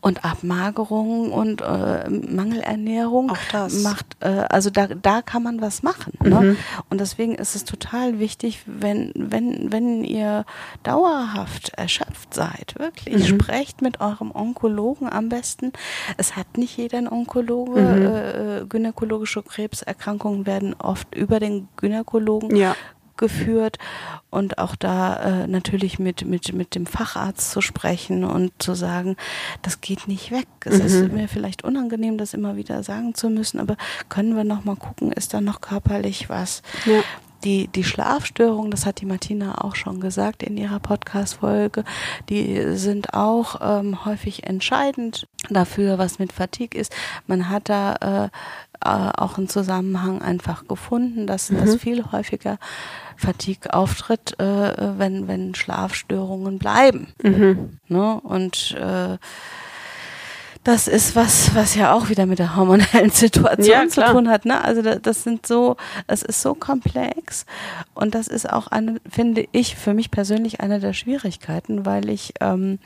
Und 0.00 0.24
Abmagerung 0.24 1.32
und 1.32 1.62
äh, 1.62 2.08
Mangelernährung 2.08 3.30
Auch 3.30 3.36
das. 3.50 3.82
macht, 3.82 4.06
äh, 4.20 4.46
also 4.48 4.70
da, 4.70 4.86
da 4.88 5.22
kann 5.22 5.42
man 5.42 5.60
was 5.60 5.82
machen. 5.82 6.12
Ne? 6.22 6.56
Und 6.90 7.00
deswegen 7.00 7.34
ist 7.34 7.54
es 7.54 7.64
total 7.64 8.18
wichtig, 8.18 8.62
wenn, 8.66 9.12
wenn, 9.14 9.72
wenn 9.72 10.04
ihr 10.04 10.44
dauerhaft 10.82 11.70
erschöpft 11.70 12.34
seid, 12.34 12.74
wirklich, 12.78 13.28
sprecht 13.28 13.82
mit 13.82 14.00
eurem 14.00 14.30
Onkologen 14.30 15.10
am 15.10 15.28
besten. 15.28 15.72
Es 16.16 16.36
hat 16.36 16.58
nicht 16.58 16.76
jeder 16.76 16.98
einen 16.98 17.08
Onkologe. 17.08 18.62
Äh, 18.62 18.66
gynäkologische 18.66 19.42
Krebserkrankungen 19.42 20.46
werden 20.46 20.74
oft 20.78 21.14
über 21.14 21.40
den 21.40 21.68
Gynäkologen 21.76 22.54
Ja. 22.56 22.71
Geführt 23.16 23.78
und 24.30 24.58
auch 24.58 24.74
da 24.74 25.42
äh, 25.42 25.46
natürlich 25.46 25.98
mit, 25.98 26.24
mit, 26.24 26.52
mit 26.52 26.74
dem 26.74 26.86
Facharzt 26.86 27.52
zu 27.52 27.60
sprechen 27.60 28.24
und 28.24 28.50
zu 28.60 28.74
sagen, 28.74 29.16
das 29.62 29.80
geht 29.80 30.08
nicht 30.08 30.32
weg. 30.32 30.48
Es 30.64 30.80
ist 30.80 31.12
mir 31.12 31.28
vielleicht 31.28 31.62
unangenehm, 31.62 32.18
das 32.18 32.34
immer 32.34 32.56
wieder 32.56 32.82
sagen 32.82 33.14
zu 33.14 33.30
müssen, 33.30 33.60
aber 33.60 33.76
können 34.08 34.34
wir 34.34 34.44
noch 34.44 34.64
mal 34.64 34.76
gucken, 34.76 35.12
ist 35.12 35.34
da 35.34 35.40
noch 35.40 35.60
körperlich 35.60 36.30
was? 36.30 36.62
Ja. 36.84 37.02
Die, 37.44 37.68
die 37.68 37.84
Schlafstörungen, 37.84 38.70
das 38.70 38.86
hat 38.86 39.00
die 39.00 39.06
Martina 39.06 39.62
auch 39.62 39.74
schon 39.74 40.00
gesagt 40.00 40.42
in 40.42 40.56
ihrer 40.56 40.80
Podcast-Folge, 40.80 41.84
die 42.28 42.76
sind 42.76 43.14
auch 43.14 43.60
ähm, 43.60 44.04
häufig 44.04 44.44
entscheidend 44.46 45.26
dafür, 45.50 45.98
was 45.98 46.18
mit 46.18 46.32
Fatigue 46.32 46.80
ist. 46.80 46.92
Man 47.26 47.48
hat 47.48 47.68
da 47.68 48.30
äh, 48.30 48.30
äh, 48.84 49.10
auch 49.16 49.38
einen 49.38 49.48
Zusammenhang 49.48 50.22
einfach 50.22 50.66
gefunden, 50.66 51.26
dass 51.26 51.48
das 51.48 51.76
viel 51.76 52.04
häufiger 52.10 52.58
Fatigue 53.16 53.72
auftritt, 53.72 54.38
äh, 54.40 54.98
wenn, 54.98 55.28
wenn 55.28 55.54
Schlafstörungen 55.54 56.58
bleiben. 56.58 57.08
Ne? 57.88 58.20
Und 58.22 58.72
äh, 58.72 59.18
das 60.64 60.86
ist 60.88 61.16
was, 61.16 61.54
was 61.56 61.74
ja 61.74 61.92
auch 61.92 62.08
wieder 62.08 62.24
mit 62.26 62.38
der 62.38 62.54
hormonellen 62.54 63.10
Situation 63.12 63.68
Ja, 63.68 63.88
zu 63.88 64.00
tun 64.04 64.28
hat. 64.28 64.44
Ne? 64.44 64.62
Also 64.62 64.80
da- 64.82 64.96
das 64.96 65.24
sind 65.24 65.46
so, 65.46 65.76
es 66.06 66.22
ist 66.22 66.40
so 66.40 66.54
komplex 66.54 67.46
und 67.94 68.14
das 68.14 68.28
ist 68.28 68.48
auch 68.48 68.68
eine, 68.68 69.00
finde 69.10 69.46
ich, 69.52 69.74
für 69.76 69.92
mich 69.94 70.10
persönlich 70.10 70.60
eine 70.60 70.78
der 70.78 70.92
Schwierigkeiten, 70.92 71.84
weil 71.84 72.08
ich 72.08 72.34
ähm, 72.40 72.78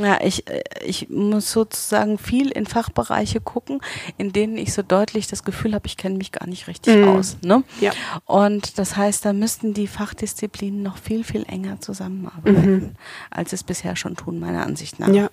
ja, 0.00 0.18
ich, 0.22 0.46
äh, 0.48 0.62
ich 0.84 1.08
muss 1.10 1.50
sozusagen 1.50 2.18
viel 2.18 2.50
in 2.50 2.66
Fachbereiche 2.66 3.40
gucken, 3.40 3.80
in 4.16 4.32
denen 4.32 4.56
ich 4.56 4.72
so 4.72 4.82
deutlich 4.82 5.26
das 5.26 5.42
Gefühl 5.44 5.74
habe, 5.74 5.86
ich 5.86 5.96
kenne 5.96 6.16
mich 6.18 6.30
gar 6.30 6.46
nicht 6.46 6.68
richtig 6.68 6.96
Mhm. 6.96 7.08
aus. 7.08 7.36
Ne? 7.42 7.64
Ja. 7.80 7.90
Und 8.26 8.78
das 8.78 8.96
heißt, 8.96 9.24
da 9.24 9.32
müssten 9.32 9.74
die 9.74 9.88
Fachdisziplinen 9.88 10.82
noch 10.82 10.98
viel, 10.98 11.24
viel 11.24 11.44
enger 11.48 11.80
zusammenarbeiten, 11.80 12.96
als 13.30 13.52
es 13.52 13.64
bisher 13.64 13.96
schon 13.96 14.14
tun, 14.14 14.38
meiner 14.38 14.64
Ansicht 14.64 15.00
nach. 15.00 15.08
Ja. 15.08 15.30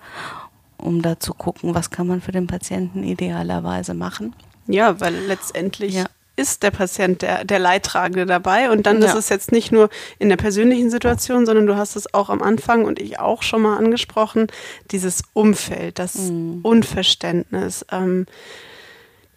Um 0.77 1.01
da 1.01 1.19
zu 1.19 1.33
gucken, 1.33 1.73
was 1.73 1.89
kann 1.89 2.07
man 2.07 2.21
für 2.21 2.31
den 2.31 2.47
Patienten 2.47 3.03
idealerweise 3.03 3.93
machen. 3.93 4.35
Ja, 4.67 4.99
weil 4.99 5.15
letztendlich 5.15 5.93
Ja. 5.95 6.05
ist 6.35 6.63
der 6.63 6.71
Patient 6.71 7.21
der, 7.21 7.45
der 7.45 7.59
Leidtragende 7.59 8.25
dabei. 8.25 8.69
Und 8.69 8.85
dann 8.85 9.01
Ja. 9.01 9.07
ist 9.07 9.15
es 9.15 9.29
jetzt 9.29 9.51
nicht 9.51 9.71
nur 9.71 9.89
in 10.19 10.27
der 10.29 10.35
persönlichen 10.37 10.89
Situation, 10.89 11.45
sondern 11.45 11.65
du 11.65 11.77
hast 11.77 11.95
es 11.95 12.13
auch 12.13 12.29
am 12.29 12.41
Anfang 12.41 12.83
und 12.85 12.99
ich 12.99 13.19
auch 13.19 13.41
schon 13.41 13.61
mal 13.61 13.77
angesprochen, 13.77 14.47
dieses 14.91 15.21
Umfeld, 15.33 15.97
das 15.97 16.15
Mhm. 16.15 16.59
Unverständnis, 16.63 17.85
ähm, 17.91 18.25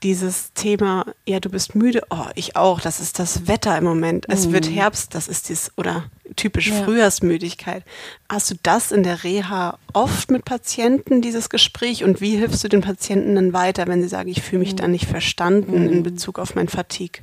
dieses 0.02 0.52
Thema, 0.54 1.06
ja, 1.26 1.40
du 1.40 1.48
bist 1.50 1.74
müde, 1.74 2.02
oh, 2.10 2.26
ich 2.34 2.56
auch, 2.56 2.80
das 2.80 3.00
ist 3.00 3.18
das 3.18 3.46
Wetter 3.48 3.76
im 3.78 3.84
Moment. 3.84 4.26
Es 4.28 4.52
wird 4.52 4.70
Herbst, 4.70 5.14
das 5.14 5.28
ist 5.28 5.48
dies, 5.48 5.70
oder 5.76 6.04
typisch 6.36 6.70
Mhm. 6.70 6.76
Ja. 6.76 6.84
Frühjahrsmüdigkeit. 6.84 7.84
Hast 8.28 8.50
du 8.50 8.54
das 8.62 8.92
in 8.92 9.02
der 9.02 9.24
Reha 9.24 9.78
oft 9.92 10.30
mit 10.30 10.44
Patienten, 10.44 11.20
dieses 11.22 11.48
Gespräch? 11.50 12.04
Und 12.04 12.20
wie 12.20 12.36
hilfst 12.36 12.62
du 12.64 12.68
den 12.68 12.80
Patienten 12.82 13.34
dann 13.34 13.52
weiter, 13.52 13.86
wenn 13.86 14.02
sie 14.02 14.08
sagen, 14.08 14.28
ich 14.28 14.42
fühle 14.42 14.60
mich 14.60 14.76
da 14.76 14.86
nicht 14.88 15.06
verstanden 15.06 15.82
Mhm. 15.84 15.92
in 15.92 16.02
Bezug 16.02 16.38
auf 16.38 16.54
mein 16.54 16.68
Fatigue? 16.68 17.22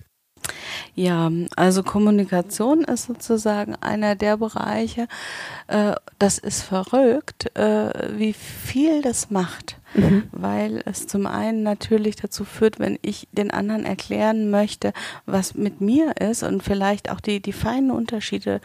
Ja, 0.96 1.30
also 1.56 1.84
Kommunikation 1.84 2.84
ist 2.84 3.08
sozusagen 3.08 3.76
einer 3.76 4.16
der 4.16 4.38
Bereiche. 4.38 5.08
Äh, 5.68 5.96
das 6.20 6.38
ist 6.38 6.62
verrückt, 6.62 7.56
äh, 7.58 8.18
wie 8.18 8.34
viel 8.34 9.02
das 9.02 9.30
macht, 9.30 9.78
weil 10.32 10.82
es 10.86 11.08
zum 11.08 11.26
einen 11.26 11.64
natürlich 11.64 12.18
dazu 12.18 12.44
führt, 12.44 12.80
wenn 12.80 13.00
ich 13.02 13.28
den 13.32 13.52
anderen 13.52 13.86
erklären 13.86 14.50
möchte, 14.50 14.92
was 15.26 15.56
mit 15.56 15.80
mir 15.80 16.18
ist 16.18 16.44
und 16.44 16.64
vielleicht 16.64 17.10
auch 17.10 17.22
die, 17.22 17.40
die 17.42 17.54
feinen 17.54 17.92
Unterschiede 17.92 18.60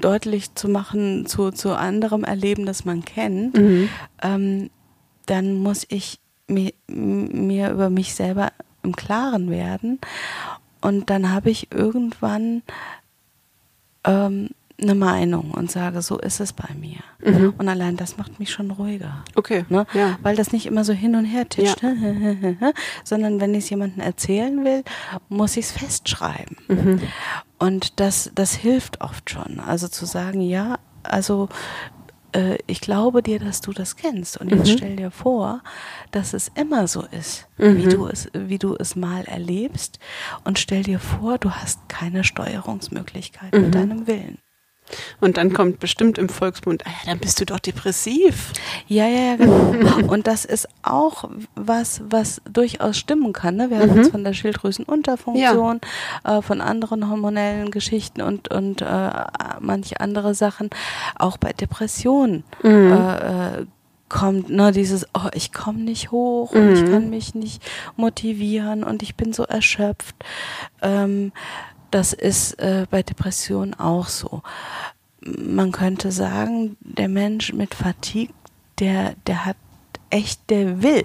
deutlich 0.00 0.54
zu 0.54 0.68
machen 0.68 1.26
zu, 1.26 1.50
zu 1.50 1.74
anderem 1.74 2.24
Erleben, 2.24 2.66
das 2.66 2.84
man 2.84 3.04
kennt, 3.04 3.56
ähm, 4.22 4.70
dann 5.26 5.54
muss 5.54 5.86
ich 5.88 6.20
mir, 6.46 6.72
mir 6.86 7.70
über 7.70 7.90
mich 7.90 8.14
selber 8.14 8.52
im 8.82 8.94
Klaren 8.94 9.50
werden. 9.50 9.98
Und 10.80 11.10
dann 11.10 11.32
habe 11.32 11.50
ich 11.50 11.72
irgendwann 11.72 12.62
ähm, 14.04 14.50
eine 14.80 14.94
Meinung 14.94 15.52
und 15.52 15.70
sage, 15.70 16.02
so 16.02 16.18
ist 16.18 16.40
es 16.40 16.52
bei 16.52 16.68
mir. 16.78 16.98
Mhm. 17.24 17.54
Und 17.56 17.68
allein 17.68 17.96
das 17.96 18.18
macht 18.18 18.38
mich 18.38 18.50
schon 18.50 18.70
ruhiger. 18.70 19.24
Okay. 19.34 19.64
Ne? 19.68 19.86
Ja. 19.94 20.18
Weil 20.22 20.36
das 20.36 20.52
nicht 20.52 20.66
immer 20.66 20.84
so 20.84 20.92
hin 20.92 21.16
und 21.16 21.24
her 21.24 21.48
tischt, 21.48 21.80
sondern 23.04 23.40
wenn 23.40 23.54
ich 23.54 23.64
es 23.64 23.70
jemandem 23.70 24.00
erzählen 24.00 24.64
will, 24.64 24.84
muss 25.28 25.56
ich 25.56 25.66
es 25.66 25.72
festschreiben. 25.72 26.56
Mhm. 26.68 27.00
Und 27.58 28.00
das, 28.00 28.30
das 28.34 28.54
hilft 28.54 29.00
oft 29.00 29.30
schon. 29.30 29.60
Also 29.60 29.88
zu 29.88 30.04
sagen, 30.04 30.42
ja, 30.42 30.78
also 31.02 31.48
äh, 32.36 32.58
ich 32.66 32.80
glaube 32.80 33.22
dir, 33.22 33.38
dass 33.38 33.60
du 33.60 33.72
das 33.72 33.96
kennst. 33.96 34.36
Und 34.36 34.50
jetzt 34.50 34.68
Mhm. 34.68 34.76
stell 34.76 34.96
dir 34.96 35.10
vor, 35.10 35.62
dass 36.10 36.32
es 36.34 36.50
immer 36.54 36.86
so 36.86 37.02
ist, 37.10 37.48
Mhm. 37.58 37.76
wie, 37.78 37.84
du 37.88 38.06
es, 38.06 38.28
wie 38.34 38.58
du 38.58 38.76
es 38.78 38.94
mal 38.96 39.24
erlebst. 39.24 39.98
Und 40.44 40.58
stell 40.58 40.82
dir 40.82 40.98
vor, 40.98 41.38
du 41.38 41.50
hast 41.50 41.88
keine 41.88 42.22
Steuerungsmöglichkeit 42.24 43.54
Mhm. 43.54 43.60
mit 43.62 43.74
deinem 43.74 44.06
Willen. 44.06 44.38
Und 45.20 45.36
dann 45.36 45.52
kommt 45.52 45.80
bestimmt 45.80 46.16
im 46.18 46.28
Volksmund, 46.28 46.86
ah, 46.86 46.90
ja, 47.04 47.10
dann 47.10 47.18
bist 47.18 47.40
du 47.40 47.44
doch 47.46 47.58
depressiv. 47.58 48.52
Ja, 48.86 49.06
ja, 49.06 49.32
ja, 49.32 49.36
genau. 49.36 50.06
Und 50.12 50.26
das 50.28 50.44
ist 50.44 50.68
auch 50.82 51.28
was, 51.56 52.02
was 52.08 52.40
durchaus 52.50 52.96
stimmen 52.96 53.32
kann. 53.32 53.56
Ne? 53.56 53.70
Wir 53.70 53.78
haben 53.80 53.90
Mhm. 53.90 53.96
jetzt 53.96 54.10
von 54.12 54.22
der 54.24 54.32
Schilddrüsenunterfunktion, 54.32 55.80
äh, 56.24 56.40
von 56.42 56.60
anderen 56.60 57.08
hormonellen 57.10 57.70
Geschichten 57.70 58.20
und, 58.22 58.48
und 58.50 58.80
äh, 58.82 59.10
manche 59.60 60.00
andere 60.00 60.34
Sachen. 60.34 60.70
Auch 61.18 61.36
bei 61.36 61.52
Depressionen 61.52 62.44
Mhm. 62.62 62.92
äh, 62.92 63.56
äh, 63.60 63.66
kommt 64.08 64.50
ne, 64.50 64.70
dieses, 64.70 65.04
oh, 65.14 65.28
ich 65.34 65.52
komme 65.52 65.80
nicht 65.80 66.12
hoch 66.12 66.52
und 66.52 66.72
ich 66.74 66.82
Mhm. 66.82 66.90
kann 66.92 67.10
mich 67.10 67.34
nicht 67.34 67.60
motivieren 67.96 68.84
und 68.84 69.02
ich 69.02 69.16
bin 69.16 69.32
so 69.32 69.42
erschöpft. 69.42 70.14
Ähm, 70.80 71.32
das 71.90 72.12
ist 72.12 72.54
äh, 72.54 72.86
bei 72.90 73.02
Depressionen 73.02 73.74
auch 73.74 74.08
so. 74.08 74.42
Man 75.20 75.72
könnte 75.72 76.12
sagen, 76.12 76.76
der 76.80 77.08
Mensch 77.08 77.52
mit 77.52 77.74
Fatigue, 77.74 78.34
der, 78.78 79.14
der 79.26 79.44
hat 79.44 79.56
echt, 80.10 80.50
der 80.50 80.82
will, 80.82 81.04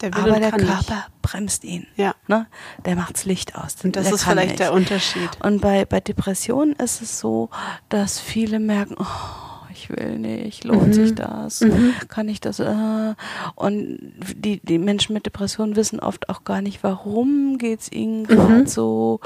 Der 0.00 0.14
will 0.14 0.30
aber 0.30 0.40
der 0.40 0.52
Körper 0.52 1.06
bremst 1.22 1.64
ihn. 1.64 1.86
Ja. 1.96 2.14
Ne? 2.26 2.46
Der 2.84 2.96
macht's 2.96 3.24
Licht 3.24 3.54
aus. 3.54 3.76
Und 3.84 3.96
das 3.96 4.04
der 4.06 4.14
ist 4.14 4.24
vielleicht 4.24 4.48
nicht. 4.50 4.60
der 4.60 4.72
Unterschied. 4.72 5.30
Und 5.42 5.60
bei, 5.60 5.84
bei 5.84 6.00
Depressionen 6.00 6.74
ist 6.74 7.02
es 7.02 7.18
so, 7.20 7.50
dass 7.88 8.18
viele 8.18 8.60
merken, 8.60 8.96
oh, 8.98 9.49
ich 9.80 9.90
will 9.90 10.18
nicht, 10.18 10.64
lohnt 10.64 10.88
Mhm. 10.88 10.92
sich 10.92 11.14
das? 11.14 11.60
Mhm. 11.62 11.94
Kann 12.08 12.28
ich 12.28 12.40
das? 12.40 12.60
Äh? 12.60 13.14
Und 13.54 13.98
die, 14.36 14.60
die 14.62 14.78
Menschen 14.78 15.14
mit 15.14 15.26
Depressionen 15.26 15.76
wissen 15.76 16.00
oft 16.00 16.28
auch 16.28 16.44
gar 16.44 16.60
nicht, 16.62 16.82
warum 16.82 17.56
geht's 17.58 17.90
ihnen 17.90 18.26
gerade 18.26 18.52
Mhm. 18.62 18.66
so. 18.66 19.20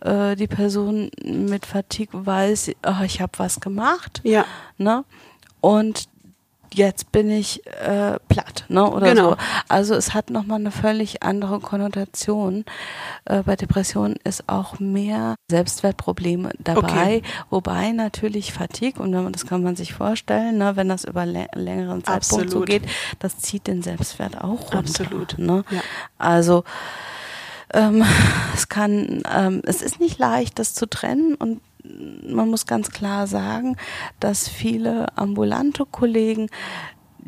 Äh, 0.00 0.36
die 0.36 0.46
Person 0.46 1.10
mit 1.24 1.66
Fatigue 1.66 2.24
weiß, 2.26 2.70
oh, 2.86 3.02
ich 3.04 3.20
habe 3.20 3.32
was 3.38 3.60
gemacht, 3.60 4.20
Ja. 4.24 4.44
ne? 4.78 5.04
Und 5.60 6.04
jetzt 6.72 7.12
bin 7.12 7.30
ich 7.30 7.66
äh, 7.66 8.18
platt, 8.28 8.64
ne? 8.68 8.88
Oder 8.90 9.08
Genau. 9.08 9.30
so. 9.30 9.36
Also 9.68 9.94
es 9.94 10.14
hat 10.14 10.30
nochmal 10.30 10.58
eine 10.60 10.70
völlig 10.70 11.22
andere 11.22 11.60
Konnotation. 11.60 12.64
Äh, 13.24 13.42
bei 13.42 13.56
Depressionen 13.56 14.16
ist 14.24 14.44
auch 14.48 14.78
mehr 14.78 15.34
Selbstwertprobleme 15.50 16.50
dabei, 16.58 16.82
Okay. 17.18 17.22
wobei 17.50 17.92
natürlich 17.92 18.52
Fatigue, 18.52 19.02
und 19.02 19.12
wenn 19.14 19.24
man, 19.24 19.32
das 19.32 19.46
kann 19.46 19.62
man 19.62 19.76
sich 19.76 19.94
vorstellen, 19.94 20.58
ne, 20.58 20.76
wenn 20.76 20.88
das 20.88 21.04
über 21.04 21.24
lä 21.26 21.46
längeren 21.54 22.04
Zeitpunkt 22.04 22.50
so 22.50 22.60
geht, 22.62 22.82
das 23.18 23.38
zieht 23.38 23.66
den 23.66 23.82
Selbstwert 23.82 24.36
auch 24.38 24.60
runter. 24.72 24.78
Absolut. 24.78 25.38
Ne? 25.38 25.64
Ja. 25.70 25.80
Also 26.18 26.64
ähm, 27.74 28.04
es 28.54 28.68
kann, 28.68 29.22
ähm, 29.34 29.62
es 29.64 29.82
ist 29.82 30.00
nicht 30.00 30.18
leicht, 30.18 30.58
das 30.58 30.74
zu 30.74 30.88
trennen 30.88 31.34
und 31.34 31.60
man 32.26 32.48
muss 32.48 32.66
ganz 32.66 32.90
klar 32.90 33.26
sagen, 33.26 33.76
dass 34.20 34.48
viele 34.48 35.16
ambulante 35.16 35.84
Kollegen 35.86 36.48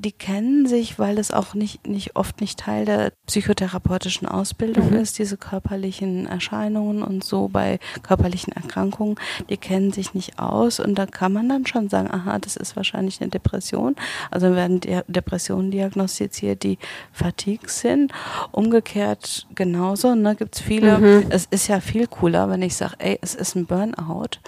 die 0.00 0.12
kennen 0.12 0.66
sich, 0.66 0.98
weil 0.98 1.18
es 1.18 1.30
auch 1.30 1.54
nicht, 1.54 1.86
nicht 1.86 2.16
oft 2.16 2.40
nicht 2.40 2.58
Teil 2.58 2.84
der 2.86 3.12
psychotherapeutischen 3.26 4.26
Ausbildung 4.26 4.90
Mhm. 4.90 4.96
ist, 4.96 5.18
diese 5.18 5.36
körperlichen 5.36 6.26
Erscheinungen 6.26 7.02
und 7.02 7.22
so 7.22 7.48
bei 7.48 7.78
körperlichen 8.02 8.52
Erkrankungen, 8.54 9.16
die 9.50 9.56
kennen 9.56 9.92
sich 9.92 10.14
nicht 10.14 10.38
aus 10.38 10.80
und 10.80 10.94
da 10.96 11.06
kann 11.06 11.32
man 11.32 11.48
dann 11.48 11.66
schon 11.66 11.88
sagen, 11.88 12.10
aha, 12.10 12.38
das 12.38 12.56
ist 12.56 12.76
wahrscheinlich 12.76 13.20
eine 13.20 13.30
Depression. 13.30 13.94
Also 14.30 14.54
werden 14.54 14.80
De 14.80 15.02
Depressionen 15.06 15.70
diagnostiziert, 15.70 16.62
die 16.62 16.78
Fatigue 17.12 17.68
sind. 17.68 18.12
Umgekehrt 18.52 19.46
genauso, 19.54 20.14
ne, 20.14 20.34
gibt's 20.36 20.60
viele. 20.60 20.98
Mhm. 20.98 21.26
Es 21.30 21.46
ist 21.50 21.68
ja 21.68 21.80
viel 21.80 22.06
cooler, 22.06 22.48
wenn 22.50 22.62
ich 22.62 22.76
sage, 22.76 22.94
ey, 22.98 23.18
es 23.22 23.34
ist 23.34 23.54
ein 23.56 23.66
Burnout, 23.66 24.38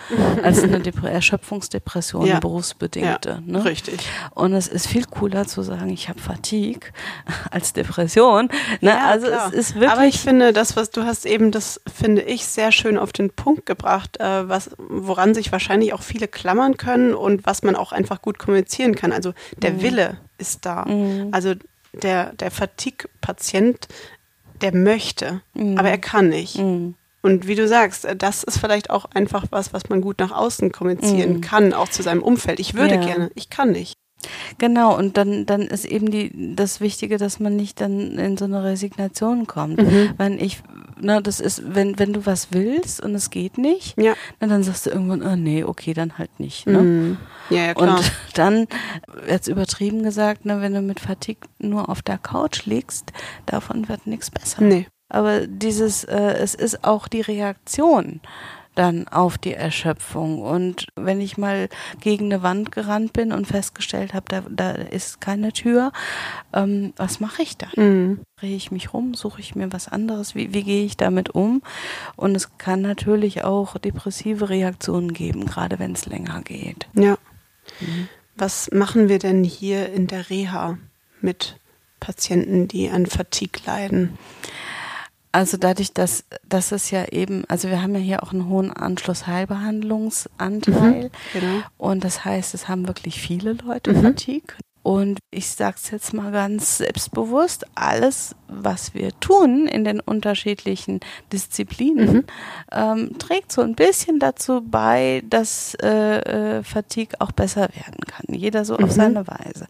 als 0.43 0.63
eine 0.63 0.81
Dep 0.81 1.03
Erschöpfungsdepression, 1.03 2.27
Ja. 2.27 2.41
berufsbedingte. 2.41 3.43
Ja, 3.47 3.53
ne? 3.53 3.65
richtig. 3.65 4.01
Und 4.35 4.53
es 4.55 4.69
ist 4.69 4.87
viel 4.87 5.05
cooler 5.07 5.42
zu 5.47 5.63
sagen, 5.63 5.89
ich 5.91 6.09
habe 6.09 6.21
Fatigue 6.21 6.91
als 7.51 7.73
Depression. 7.73 8.47
Ne? 8.81 8.91
Ja, 8.91 9.07
also 9.09 9.27
klar. 9.27 9.49
es 9.49 9.55
ist 9.55 9.75
wirklich. 9.75 9.91
Aber 9.91 10.05
ich 10.05 10.21
finde, 10.21 10.53
das, 10.53 10.77
was 10.77 10.91
du 10.91 11.05
hast 11.05 11.27
eben, 11.27 11.51
das 11.51 11.81
finde 11.93 12.23
ich 12.23 12.47
sehr 12.47 12.73
schön 12.73 12.99
auf 12.99 13.13
den 13.13 13.31
Punkt 13.31 13.67
gebracht, 13.67 14.19
äh, 14.21 14.49
was, 14.49 14.71
woran 14.79 15.35
sich 15.35 15.53
wahrscheinlich 15.53 15.93
auch 15.93 16.03
viele 16.03 16.29
klammern 16.29 16.77
können 16.77 17.15
und 17.15 17.47
was 17.47 17.63
man 17.63 17.77
auch 17.77 17.93
einfach 17.93 18.23
gut 18.23 18.39
kommunizieren 18.39 18.95
kann. 18.95 19.13
Also 19.13 19.33
der 19.57 19.73
Mhm. 19.73 19.83
Wille 19.83 20.17
ist 20.39 20.65
da. 20.67 20.85
Mhm. 20.85 21.29
Also 21.33 21.55
der, 21.93 22.33
der 22.35 22.51
Fatigue-Patient, 22.51 23.89
der 24.61 24.75
möchte, 24.75 25.41
Mhm. 25.55 25.79
aber 25.79 25.91
er 25.91 25.99
kann 25.99 26.29
nicht. 26.29 26.59
Mm, 26.59 26.95
Und 27.25 27.47
wie 27.47 27.55
du 27.55 27.69
sagst, 27.69 28.05
äh, 28.05 28.17
das 28.17 28.43
ist 28.43 28.59
vielleicht 28.59 28.91
auch 28.91 29.05
einfach 29.15 29.45
was, 29.51 29.73
was 29.73 29.89
man 29.89 30.01
gut 30.01 30.19
nach 30.19 30.33
außen 30.33 30.73
kommunizieren 30.73 31.35
Mhm. 31.35 31.41
kann, 31.41 31.73
auch 31.73 31.89
zu 31.89 32.03
seinem 32.03 32.23
Umfeld. 32.23 32.59
Ich 32.59 32.75
würde 32.75 32.97
Ja. 32.97 33.01
gerne, 33.05 33.31
ich 33.37 33.49
kann 33.49 33.71
nicht. 33.73 33.95
Genau, 34.59 34.97
und 34.97 35.17
dann, 35.17 35.47
dann 35.47 35.63
ist 35.63 35.85
eben 35.85 36.11
die, 36.11 36.55
das 36.55 36.81
Wichtige, 36.81 37.19
dass 37.19 37.41
man 37.41 37.57
nicht 37.57 37.81
dann 37.81 38.19
in 38.19 38.37
so 38.37 38.45
eine 38.45 38.63
Resignation 38.65 39.47
kommt. 39.47 39.83
Mhm. 39.83 40.11
Wenn 40.17 40.39
ich, 40.39 40.63
na, 41.01 41.21
das 41.21 41.41
ist, 41.41 41.63
wenn, 41.75 41.99
wenn 41.99 42.13
du 42.13 42.25
was 42.27 42.49
willst 42.53 43.01
und 43.01 43.15
es 43.15 43.31
geht 43.31 43.59
nicht, 43.59 44.01
Ja. 44.01 44.15
na, 44.41 44.47
dann 44.47 44.63
sagst 44.63 44.87
du 44.87 44.91
irgendwann, 44.91 45.23
oh 45.23 45.37
nee, 45.37 45.65
okay, 45.65 45.95
dann 45.95 46.19
halt 46.19 46.39
nicht. 46.39 46.67
Ne? 46.67 46.79
Mhm. 46.81 47.17
Ja, 47.51 47.67
ja, 47.67 47.75
klar. 47.75 47.99
Und 47.99 48.13
dann, 48.35 48.67
jetzt 49.29 49.49
übertrieben 49.49 50.03
gesagt, 50.03 50.45
ne, 50.45 50.61
wenn 50.61 50.75
du 50.75 50.81
mit 50.83 51.01
Fatigue 51.01 51.49
nur 51.59 51.89
auf 51.89 52.03
der 52.03 52.19
Couch 52.19 52.65
liegst, 52.67 53.13
davon 53.47 53.89
wird 53.89 54.07
nichts 54.07 54.31
besser. 54.31 54.63
nee. 54.63 54.87
Aber 55.09 55.47
dieses, 55.47 56.05
äh, 56.05 56.37
es 56.39 56.55
ist 56.55 56.85
auch 56.85 57.07
die 57.07 57.21
Reaktion 57.21 58.21
dann 58.75 59.07
auf 59.09 59.39
die 59.39 59.55
Erschöpfung. 59.55 60.41
Und 60.41 60.87
wenn 60.97 61.21
ich 61.21 61.37
mal 61.37 61.69
gegen 62.01 62.27
eine 62.27 62.43
Wand 62.43 62.73
gerannt 62.73 63.13
bin 63.13 63.33
und 63.33 63.47
festgestellt 63.47 64.15
habe, 64.15 64.27
da, 64.29 64.43
da 64.49 64.73
ist 64.73 65.21
keine 65.21 65.53
Tür, 65.53 65.93
ähm, 66.53 66.93
was 66.97 67.21
mache 67.21 67.43
ich 67.43 67.57
dann? 67.57 67.71
Mhm. 67.77 68.21
Drehe 68.37 68.57
ich 68.57 68.71
mich 68.71 68.93
rum, 68.93 69.15
suche 69.15 69.41
ich 69.41 69.55
mir 69.55 69.73
was 69.73 69.89
anderes? 69.89 70.35
Wie, 70.35 70.55
wie 70.55 70.65
gehe 70.65 70.85
ich 70.85 70.97
damit 70.97 71.31
um? 71.31 71.63
Und 72.17 72.35
es 72.35 72.57
kann 72.59 72.81
natürlich 72.83 73.45
auch 73.45 73.79
depressive 73.79 74.49
Reaktionen 74.49 75.13
geben, 75.13 75.47
gerade 75.47 75.79
wenn 75.79 75.93
es 75.93 76.07
länger 76.07 76.43
geht. 76.43 76.89
Ja. 76.95 77.19
Mhm. 77.81 78.09
Was 78.37 78.71
machen 78.73 79.09
wir 79.09 79.19
denn 79.19 79.45
hier 79.45 79.93
in 79.93 80.07
der 80.07 80.31
Reha 80.31 80.79
mit 81.21 81.59
Patienten, 82.01 82.67
die 82.67 82.89
an 82.89 83.07
Fatigue 83.07 83.63
leiden? 83.67 84.19
Also 85.33 85.57
dadurch, 85.57 85.93
dass, 85.95 86.25
dass 86.47 86.73
es 86.73 86.91
ja 86.91 87.07
eben, 87.07 87.45
also 87.49 87.69
wir 87.71 87.81
haben 87.83 87.95
ja 87.95 88.01
hier 88.01 88.23
auch 88.23 88.33
einen 88.33 88.49
hohen 88.49 88.71
Anschlussheilbehandlungsanteil. 88.71 91.11
Genau. 91.33 91.63
Und 91.79 92.05
das 92.05 92.25
heißt, 92.25 92.55
es 92.55 92.69
haben 92.69 92.87
wirklich 92.87 93.21
viele 93.21 93.55
Leute 93.55 93.93
Mhm. 93.93 94.03
Fatigue. 94.03 94.55
Und 94.85 95.21
ich 95.31 95.49
sage 95.49 95.77
es 95.81 95.91
jetzt 95.93 96.13
mal 96.13 96.33
ganz 96.33 96.79
selbstbewusst, 96.79 97.65
alles, 97.77 98.35
was 98.49 98.95
wir 98.95 99.13
tun 99.21 99.69
in 99.69 99.85
den 99.85 100.01
unterschiedlichen 100.01 100.99
Disziplinen, 101.33 102.13
Mhm. 102.13 102.25
ähm, 102.73 103.17
trägt 103.19 103.53
so 103.53 103.63
ein 103.63 103.77
bisschen 103.77 104.19
dazu 104.19 104.61
bei, 104.61 105.23
dass 105.31 105.77
äh, 105.83 106.19
äh, 106.59 106.65
Fatigue 106.65 107.15
auch 107.21 107.31
besser 107.31 107.69
werden 107.75 108.01
kann. 108.09 108.27
Jeder 108.35 108.65
so 108.65 108.77
Mhm. 108.77 108.85
auf 108.85 108.91
seine 108.91 109.25
Weise. 109.29 109.69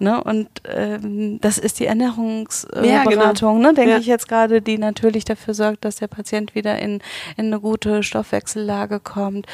Ne? 0.00 0.22
Und 0.24 0.48
ähm, 0.64 1.38
das 1.40 1.58
ist 1.58 1.78
die 1.78 1.86
Ernährungsberatung, 1.86 2.90
Ja, 2.90 3.02
äh, 3.02 3.04
genau. 3.04 3.20
Beratung, 3.22 3.60
ne, 3.60 3.74
denke 3.74 3.90
Ja. 3.92 3.98
ich 3.98 4.06
jetzt 4.06 4.28
gerade, 4.28 4.62
die 4.62 4.78
natürlich 4.78 5.24
dafür 5.24 5.54
sorgt, 5.54 5.84
dass 5.84 5.96
der 5.96 6.06
Patient 6.08 6.54
wieder 6.54 6.78
in, 6.78 7.00
in 7.36 7.46
eine 7.46 7.60
gute 7.60 8.02
Stoffwechsellage 8.02 8.98
kommt. 9.00 9.46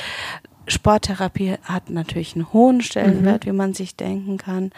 Sporttherapie 0.68 1.56
hat 1.62 1.90
natürlich 1.90 2.34
einen 2.34 2.52
hohen 2.52 2.80
Stellenwert, 2.80 3.46
wie 3.46 3.52
man 3.52 3.74
sich 3.74 3.94
denken 3.96 4.36
kann. 4.36 4.72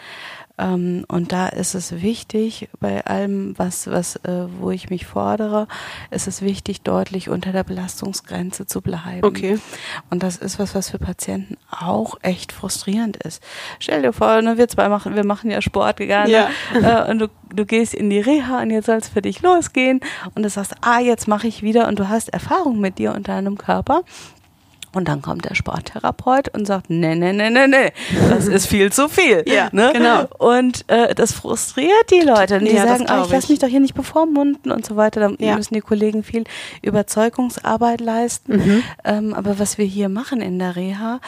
Ähm, 0.59 1.05
und 1.07 1.31
da 1.31 1.47
ist 1.47 1.73
es 1.73 2.01
wichtig, 2.01 2.69
bei 2.79 3.05
allem, 3.05 3.57
was, 3.57 3.87
was, 3.87 4.17
äh, 4.17 4.45
wo 4.59 4.71
ich 4.71 4.89
mich 4.89 5.05
fordere, 5.05 5.67
ist 6.11 6.27
es 6.27 6.41
wichtig, 6.41 6.81
deutlich 6.81 7.29
unter 7.29 7.51
der 7.51 7.63
Belastungsgrenze 7.63 8.65
zu 8.65 8.81
bleiben. 8.81 9.25
Okay. 9.25 9.59
Und 10.09 10.21
das 10.21 10.35
ist 10.35 10.59
was, 10.59 10.75
was 10.75 10.89
für 10.89 10.99
Patienten 10.99 11.57
auch 11.71 12.17
echt 12.21 12.51
frustrierend 12.51 13.17
ist. 13.17 13.41
Stell 13.79 14.01
dir 14.01 14.11
vor, 14.11 14.41
ne, 14.41 14.57
wir 14.57 14.67
zwei 14.67 14.89
machen, 14.89 15.15
wir 15.15 15.25
machen 15.25 15.49
ja 15.49 15.61
Sport 15.61 15.97
gerne. 15.97 16.31
Ja. 16.31 16.49
Äh, 16.73 17.11
und 17.11 17.19
du, 17.19 17.27
du 17.53 17.65
gehst 17.65 17.93
in 17.93 18.09
die 18.09 18.19
Reha 18.19 18.61
und 18.61 18.71
jetzt 18.71 18.87
soll 18.87 18.97
es 18.97 19.09
für 19.09 19.21
dich 19.21 19.41
losgehen. 19.41 20.01
Und 20.35 20.43
du 20.43 20.49
sagst, 20.49 20.75
ah, 20.81 20.99
jetzt 20.99 21.27
mache 21.27 21.47
ich 21.47 21.63
wieder 21.63 21.87
und 21.87 21.99
du 21.99 22.09
hast 22.09 22.29
Erfahrung 22.29 22.79
mit 22.79 22.97
dir 22.97 23.13
und 23.13 23.27
deinem 23.27 23.57
Körper. 23.57 24.03
Und 24.93 25.07
dann 25.07 25.21
kommt 25.21 25.45
der 25.45 25.55
Sporttherapeut 25.55 26.49
und 26.49 26.65
sagt, 26.65 26.89
nee, 26.89 27.15
nee, 27.15 27.31
nee, 27.33 27.49
nee, 27.49 27.67
nee, 27.67 27.91
das 28.29 28.47
ist 28.47 28.65
viel 28.67 28.91
zu 28.91 29.07
viel. 29.07 29.43
Ja, 29.47 29.69
ne? 29.71 29.91
genau. 29.93 30.25
Und 30.37 30.83
äh, 30.89 31.13
das 31.15 31.31
frustriert 31.33 32.09
die 32.11 32.21
Leute. 32.21 32.57
Und 32.57 32.65
die 32.65 32.73
Ja, 32.73 32.87
sagen, 32.87 33.05
glaub 33.05 33.25
ich 33.25 33.31
lasse 33.31 33.43
ich. 33.45 33.49
mich 33.49 33.59
doch 33.59 33.67
hier 33.67 33.79
nicht 33.79 33.93
bevormunden 33.95 34.71
und 34.71 34.85
so 34.85 34.95
weiter. 34.95 35.19
Da 35.21 35.31
Ja. 35.43 35.55
müssen 35.55 35.73
die 35.73 35.81
Kollegen 35.81 36.23
viel 36.23 36.43
Überzeugungsarbeit 36.81 38.01
leisten. 38.01 38.53
Mhm. 38.57 38.83
Ähm, 39.03 39.33
aber 39.33 39.59
was 39.59 39.77
wir 39.77 39.85
hier 39.85 40.09
machen 40.09 40.41
in 40.41 40.59
der 40.59 40.75
Reha, 40.75 41.19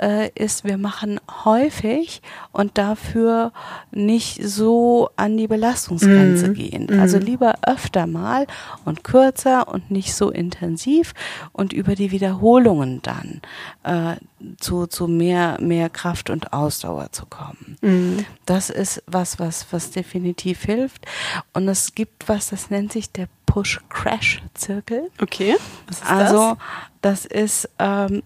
äh, 0.00 0.28
ist, 0.34 0.64
wir 0.64 0.76
machen 0.78 1.20
häufig 1.44 2.20
und 2.52 2.76
dafür 2.78 3.52
nicht 3.92 4.42
so 4.46 5.08
an 5.16 5.36
die 5.36 5.46
Belastungsgrenze 5.46 6.48
Mhm. 6.48 6.54
gehen. 6.54 7.00
Also 7.00 7.18
lieber 7.18 7.54
öfter 7.66 8.06
mal 8.06 8.46
und 8.84 9.04
kürzer 9.04 9.68
und 9.68 9.90
nicht 9.90 10.14
so 10.14 10.30
intensiv 10.30 11.14
und 11.52 11.72
über 11.72 11.94
die 11.94 12.10
Wiederholungen 12.10 13.00
dann 13.06 13.40
äh, 13.82 14.16
zu, 14.58 14.86
zu 14.86 15.06
mehr, 15.06 15.58
mehr 15.60 15.88
Kraft 15.90 16.30
und 16.30 16.52
Ausdauer 16.52 17.12
zu 17.12 17.26
kommen. 17.26 17.76
Mhm. 17.80 18.24
Das 18.44 18.70
ist 18.70 19.02
was, 19.06 19.38
was, 19.38 19.66
was 19.70 19.90
definitiv 19.90 20.64
hilft. 20.64 21.06
Und 21.52 21.68
es 21.68 21.94
gibt 21.94 22.28
was, 22.28 22.50
das 22.50 22.70
nennt 22.70 22.92
sich 22.92 23.10
der 23.12 23.28
Push-Crash-Zirkel. 23.46 25.10
Okay. 25.20 25.56
Was 25.86 25.98
ist 25.98 26.10
Also, 26.10 26.56
das, 27.00 27.24
ist, 27.24 27.68
ähm, 27.78 28.22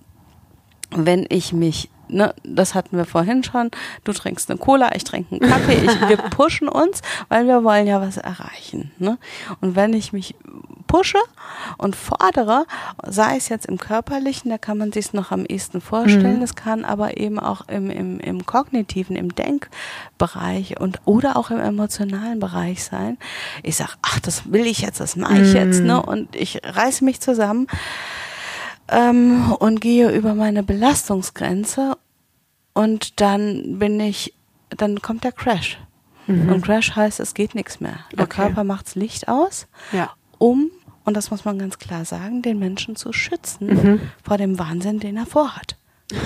wenn 0.91 1.27
ich 1.29 1.53
mich, 1.53 1.91
ne, 2.13 2.35
das 2.45 2.75
hatten 2.75 2.97
wir 2.97 3.05
vorhin 3.05 3.43
schon, 3.43 3.71
du 4.05 4.13
trinkst 4.13 4.51
eine 4.51 4.59
Cola, 4.59 4.95
ich 4.95 5.05
trinke 5.05 5.33
einen 5.33 5.51
Kaffee, 5.51 5.75
ich, 5.75 6.09
wir 6.09 6.17
pushen 6.31 6.69
uns, 6.69 7.03
weil 7.29 7.47
wir 7.47 7.65
wollen 7.65 7.87
ja 7.87 8.01
was 8.01 8.17
erreichen. 8.17 8.93
Ne? 8.99 9.19
Und 9.61 9.77
wenn 9.77 9.93
ich 9.93 10.13
mich 10.13 10.35
pushe 10.87 11.19
und 11.79 11.95
fordere, 11.95 12.67
sei 13.07 13.37
es 13.37 13.49
jetzt 13.49 13.67
im 13.67 13.79
körperlichen, 13.79 14.51
da 14.51 14.59
kann 14.59 14.77
man 14.77 14.91
sich 14.91 15.13
noch 15.13 15.31
am 15.31 15.45
ehesten 15.45 15.81
vorstellen, 15.81 16.43
es 16.43 16.57
kann 16.57 16.85
aber 16.85 17.17
eben 17.17 17.39
auch 17.39 17.69
im, 17.69 17.91
im, 17.91 18.19
im 18.19 18.45
kognitiven, 18.45 19.15
im 19.15 19.35
Denkbereich 19.35 20.81
und 20.81 21.01
oder 21.05 21.37
auch 21.37 21.51
im 21.51 21.61
emotionalen 21.61 22.41
Bereich 22.41 22.83
sein. 22.83 23.19
Ich 23.63 23.77
sage, 23.77 23.93
ach, 24.03 24.19
das 24.19 24.53
will 24.53 24.67
ich 24.67 24.81
jetzt, 24.81 24.99
das 24.99 25.15
mache 25.15 25.41
ich 25.41 25.53
jetzt, 25.53 25.81
ne? 25.81 26.03
Und 26.03 26.35
ich 26.35 26.61
reiße 26.65 27.05
mich 27.05 27.21
zusammen 27.21 27.69
ähm, 28.91 29.53
und 29.59 29.81
gehe 29.81 30.11
über 30.11 30.35
meine 30.35 30.63
Belastungsgrenze 30.63 31.97
und 32.75 33.21
dann 33.21 33.79
bin 33.79 33.99
ich, 34.01 34.35
dann 34.71 35.01
kommt 35.03 35.25
der 35.25 35.33
Crash. 35.33 35.79
Und 36.29 36.63
Crash 36.63 36.95
heißt, 36.95 37.19
es 37.19 37.35
geht 37.35 37.57
nichts 37.57 37.81
mehr. 37.81 37.97
Der 38.13 38.25
Okay. 38.25 38.43
Körper 38.43 38.63
macht's 38.63 38.95
Licht 38.95 39.27
aus, 39.27 39.67
Ja. 39.91 40.11
um, 40.39 40.71
und 41.05 41.17
das 41.17 41.33
muss 41.33 41.45
man 41.45 41.59
ganz 41.59 41.79
klar 41.79 42.05
sagen, 42.05 42.41
den 42.43 42.61
Menschen 42.61 42.95
zu 42.95 43.13
schützen 43.13 43.67
Mhm. 43.67 44.01
vor 44.23 44.37
dem 44.39 44.57
Wahnsinn, 44.57 45.01
den 45.01 45.17
er 45.17 45.27
vorhat. 45.27 45.77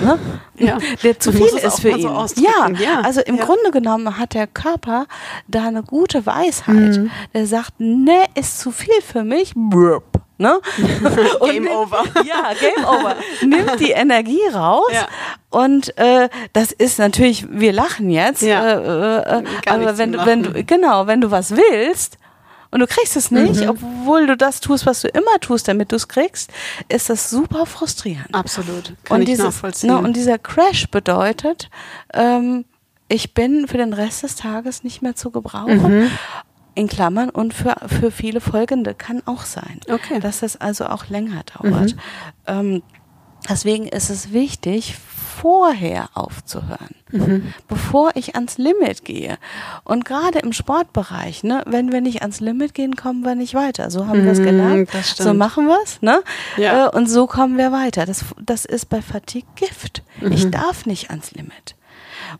Ne? 0.03 0.19
Ja. 0.57 0.77
Der 1.03 1.19
zu 1.19 1.31
viel 1.31 1.45
ist 1.45 1.79
für 1.79 1.91
so 1.93 1.97
ihn. 1.97 2.07
ausdrücken. 2.07 2.75
ja, 2.75 2.79
Ja. 2.79 3.01
also 3.01 3.21
im 3.21 3.37
Ja. 3.37 3.45
Grunde 3.45 3.71
genommen 3.71 4.17
hat 4.19 4.33
der 4.35 4.45
Körper 4.47 5.07
da 5.47 5.67
eine 5.67 5.81
gute 5.83 6.25
Weisheit. 6.27 6.97
Mhm. 6.97 7.09
Der 7.33 7.47
sagt, 7.47 7.79
ne, 7.79 8.25
ist 8.35 8.59
zu 8.59 8.71
viel 8.71 8.99
für 9.01 9.23
mich. 9.23 9.53
Brrp. 9.55 10.21
Ne? 10.37 10.59
Game 11.45 11.63
nimmt- 11.63 11.69
over. 11.75 12.03
Ja, 12.25 12.51
Game 12.59 12.85
over. 12.85 13.15
Nimmt 13.41 13.79
die 13.79 13.91
Energie 13.91 14.41
raus. 14.53 14.89
Ja. 14.91 15.07
Und 15.49 15.97
äh, 15.97 16.27
das 16.53 16.71
ist 16.73 16.99
natürlich, 16.99 17.45
wir 17.49 17.71
lachen 17.71 18.09
jetzt, 18.09 18.41
Ja. 18.41 18.65
äh, 18.67 19.39
äh, 19.39 19.39
äh, 19.39 19.43
aber 19.69 19.97
wenn 19.97 20.11
du, 20.11 20.25
wenn 20.25 20.43
du, 20.43 20.63
genau, 20.65 21.07
wenn 21.07 21.21
du 21.21 21.31
was 21.31 21.51
willst 21.51 22.17
und 22.71 22.81
du 22.81 22.87
kriegst 22.87 23.15
es 23.15 23.31
nicht, 23.31 23.61
Mhm. 23.61 23.69
obwohl 23.69 24.27
du 24.27 24.35
das 24.35 24.59
tust, 24.59 24.85
was 24.85 25.01
du 25.03 25.07
immer 25.07 25.39
tust, 25.39 25.69
damit 25.69 25.93
du 25.93 25.95
es 25.95 26.09
kriegst, 26.09 26.51
ist 26.89 27.09
das 27.09 27.29
super 27.29 27.65
frustrierend. 27.65 28.33
Absolut. 28.33 28.93
Kann 29.05 29.15
Und, 29.15 29.21
ich 29.21 29.27
dieses, 29.29 29.45
nachvollziehen. 29.45 29.91
ne, 29.91 29.97
und 29.99 30.13
dieser 30.17 30.37
Crash 30.37 30.89
bedeutet, 30.89 31.69
ähm, 32.13 32.65
ich 33.07 33.33
bin 33.33 33.67
für 33.69 33.77
den 33.77 33.93
Rest 33.93 34.23
des 34.23 34.35
Tages 34.35 34.83
nicht 34.83 35.01
mehr 35.01 35.15
zu 35.15 35.31
gebrauchen. 35.31 36.01
Mhm. 36.01 36.11
In 36.75 36.87
Klammern 36.87 37.29
und 37.29 37.53
für, 37.53 37.75
für 37.87 38.11
viele 38.11 38.41
folgende 38.41 38.93
kann 38.93 39.21
auch 39.25 39.45
sein. 39.45 39.79
Okay. 39.89 40.19
Dass 40.19 40.43
es 40.43 40.59
also 40.59 40.85
auch 40.87 41.07
länger 41.07 41.43
dauert. 41.57 41.95
Ähm, 42.47 42.83
deswegen 43.49 43.87
ist 43.87 44.09
es 44.09 44.33
wichtig, 44.33 44.95
vorher 44.97 46.09
aufzuhören, 46.13 46.95
Mhm. 47.11 47.53
bevor 47.67 48.11
ich 48.15 48.35
ans 48.35 48.57
Limit 48.57 49.03
gehe. 49.05 49.37
Und 49.83 50.05
gerade 50.05 50.39
im 50.39 50.53
Sportbereich, 50.53 51.43
ne, 51.43 51.61
wenn 51.65 51.91
wir 51.91 52.01
nicht 52.01 52.21
ans 52.21 52.39
Limit 52.39 52.73
gehen, 52.73 52.95
kommen 52.95 53.23
wir 53.23 53.35
nicht 53.35 53.53
weiter. 53.53 53.89
So 53.91 54.07
haben 54.07 54.23
wir 54.23 54.31
es 54.31 54.39
Mhm, 54.39 54.43
gelernt. 54.45 54.89
das 54.93 55.15
so 55.17 55.33
machen 55.33 55.67
wir 55.67 55.77
es, 55.83 56.01
ne? 56.01 56.21
Ja. 56.57 56.87
Äh, 56.87 56.89
und 56.97 57.07
so 57.09 57.27
kommen 57.27 57.57
wir 57.57 57.71
weiter. 57.71 58.05
Das, 58.05 58.23
das 58.41 58.65
ist 58.65 58.85
bei 58.89 59.01
Fatigue 59.01 59.47
Gift. 59.55 60.03
Mhm. 60.21 60.31
Ich 60.31 60.49
darf 60.51 60.85
nicht 60.85 61.09
ans 61.09 61.31
Limit. 61.31 61.75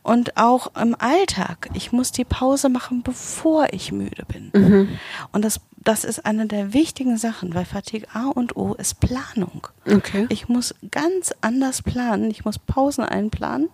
Und 0.04 0.38
auch 0.38 0.76
im 0.76 0.96
Alltag. 0.98 1.70
Ich 1.74 1.92
muss 1.92 2.12
die 2.12 2.26
Pause 2.26 2.70
machen, 2.70 3.04
bevor 3.04 3.68
ich 3.72 3.92
müde 3.92 4.24
bin. 4.28 4.52
Mhm. 4.54 4.90
Und 5.32 5.44
das, 5.44 5.62
das 5.78 6.04
ist 6.04 6.26
eine 6.26 6.46
der 6.48 6.74
wichtigen 6.74 7.18
Sachen, 7.18 7.54
weil 7.54 7.66
Fatigue 7.66 8.08
A 8.14 8.28
und 8.28 8.56
O 8.56 8.74
ist 8.74 9.00
Planung. 9.00 9.68
Okay. 9.88 10.26
Ich 10.30 10.50
muss 10.50 10.76
ganz 10.92 11.34
anders 11.42 11.82
planen. 11.82 12.30
Ich 12.32 12.46
muss 12.46 12.60
Pausen 12.60 13.04
einplanen, 13.04 13.70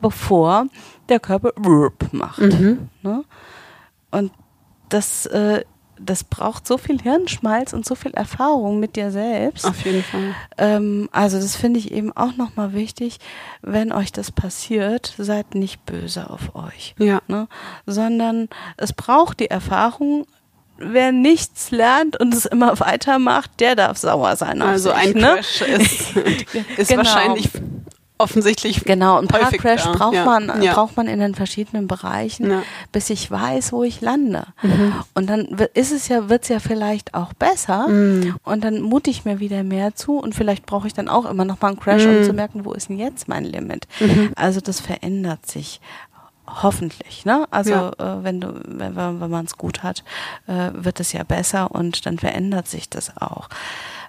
bevor 0.00 0.66
der 1.08 1.20
Körper 1.20 1.52
macht. 2.12 2.40
Mhm. 2.40 2.88
Ne? 3.02 3.24
Und 4.10 4.32
das, 4.88 5.26
äh, 5.26 5.64
das 6.04 6.24
braucht 6.24 6.66
so 6.66 6.78
viel 6.78 7.00
Hirnschmalz 7.00 7.72
und 7.72 7.84
so 7.86 7.94
viel 7.94 8.12
Erfahrung 8.12 8.80
mit 8.80 8.96
dir 8.96 9.10
selbst. 9.10 9.64
Auf 9.64 9.84
jeden 9.84 10.02
Fall. 10.02 10.34
Ähm, 10.58 11.08
also 11.12 11.38
das 11.38 11.56
finde 11.56 11.78
ich 11.78 11.92
eben 11.92 12.14
auch 12.16 12.36
nochmal 12.36 12.72
wichtig, 12.72 13.18
wenn 13.62 13.92
euch 13.92 14.12
das 14.12 14.30
passiert, 14.30 15.14
seid 15.18 15.54
nicht 15.54 15.84
böse 15.86 16.28
auf 16.30 16.54
euch. 16.54 16.94
Ja. 16.98 17.20
Ne? 17.28 17.48
Sondern 17.86 18.48
es 18.76 18.92
braucht 18.92 19.40
die 19.40 19.50
Erfahrung, 19.50 20.26
wer 20.78 21.12
nichts 21.12 21.70
lernt 21.70 22.18
und 22.20 22.34
es 22.34 22.44
immer 22.44 22.78
weitermacht, 22.80 23.50
der 23.60 23.76
darf 23.76 23.98
sauer 23.98 24.36
sein 24.36 24.60
Also 24.62 24.90
sich, 24.90 24.98
ein 24.98 25.12
ne? 25.12 25.34
Crash 25.36 25.62
ist, 25.62 26.16
ist 26.76 26.88
Genau. 26.88 27.04
wahrscheinlich 27.04 27.48
offensichtlich 28.22 28.84
Genau, 28.84 29.18
ein 29.18 29.28
Parkcrash 29.28 29.82
da. 29.84 29.92
braucht 29.92 30.14
Ja. 30.14 30.24
man 30.24 30.62
Ja. 30.62 30.74
braucht 30.74 30.96
man 30.96 31.06
in 31.08 31.18
den 31.20 31.34
verschiedenen 31.34 31.86
Bereichen, 31.88 32.48
Ja. 32.50 32.56
Mhm. 32.58 32.62
bis 32.92 33.10
ich 33.10 33.30
weiß, 33.30 33.72
wo 33.72 33.82
ich 33.84 34.00
lande. 34.00 34.46
Und 35.14 35.28
dann 35.28 35.46
ist 35.74 35.92
es 35.92 36.08
ja 36.08 36.28
wird's 36.28 36.48
ja 36.48 36.58
vielleicht 36.60 37.14
auch 37.14 37.32
besser 37.34 37.88
Mhm. 37.88 38.36
und 38.44 38.64
dann 38.64 38.80
mute 38.80 39.10
ich 39.10 39.24
mir 39.24 39.40
wieder 39.40 39.62
mehr 39.62 39.94
zu 39.94 40.18
und 40.18 40.34
vielleicht 40.34 40.66
brauche 40.66 40.86
ich 40.86 40.94
dann 40.94 41.08
auch 41.08 41.24
immer 41.28 41.44
noch 41.44 41.60
mal 41.60 41.68
einen 41.68 41.80
Crash, 41.80 42.04
Mhm. 42.06 42.16
um 42.18 42.22
zu 42.24 42.32
merken, 42.32 42.64
wo 42.64 42.72
ist 42.72 42.88
denn 42.88 42.98
jetzt 42.98 43.28
mein 43.28 43.44
Limit? 43.44 43.86
Also 44.36 44.60
das 44.60 44.80
verändert 44.80 45.46
sich. 45.46 45.80
Hoffentlich, 46.62 47.24
ne? 47.24 47.46
Also 47.50 47.70
Ja. 47.72 47.88
äh, 47.98 48.24
wenn 48.24 48.40
du, 48.40 48.60
wenn 48.66 48.94
wenn 48.96 49.30
man 49.30 49.44
es 49.46 49.56
gut 49.56 49.82
hat, 49.82 50.02
äh, 50.48 50.70
wird 50.74 51.00
es 51.00 51.12
ja 51.12 51.22
besser 51.22 51.70
und 51.70 52.04
dann 52.04 52.18
verändert 52.18 52.66
sich 52.68 52.90
das 52.90 53.16
auch. 53.16 53.48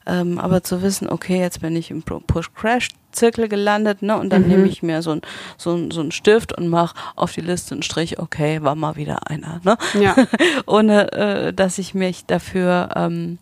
Ähm, 0.06 0.38
aber 0.40 0.64
zu 0.64 0.82
wissen, 0.82 1.10
okay, 1.10 1.40
jetzt 1.40 1.62
bin 1.62 1.76
ich 1.76 1.90
im 1.92 2.04
Push-Crash-Zirkel 2.04 3.48
gelandet, 3.48 4.02
ne? 4.02 4.18
Und 4.18 4.30
dann 4.32 4.44
Mhm. 4.44 4.48
nehme 4.48 4.68
ich 4.68 4.84
mir 4.84 5.02
so 5.02 5.12
ein 5.12 5.22
so 5.58 5.74
ein 5.76 5.92
so 5.92 6.02
ein 6.02 6.12
Stift 6.12 6.58
und 6.58 6.68
mache 6.68 6.96
auf 7.16 7.32
die 7.34 7.42
Liste 7.42 7.74
einen 7.76 7.84
Strich, 7.84 8.20
okay, 8.20 8.62
war 8.64 8.76
mal 8.76 8.96
wieder 8.96 9.30
einer, 9.30 9.62
ne? 9.64 9.78
Ja. 10.00 10.16
Ohne 10.66 11.12
äh, 11.14 11.54
dass 11.54 11.78
ich 11.78 11.94
mich 11.94 12.26
dafür 12.26 12.90
ähm, 12.96 13.38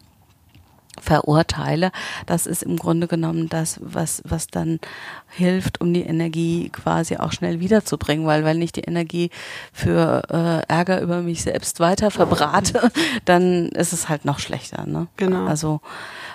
verurteile. 1.01 1.91
Das 2.25 2.47
ist 2.47 2.63
im 2.63 2.77
Grunde 2.77 3.07
genommen 3.07 3.49
das, 3.49 3.79
was, 3.81 4.21
was 4.25 4.47
dann 4.47 4.79
hilft, 5.27 5.81
um 5.81 5.93
die 5.93 6.03
Energie 6.03 6.69
quasi 6.69 7.17
auch 7.17 7.31
schnell 7.33 7.59
wiederzubringen, 7.59 8.25
weil 8.25 8.45
wenn 8.45 8.61
ich 8.61 8.71
die 8.71 8.81
Energie 8.81 9.29
für 9.73 10.23
äh, 10.29 10.71
Ärger 10.71 11.01
über 11.01 11.21
mich 11.21 11.43
selbst 11.43 11.79
weiter 11.79 12.11
verbrate, 12.11 12.91
dann 13.25 13.69
ist 13.69 13.91
es 13.91 14.07
halt 14.07 14.25
noch 14.25 14.39
schlechter. 14.39 14.85
Ne? 14.85 15.07
Genau. 15.17 15.45
Also 15.45 15.81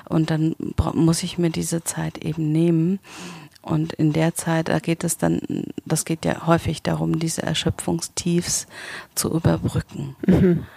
und 0.09 0.31
dann 0.31 0.55
muss 0.95 1.23
ich 1.23 1.39
mir 1.39 1.51
diese 1.51 1.83
Zeit 1.83 2.19
eben 2.19 2.53
nehmen. 2.53 3.01
Und 3.67 3.93
in 3.95 4.13
der 4.13 4.37
Zeit, 4.37 4.69
da 4.69 4.79
geht 4.79 5.03
es 5.03 5.19
dann, 5.19 5.41
das 5.85 6.05
geht 6.05 6.25
ja 6.25 6.47
häufig 6.47 6.85
darum, 6.85 7.19
diese 7.19 7.43
Erschöpfungstiefs 7.43 8.69
zu 9.17 9.33
überbrücken. 9.33 10.15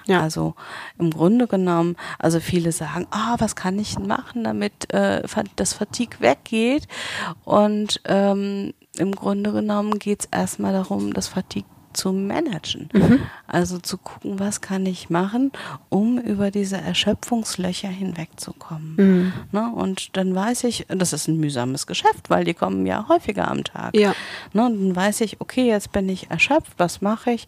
Ja. 0.08 0.22
Also 0.22 0.56
im 0.98 1.12
Grunde 1.12 1.46
genommen, 1.46 1.96
also 2.18 2.40
viele 2.40 2.72
sagen, 2.72 3.06
ah, 3.12 3.36
was 3.38 3.56
kann 3.56 3.78
ich 3.78 4.00
machen, 4.00 4.44
damit 4.44 4.92
äh, 4.92 5.22
das 5.56 5.74
Fatigue 5.74 6.20
weggeht? 6.20 6.88
Und 7.46 8.02
ähm, 8.06 8.74
im 8.98 9.12
Grunde 9.12 9.52
genommen 9.52 10.00
geht 10.00 10.22
es 10.22 10.26
erstmal 10.32 10.74
darum, 10.74 11.14
das 11.14 11.28
Fatigue 11.28 11.70
zu 11.94 12.12
managen. 12.14 12.90
Also 13.48 13.80
zu 13.80 13.98
gucken, 13.98 14.40
was 14.40 14.62
kann 14.62 14.86
ich 14.86 15.10
machen, 15.10 15.52
um 15.90 16.20
über 16.20 16.52
diese 16.52 16.78
Erschöpfungslöcher 16.78 17.88
hinwegzukommen. 17.88 19.34
Ne? 19.52 19.72
Und 19.74 20.16
dann 20.18 20.36
weiß 20.36 20.66
ich, 20.66 20.86
das 20.88 21.14
ist 21.14 21.28
ein 21.28 21.38
mühsames 21.38 21.88
Geschäft, 21.88 22.30
weil 22.30 22.44
die 22.46 22.54
kommen 22.54 22.86
ja 22.86 23.08
häufiger 23.08 23.50
am 23.50 23.64
Tag. 23.64 23.96
Ja. 23.96 24.14
Ne? 24.54 24.66
Und 24.66 24.80
dann 24.80 24.96
weiß 24.96 25.22
ich, 25.22 25.42
okay, 25.42 25.68
jetzt 25.68 25.92
bin 25.92 26.08
ich 26.10 26.30
erschöpft, 26.30 26.74
was 26.78 27.02
mache 27.02 27.32
ich? 27.32 27.48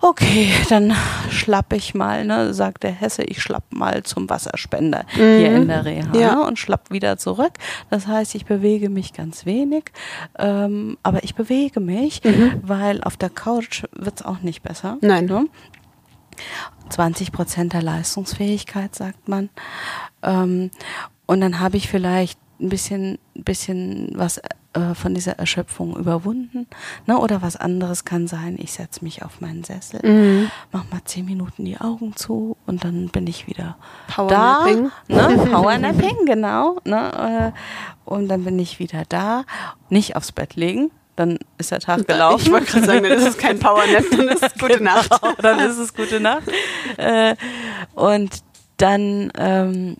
Okay, 0.00 0.52
dann 0.68 0.94
schlapp 1.30 1.72
ich 1.72 1.94
mal, 1.94 2.24
ne, 2.24 2.54
sagt 2.54 2.82
der 2.82 2.92
Hesse, 2.92 3.22
ich 3.24 3.42
schlapp 3.42 3.64
mal 3.70 4.02
zum 4.02 4.28
Wasserspender 4.28 5.04
mhm. 5.14 5.38
hier 5.38 5.56
in 5.56 5.68
der 5.68 5.84
Reha 5.84 6.16
ja. 6.16 6.34
ne, 6.34 6.46
und 6.46 6.58
schlapp 6.58 6.90
wieder 6.90 7.18
zurück. 7.18 7.52
Das 7.90 8.06
heißt, 8.06 8.34
ich 8.34 8.46
bewege 8.46 8.88
mich 8.88 9.12
ganz 9.12 9.46
wenig, 9.46 9.84
ähm, 10.38 10.98
aber 11.02 11.24
ich 11.24 11.34
bewege 11.34 11.80
mich, 11.80 12.22
mhm. 12.24 12.60
weil 12.62 13.02
auf 13.02 13.16
der 13.16 13.30
Couch 13.30 13.84
wird's 13.92 14.22
auch 14.22 14.40
nicht 14.40 14.62
besser. 14.62 14.98
Nein. 15.00 15.26
Ne? 15.26 15.46
20 16.90 17.32
Prozent 17.32 17.72
der 17.72 17.82
Leistungsfähigkeit, 17.82 18.94
sagt 18.94 19.28
man. 19.28 19.48
Ähm, 20.22 20.70
und 21.26 21.40
dann 21.40 21.60
habe 21.60 21.76
ich 21.76 21.88
vielleicht 21.88 22.38
ein 22.60 22.68
bisschen, 22.68 23.18
bisschen 23.34 24.12
was 24.14 24.40
äh, 24.76 24.94
von 24.94 25.14
dieser 25.14 25.38
Erschöpfung 25.38 25.96
überwunden. 25.96 26.66
Ne? 27.06 27.18
Oder 27.18 27.40
was 27.40 27.56
anderes 27.56 28.04
kann 28.04 28.26
sein, 28.26 28.56
ich 28.58 28.72
setze 28.72 29.02
mich 29.02 29.22
auf 29.22 29.40
meinen 29.40 29.64
Sessel, 29.64 30.00
mhm. 30.04 30.50
mach 30.70 30.84
mal 30.90 31.00
zehn 31.04 31.24
Minuten 31.24 31.64
die 31.64 31.80
Augen 31.80 32.14
zu 32.14 32.56
und 32.66 32.84
dann 32.84 33.08
bin 33.08 33.26
ich 33.26 33.46
wieder 33.46 33.76
Powernapping. 34.14 34.90
da. 35.08 35.28
Ne? 35.28 35.46
Powernapping, 35.50 36.26
genau. 36.26 36.78
Ne? 36.84 37.52
Äh, 37.54 38.10
und 38.10 38.28
dann 38.28 38.44
bin 38.44 38.58
ich 38.58 38.78
wieder 38.78 39.04
da. 39.08 39.44
Nicht 39.88 40.14
aufs 40.14 40.32
Bett 40.32 40.56
legen, 40.56 40.90
dann 41.16 41.38
ist 41.56 41.70
der 41.70 41.80
Tag 41.80 42.06
gelaufen. 42.06 42.42
Ich 42.44 42.52
wollte 42.52 42.66
gerade 42.66 42.86
sagen, 42.86 43.02
dann 43.02 43.12
ist 43.12 43.26
es 43.26 43.38
kein 43.38 43.58
Powernap, 43.58 44.04
dann 44.10 44.28
ist 44.28 44.42
es 44.42 44.54
gute 44.60 44.78
genau, 44.78 44.94
Nacht. 44.94 45.10
dann 45.42 45.58
ist 45.60 45.78
es 45.78 45.94
gute 45.94 46.20
Nacht. 46.20 46.44
Und 47.94 48.42
dann 48.76 49.32
ähm, 49.38 49.96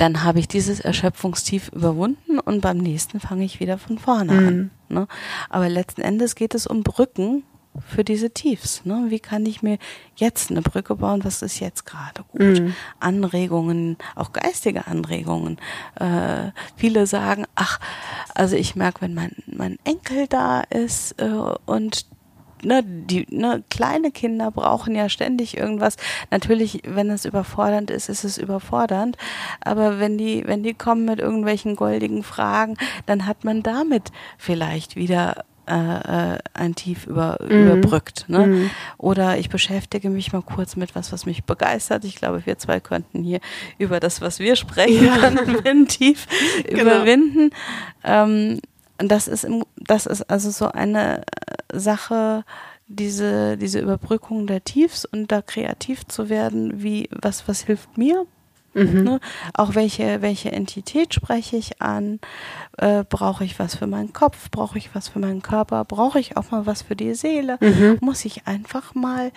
dann 0.00 0.24
habe 0.24 0.38
ich 0.38 0.48
dieses 0.48 0.80
Erschöpfungstief 0.80 1.68
überwunden 1.68 2.38
und 2.38 2.62
beim 2.62 2.78
nächsten 2.78 3.20
fange 3.20 3.44
ich 3.44 3.60
wieder 3.60 3.76
von 3.76 3.98
vorne 3.98 4.32
mhm. 4.32 4.48
an. 4.48 4.70
Ne? 4.88 5.08
Aber 5.50 5.68
letzten 5.68 6.00
Endes 6.00 6.34
geht 6.34 6.54
es 6.54 6.66
um 6.66 6.82
Brücken 6.82 7.42
für 7.86 8.02
diese 8.02 8.30
Tiefs. 8.30 8.84
Ne? 8.84 9.06
Wie 9.08 9.20
kann 9.20 9.44
ich 9.44 9.62
mir 9.62 9.78
jetzt 10.16 10.50
eine 10.50 10.62
Brücke 10.62 10.96
bauen? 10.96 11.22
Was 11.24 11.42
ist 11.42 11.60
jetzt 11.60 11.84
gerade 11.84 12.24
gut? 12.32 12.40
Mhm. 12.40 12.74
Anregungen, 12.98 13.98
auch 14.16 14.32
geistige 14.32 14.86
Anregungen. 14.86 15.58
Äh, 15.96 16.50
viele 16.76 17.06
sagen, 17.06 17.44
ach, 17.54 17.78
also 18.34 18.56
ich 18.56 18.76
merke, 18.76 19.02
wenn 19.02 19.12
mein, 19.12 19.36
mein 19.46 19.78
Enkel 19.84 20.26
da 20.28 20.62
ist 20.62 21.20
äh, 21.20 21.28
und 21.66 22.06
ne, 22.62 22.82
die 22.84 23.26
ne, 23.30 23.62
kleine 23.70 24.10
Kinder 24.10 24.50
brauchen 24.50 24.94
ja 24.94 25.08
ständig 25.08 25.56
irgendwas. 25.56 25.96
Natürlich, 26.30 26.82
wenn 26.86 27.10
es 27.10 27.24
überfordernd 27.24 27.90
ist, 27.90 28.08
ist 28.08 28.24
es 28.24 28.38
überfordernd. 28.38 29.16
Aber 29.60 29.98
wenn 29.98 30.18
die, 30.18 30.44
wenn 30.46 30.62
die 30.62 30.74
kommen 30.74 31.04
mit 31.04 31.18
irgendwelchen 31.18 31.76
goldigen 31.76 32.22
Fragen, 32.22 32.76
dann 33.06 33.26
hat 33.26 33.44
man 33.44 33.62
damit 33.62 34.10
vielleicht 34.38 34.96
wieder 34.96 35.44
äh, 35.66 36.34
äh 36.34 36.38
ein 36.54 36.74
Tief 36.74 37.06
über, 37.06 37.38
mhm. 37.40 37.50
überbrückt. 37.50 38.24
Ne? 38.28 38.46
Mhm. 38.46 38.70
Oder 38.98 39.38
ich 39.38 39.48
beschäftige 39.48 40.10
mich 40.10 40.32
mal 40.32 40.42
kurz 40.42 40.76
mit 40.76 40.94
was, 40.94 41.12
was 41.12 41.26
mich 41.26 41.44
begeistert. 41.44 42.04
Ich 42.04 42.16
glaube, 42.16 42.44
wir 42.44 42.58
zwei 42.58 42.80
könnten 42.80 43.22
hier 43.22 43.40
über 43.78 44.00
das, 44.00 44.20
was 44.20 44.38
wir 44.38 44.56
sprechen, 44.56 45.06
ja. 45.06 45.30
können 45.62 45.86
Tief 45.88 46.26
genau. 46.64 46.82
überwinden. 46.82 47.50
Ähm, 48.04 48.60
und 49.00 49.10
das 49.10 49.28
ist, 49.28 49.44
im, 49.44 49.64
das 49.76 50.04
ist 50.04 50.28
also 50.28 50.50
so 50.50 50.70
eine 50.70 51.22
Sache, 51.78 52.44
diese, 52.86 53.56
diese 53.56 53.78
Überbrückung 53.78 54.46
der 54.46 54.64
Tiefs 54.64 55.04
und 55.04 55.30
da 55.30 55.42
kreativ 55.42 56.06
zu 56.06 56.28
werden, 56.28 56.82
wie, 56.82 57.08
was, 57.10 57.46
was 57.46 57.62
hilft 57.62 57.96
mir? 57.96 58.26
Mhm. 58.74 59.02
Ne? 59.02 59.20
Auch 59.54 59.74
welche, 59.74 60.22
welche 60.22 60.52
Entität 60.52 61.14
spreche 61.14 61.56
ich 61.56 61.82
an? 61.82 62.20
Äh, 62.78 63.04
brauche 63.08 63.44
ich 63.44 63.58
was 63.58 63.74
für 63.74 63.86
meinen 63.86 64.12
Kopf? 64.12 64.50
Brauche 64.50 64.78
ich 64.78 64.94
was 64.94 65.08
für 65.08 65.18
meinen 65.18 65.42
Körper? 65.42 65.84
Brauche 65.84 66.20
ich 66.20 66.36
auch 66.36 66.50
mal 66.50 66.66
was 66.66 66.82
für 66.82 66.96
die 66.96 67.14
Seele? 67.14 67.58
Mhm. 67.60 67.98
Muss 68.00 68.24
ich 68.24 68.46
einfach 68.46 68.94
mal 68.94 69.32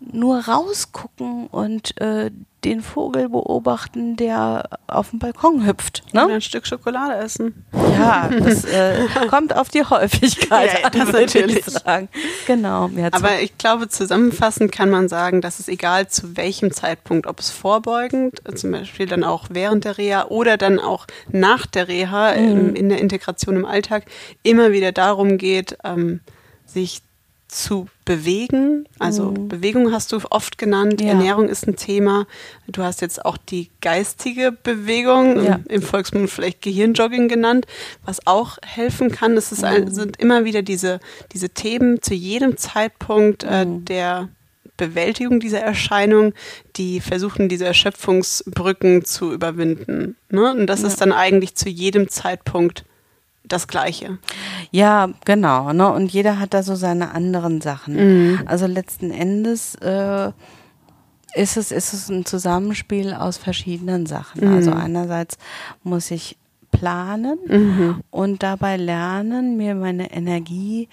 nur 0.00 0.46
rausgucken 0.46 1.46
und 1.48 2.00
äh, 2.00 2.30
den 2.64 2.82
Vogel 2.82 3.28
beobachten, 3.28 4.16
der 4.16 4.68
auf 4.88 5.10
dem 5.10 5.20
Balkon 5.20 5.64
hüpft. 5.64 6.02
Ne? 6.12 6.24
Und 6.24 6.32
ein 6.32 6.40
Stück 6.40 6.66
Schokolade 6.66 7.14
essen. 7.14 7.64
Ja, 7.72 8.28
das 8.28 8.64
äh, 8.64 9.06
kommt 9.28 9.54
auf 9.54 9.68
die 9.68 9.84
Häufigkeit 9.84 10.72
ja, 10.72 10.80
ja, 10.80 10.90
das 10.90 11.14
an, 11.14 11.20
natürlich. 11.20 11.58
Ich 11.58 11.64
sagen. 11.66 12.08
Genau. 12.46 12.90
Aber 13.12 13.40
ich 13.40 13.56
glaube, 13.58 13.88
zusammenfassend 13.88 14.72
kann 14.72 14.90
man 14.90 15.08
sagen, 15.08 15.40
dass 15.40 15.60
es 15.60 15.68
egal 15.68 16.08
zu 16.08 16.36
welchem 16.36 16.72
Zeitpunkt, 16.72 17.26
ob 17.26 17.38
es 17.38 17.50
vorbeugend, 17.50 18.42
zum 18.56 18.72
Beispiel 18.72 19.06
dann 19.06 19.22
auch 19.22 19.46
während 19.50 19.84
der 19.84 19.96
Reha 19.96 20.26
oder 20.26 20.56
dann 20.56 20.80
auch 20.80 21.06
nach 21.30 21.66
der 21.66 21.86
Reha 21.86 22.32
mhm. 22.32 22.38
in, 22.38 22.76
in, 22.76 22.88
der 22.88 22.98
Integration 22.98 23.54
im 23.54 23.64
Alltag, 23.66 24.04
immer 24.42 24.72
wieder 24.72 24.90
darum 24.90 25.38
geht, 25.38 25.78
ähm, 25.84 26.20
sich 26.66 27.02
zu 27.46 27.88
bewegen. 28.08 28.88
Also 28.98 29.32
mhm. 29.32 29.48
Bewegung 29.48 29.92
hast 29.92 30.12
du 30.12 30.18
oft 30.30 30.56
genannt, 30.56 31.02
ja. 31.02 31.08
Ernährung 31.08 31.46
ist 31.50 31.68
ein 31.68 31.76
Thema. 31.76 32.26
Du 32.66 32.82
hast 32.82 33.02
jetzt 33.02 33.22
auch 33.22 33.36
die 33.36 33.68
geistige 33.82 34.50
Bewegung, 34.50 35.44
ja. 35.44 35.60
im 35.68 35.82
Volksmund 35.82 36.30
vielleicht 36.30 36.62
Gehirnjogging 36.62 37.28
genannt, 37.28 37.66
was 38.06 38.26
auch 38.26 38.56
helfen 38.64 39.12
kann. 39.12 39.36
Es 39.36 39.52
ist 39.52 39.62
mhm. 39.62 39.90
sind 39.90 40.16
immer 40.16 40.46
wieder 40.46 40.62
diese, 40.62 41.00
diese 41.32 41.50
Themen 41.50 42.00
zu 42.00 42.14
jedem 42.14 42.56
Zeitpunkt 42.56 43.44
äh, 43.44 43.66
mhm. 43.66 43.84
der 43.84 44.30
Bewältigung 44.78 45.38
dieser 45.38 45.60
Erscheinung, 45.60 46.32
die 46.76 47.00
versuchen, 47.00 47.50
diese 47.50 47.66
Erschöpfungsbrücken 47.66 49.04
zu 49.04 49.34
überwinden. 49.34 50.16
Ne? 50.30 50.50
Und 50.54 50.66
das 50.66 50.80
ja. 50.80 50.88
ist 50.88 51.02
dann 51.02 51.12
eigentlich 51.12 51.56
zu 51.56 51.68
jedem 51.68 52.08
Zeitpunkt 52.08 52.86
das 53.48 53.68
Gleiche. 53.68 54.18
Ja, 54.70 55.10
genau. 55.24 55.72
Ne? 55.72 55.90
Und 55.92 56.12
jeder 56.12 56.38
hat 56.38 56.54
da 56.54 56.62
so 56.62 56.74
seine 56.74 57.12
anderen 57.12 57.60
Sachen. 57.60 57.94
Mhm. 57.94 58.40
Also 58.46 58.66
letzten 58.66 59.10
Endes 59.10 59.74
äh, 59.76 60.32
ist, 61.34 61.56
es, 61.56 61.72
ist 61.72 61.92
es 61.92 62.08
ein 62.08 62.24
Zusammenspiel 62.24 63.14
aus 63.14 63.36
verschiedenen 63.36 64.06
Sachen. 64.06 64.48
Mhm. 64.48 64.56
Also 64.56 64.72
einerseits 64.72 65.38
muss 65.82 66.10
ich 66.10 66.36
planen 66.70 67.38
mhm. 67.46 68.02
und 68.10 68.42
dabei 68.42 68.76
lernen, 68.76 69.56
mir 69.56 69.74
meine 69.74 70.12
Energie 70.12 70.88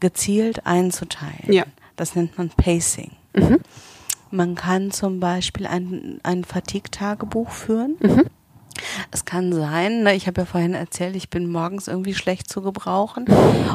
gezielt 0.00 0.66
einzuteilen. 0.66 1.52
Ja. 1.52 1.64
Das 1.96 2.14
nennt 2.14 2.36
man 2.38 2.50
Pacing. 2.50 3.12
Mhm. 3.34 3.58
Man 4.30 4.54
kann 4.54 4.90
zum 4.90 5.20
Beispiel 5.20 5.66
ein, 5.66 6.20
ein 6.22 6.44
Fatigue-Tagebuch 6.44 7.50
führen. 7.50 7.96
Mhm. 8.00 8.24
Es 9.10 9.24
kann 9.24 9.52
sein, 9.52 10.02
ne, 10.02 10.14
ich 10.14 10.26
habe 10.26 10.42
ja 10.42 10.44
vorhin 10.44 10.74
erzählt, 10.74 11.16
ich 11.16 11.30
bin 11.30 11.50
morgens 11.50 11.88
irgendwie 11.88 12.14
schlecht 12.14 12.48
zu 12.48 12.62
gebrauchen. 12.62 13.26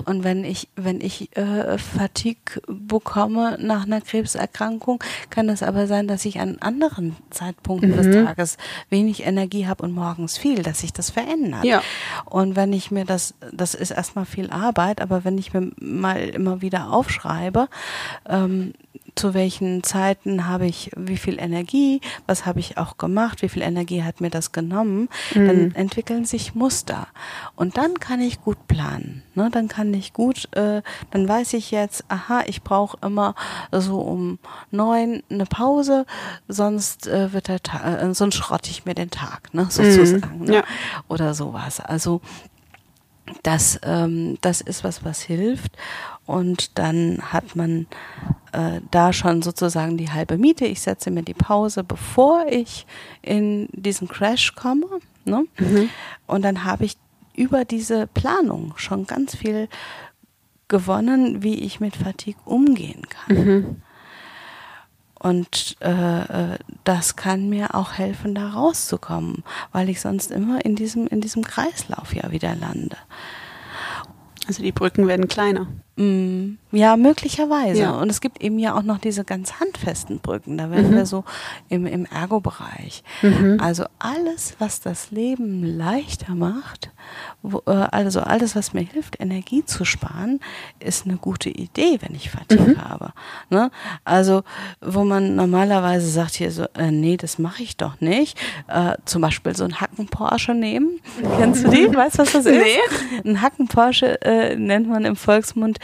Und 0.05 0.23
wenn 0.23 0.43
ich, 0.43 0.69
wenn 0.75 1.01
ich 1.01 1.35
äh, 1.37 1.77
Fatigue 1.77 2.61
bekomme 2.67 3.57
nach 3.59 3.85
einer 3.85 4.01
Krebserkrankung, 4.01 5.03
kann 5.29 5.49
es 5.49 5.63
aber 5.63 5.87
sein, 5.87 6.07
dass 6.07 6.25
ich 6.25 6.39
an 6.39 6.57
anderen 6.59 7.15
Zeitpunkten 7.29 7.91
mhm. 7.91 7.95
des 7.95 8.25
Tages 8.25 8.57
wenig 8.89 9.25
Energie 9.25 9.67
habe 9.67 9.83
und 9.83 9.91
morgens 9.91 10.37
viel, 10.37 10.63
dass 10.63 10.79
sich 10.79 10.93
das 10.93 11.09
verändert. 11.09 11.63
Ja. 11.63 11.81
Und 12.25 12.55
wenn 12.55 12.73
ich 12.73 12.91
mir 12.91 13.05
das, 13.05 13.33
das 13.51 13.73
ist 13.73 13.91
erstmal 13.91 14.25
viel 14.25 14.49
Arbeit, 14.51 15.01
aber 15.01 15.23
wenn 15.23 15.37
ich 15.37 15.53
mir 15.53 15.71
mal 15.79 16.19
immer 16.29 16.61
wieder 16.61 16.91
aufschreibe, 16.91 17.67
ähm, 18.29 18.73
zu 19.15 19.33
welchen 19.33 19.83
Zeiten 19.83 20.47
habe 20.47 20.65
ich 20.65 20.91
wie 20.95 21.17
viel 21.17 21.39
Energie, 21.39 22.01
was 22.27 22.45
habe 22.45 22.59
ich 22.59 22.77
auch 22.77 22.97
gemacht, 22.97 23.41
wie 23.41 23.49
viel 23.49 23.61
Energie 23.61 24.03
hat 24.03 24.21
mir 24.21 24.29
das 24.29 24.51
genommen, 24.51 25.09
mhm. 25.33 25.47
dann 25.47 25.75
entwickeln 25.75 26.25
sich 26.25 26.55
Muster. 26.55 27.07
Und 27.55 27.77
dann 27.77 27.99
kann 27.99 28.21
ich 28.21 28.41
gut 28.41 28.67
planen. 28.67 29.23
Ne? 29.35 29.49
Dann 29.51 29.67
kann 29.67 29.93
ich 29.93 30.13
gut, 30.13 30.49
äh, 30.55 30.81
dann 31.11 31.27
weiß 31.27 31.53
ich 31.53 31.71
jetzt, 31.71 32.05
aha, 32.09 32.43
ich 32.47 32.63
brauche 32.63 32.97
immer 33.05 33.35
so 33.71 33.99
um 33.99 34.39
neun 34.71 35.23
eine 35.29 35.45
Pause, 35.45 36.05
sonst 36.47 37.07
äh, 37.07 37.33
wird 37.33 37.47
der 37.47 37.61
Tag, 37.61 38.01
äh, 38.01 38.13
sonst 38.13 38.35
schrotte 38.35 38.69
ich 38.69 38.85
mir 38.85 38.93
den 38.93 39.09
Tag, 39.09 39.53
ne? 39.53 39.67
sozusagen. 39.69 40.39
Mhm. 40.39 40.45
Ne? 40.45 40.55
Ja. 40.55 40.63
Oder 41.07 41.33
sowas. 41.33 41.79
Also 41.79 42.21
das, 43.43 43.79
ähm, 43.83 44.37
das 44.41 44.61
ist 44.61 44.83
was, 44.83 45.03
was 45.03 45.21
hilft. 45.21 45.77
Und 46.25 46.77
dann 46.77 47.19
hat 47.31 47.55
man 47.55 47.87
äh, 48.51 48.81
da 48.91 49.13
schon 49.13 49.41
sozusagen 49.41 49.97
die 49.97 50.11
halbe 50.11 50.37
Miete. 50.37 50.65
Ich 50.65 50.81
setze 50.81 51.11
mir 51.11 51.23
die 51.23 51.33
Pause, 51.33 51.83
bevor 51.83 52.45
ich 52.47 52.85
in 53.21 53.67
diesen 53.71 54.07
Crash 54.07 54.55
komme. 54.55 54.85
Ne? 55.25 55.45
Mhm. 55.57 55.89
Und 56.27 56.43
dann 56.43 56.63
habe 56.63 56.85
ich 56.85 56.97
über 57.35 57.65
diese 57.65 58.07
Planung 58.07 58.73
schon 58.77 59.07
ganz 59.07 59.35
viel 59.35 59.67
gewonnen, 60.67 61.43
wie 61.43 61.55
ich 61.55 61.79
mit 61.79 61.95
Fatigue 61.95 62.41
umgehen 62.45 63.03
kann. 63.09 63.37
Mhm. 63.37 63.81
Und 65.21 65.77
äh, 65.81 66.53
äh, 66.53 66.57
das 66.83 67.15
kann 67.15 67.47
mir 67.47 67.75
auch 67.75 67.93
helfen, 67.93 68.33
da 68.33 68.49
rauszukommen, 68.49 69.43
weil 69.71 69.87
ich 69.87 70.01
sonst 70.01 70.31
immer 70.31 70.65
in 70.65 70.75
diesem, 70.75 71.05
in 71.05 71.21
diesem 71.21 71.43
Kreislauf 71.43 72.15
ja 72.15 72.31
wieder 72.31 72.55
lande. 72.55 72.97
Also 74.47 74.63
die 74.63 74.71
Brücken 74.71 75.07
werden 75.07 75.27
kleiner. 75.27 75.67
Mm, 76.01 76.57
ja, 76.71 76.97
möglicherweise. 76.97 77.81
Ja. 77.81 77.91
Und 77.91 78.09
es 78.09 78.21
gibt 78.21 78.41
eben 78.41 78.57
ja 78.57 78.75
auch 78.75 78.81
noch 78.81 78.97
diese 78.97 79.23
ganz 79.23 79.59
handfesten 79.59 80.19
Brücken. 80.19 80.57
Da 80.57 80.71
werden 80.71 80.95
wir 80.95 81.05
so 81.05 81.25
im, 81.69 81.85
im 81.85 82.05
Ergo-Bereich. 82.05 83.03
Also 83.59 83.85
alles, 83.99 84.55
was 84.57 84.81
das 84.81 85.11
Leben 85.11 85.63
leichter 85.63 86.33
macht, 86.33 86.89
wo, 87.43 87.61
äh, 87.67 87.71
also 87.71 88.21
alles, 88.21 88.55
was 88.55 88.73
mir 88.73 88.81
hilft, 88.81 89.19
Energie 89.19 89.63
zu 89.63 89.85
sparen, 89.85 90.39
ist 90.79 91.05
eine 91.05 91.17
gute 91.17 91.49
Idee, 91.49 91.99
wenn 92.01 92.15
ich 92.15 92.31
Fatigue 92.31 92.77
habe. 92.81 93.13
Ne? 93.49 93.69
Also, 94.03 94.43
wo 94.81 95.03
man 95.03 95.35
normalerweise 95.35 96.07
sagt 96.07 96.35
hier 96.35 96.51
so, 96.51 96.65
äh, 96.77 96.89
nee, 96.89 97.17
das 97.17 97.37
mache 97.37 97.61
ich 97.63 97.77
doch 97.77 97.99
nicht. 98.01 98.39
Äh, 98.67 98.95
zum 99.05 99.21
Beispiel 99.21 99.55
so 99.55 99.65
einen 99.65 99.81
Hacken 99.81 100.07
Porsche 100.07 100.53
nehmen. 100.53 100.99
Kennst 101.37 101.63
du 101.65 101.69
die? 101.69 101.87
Weißt 101.95 102.15
du, 102.15 102.19
was 102.23 102.31
das 102.31 102.45
ist? 102.45 102.57
Nee. 102.57 103.29
Ein 103.29 103.41
Hacken 103.41 103.67
Porsche 103.67 104.21
äh, 104.21 104.55
nennt 104.55 104.87
man 104.87 105.05
im 105.05 105.15
Volksmund 105.15 105.77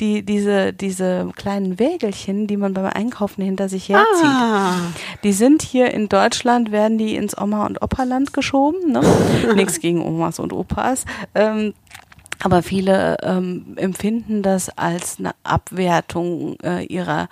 die, 0.00 0.22
diese, 0.24 0.72
diese 0.72 1.30
kleinen 1.36 1.78
Wägelchen, 1.78 2.46
die 2.46 2.56
man 2.56 2.74
beim 2.74 2.86
Einkaufen 2.86 3.42
hinter 3.42 3.68
sich 3.68 3.88
herzieht. 3.88 4.24
Ah, 4.24 4.74
Die 5.22 5.32
sind 5.32 5.62
hier 5.62 5.92
in 5.92 6.08
Deutschland, 6.08 6.72
werden 6.72 6.98
die 6.98 7.16
ins 7.16 7.36
Oma- 7.36 7.66
und 7.66 7.82
Operland 7.82 8.32
geschoben. 8.32 8.92
Ne? 8.92 9.02
Nichts 9.54 9.80
gegen 9.80 10.02
Omas 10.02 10.38
und 10.38 10.52
Opas. 10.52 11.04
Ähm, 11.34 11.74
aber 12.42 12.62
viele 12.62 13.16
ähm, 13.22 13.74
empfinden 13.76 14.42
das 14.42 14.68
als 14.76 15.18
eine 15.18 15.32
Abwertung 15.44 16.56
äh, 16.62 16.84
ihrer 16.84 17.28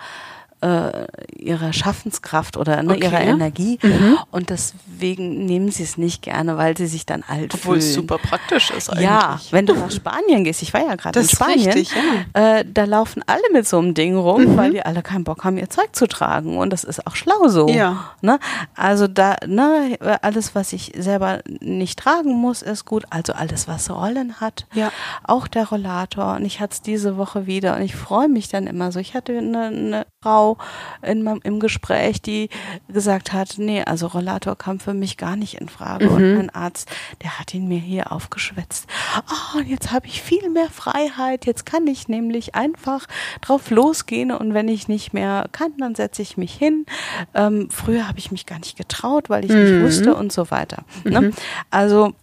äh, 0.63 1.05
ihrer 1.37 1.73
Schaffenskraft 1.73 2.55
oder 2.57 2.81
ne, 2.81 2.93
Okay. 2.93 3.03
ihrer 3.05 3.21
Energie 3.21 3.79
und 4.31 4.49
deswegen 4.49 5.45
nehmen 5.45 5.71
sie 5.71 5.83
es 5.83 5.97
nicht 5.97 6.21
gerne, 6.21 6.57
weil 6.57 6.77
sie 6.77 6.87
sich 6.87 7.05
dann 7.05 7.23
alt 7.27 7.53
obwohl 7.53 7.77
es 7.77 7.85
fühlen. 7.85 7.95
super 7.95 8.17
praktisch 8.17 8.71
ist 8.71 8.89
eigentlich. 8.89 9.03
Ja, 9.05 9.39
wenn 9.51 9.65
du 9.65 9.73
nach 9.73 9.91
Spanien 9.91 10.43
gehst, 10.43 10.61
ich 10.61 10.73
war 10.73 10.81
ja 10.85 10.95
gerade 10.95 11.19
in 11.19 11.27
Spanien, 11.27 11.71
richtig, 11.71 11.91
ja. 12.35 12.59
äh, 12.59 12.65
da 12.71 12.85
laufen 12.85 13.23
alle 13.27 13.41
mit 13.51 13.67
so 13.67 13.79
einem 13.79 13.93
Ding 13.93 14.15
rum, 14.15 14.55
weil 14.57 14.71
die 14.71 14.83
alle 14.85 15.01
keinen 15.01 15.23
Bock 15.23 15.43
haben, 15.43 15.57
ihr 15.57 15.69
Zeug 15.69 15.95
zu 15.95 16.07
tragen. 16.07 16.57
Und 16.57 16.69
das 16.71 16.83
ist 16.83 17.05
auch 17.05 17.15
schlau 17.15 17.47
so. 17.47 17.67
Ja. 17.67 18.11
Ne? 18.21 18.39
Also 18.75 19.07
da, 19.07 19.35
ne, 19.45 19.97
alles, 20.21 20.55
was 20.55 20.71
ich 20.71 20.93
selber 20.95 21.39
nicht 21.59 21.99
tragen 21.99 22.33
muss, 22.33 22.61
ist 22.61 22.85
gut. 22.85 23.03
Also 23.09 23.33
alles, 23.33 23.67
was 23.67 23.89
Rollen 23.89 24.39
hat. 24.39 24.65
Ja. 24.73 24.91
Auch 25.23 25.47
der 25.47 25.67
Rollator. 25.67 26.35
Und 26.35 26.45
ich 26.45 26.59
hatte 26.59 26.73
es 26.73 26.81
diese 26.81 27.17
Woche 27.17 27.47
wieder 27.47 27.75
und 27.75 27.81
ich 27.81 27.95
freue 27.95 28.29
mich 28.29 28.47
dann 28.47 28.67
immer 28.67 28.91
so. 28.91 28.99
Ich 28.99 29.13
hatte 29.13 29.37
eine, 29.37 29.65
eine 29.65 30.05
Frau 30.23 30.57
in 31.01 31.21
meinem, 31.23 31.41
im 31.43 31.59
Gespräch, 31.59 32.21
die 32.21 32.49
gesagt 32.87 33.33
hat, 33.33 33.55
nee, 33.57 33.83
also 33.83 34.07
Rollator 34.07 34.55
kam 34.55 34.79
für 34.79 34.93
mich 34.93 35.17
gar 35.17 35.35
nicht 35.35 35.55
in 35.55 35.67
Frage. 35.67 36.09
Und 36.09 36.35
mein 36.35 36.49
Arzt, 36.49 36.89
der 37.21 37.39
hat 37.39 37.53
ihn 37.53 37.67
mir 37.67 37.79
hier 37.79 38.11
aufgeschwätzt. 38.11 38.87
Oh, 39.29 39.59
jetzt 39.59 39.91
habe 39.91 40.07
ich 40.07 40.21
viel 40.21 40.49
mehr 40.49 40.69
Freiheit. 40.69 41.45
Jetzt 41.45 41.65
kann 41.65 41.87
ich 41.87 42.07
nämlich 42.07 42.55
einfach 42.55 43.05
drauf 43.41 43.69
losgehen 43.69 44.31
und 44.31 44.53
wenn 44.53 44.69
ich 44.69 44.87
nicht 44.87 45.13
mehr 45.13 45.47
kann, 45.51 45.73
dann 45.77 45.95
setze 45.95 46.21
ich 46.21 46.37
mich 46.37 46.53
hin. 46.53 46.85
Ähm, 47.33 47.69
früher 47.69 48.07
habe 48.07 48.19
ich 48.19 48.31
mich 48.31 48.45
gar 48.45 48.59
nicht 48.59 48.77
getraut, 48.77 49.29
weil 49.29 49.43
ich 49.43 49.51
nicht 49.51 49.81
wusste 49.81 50.15
und 50.15 50.31
so 50.31 50.51
weiter. 50.51 50.85
Ne? 51.03 51.31
Also 51.69 52.13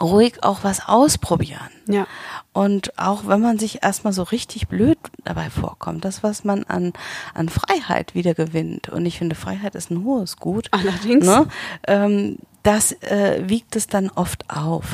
ruhig 0.00 0.42
auch 0.42 0.62
was 0.62 0.86
ausprobieren. 0.86 1.70
Ja. 1.86 2.06
Und 2.52 2.98
auch 2.98 3.26
wenn 3.26 3.40
man 3.40 3.58
sich 3.58 3.82
erstmal 3.82 4.12
so 4.12 4.22
richtig 4.22 4.68
blöd 4.68 4.98
dabei 5.24 5.50
vorkommt, 5.50 6.04
das, 6.04 6.22
was 6.22 6.44
man 6.44 6.64
an, 6.64 6.92
an 7.34 7.48
Freiheit 7.48 8.14
wieder 8.14 8.34
gewinnt, 8.34 8.88
und 8.88 9.06
ich 9.06 9.18
finde, 9.18 9.34
Freiheit 9.34 9.74
ist 9.74 9.90
ein 9.90 10.04
hohes 10.04 10.36
Gut. 10.36 10.68
Allerdings. 10.70 11.26
Ne? 11.26 11.46
Ähm, 11.86 12.38
das 12.62 12.92
äh, 13.02 13.42
wiegt 13.46 13.76
es 13.76 13.86
dann 13.88 14.08
oft 14.08 14.48
auf. 14.48 14.84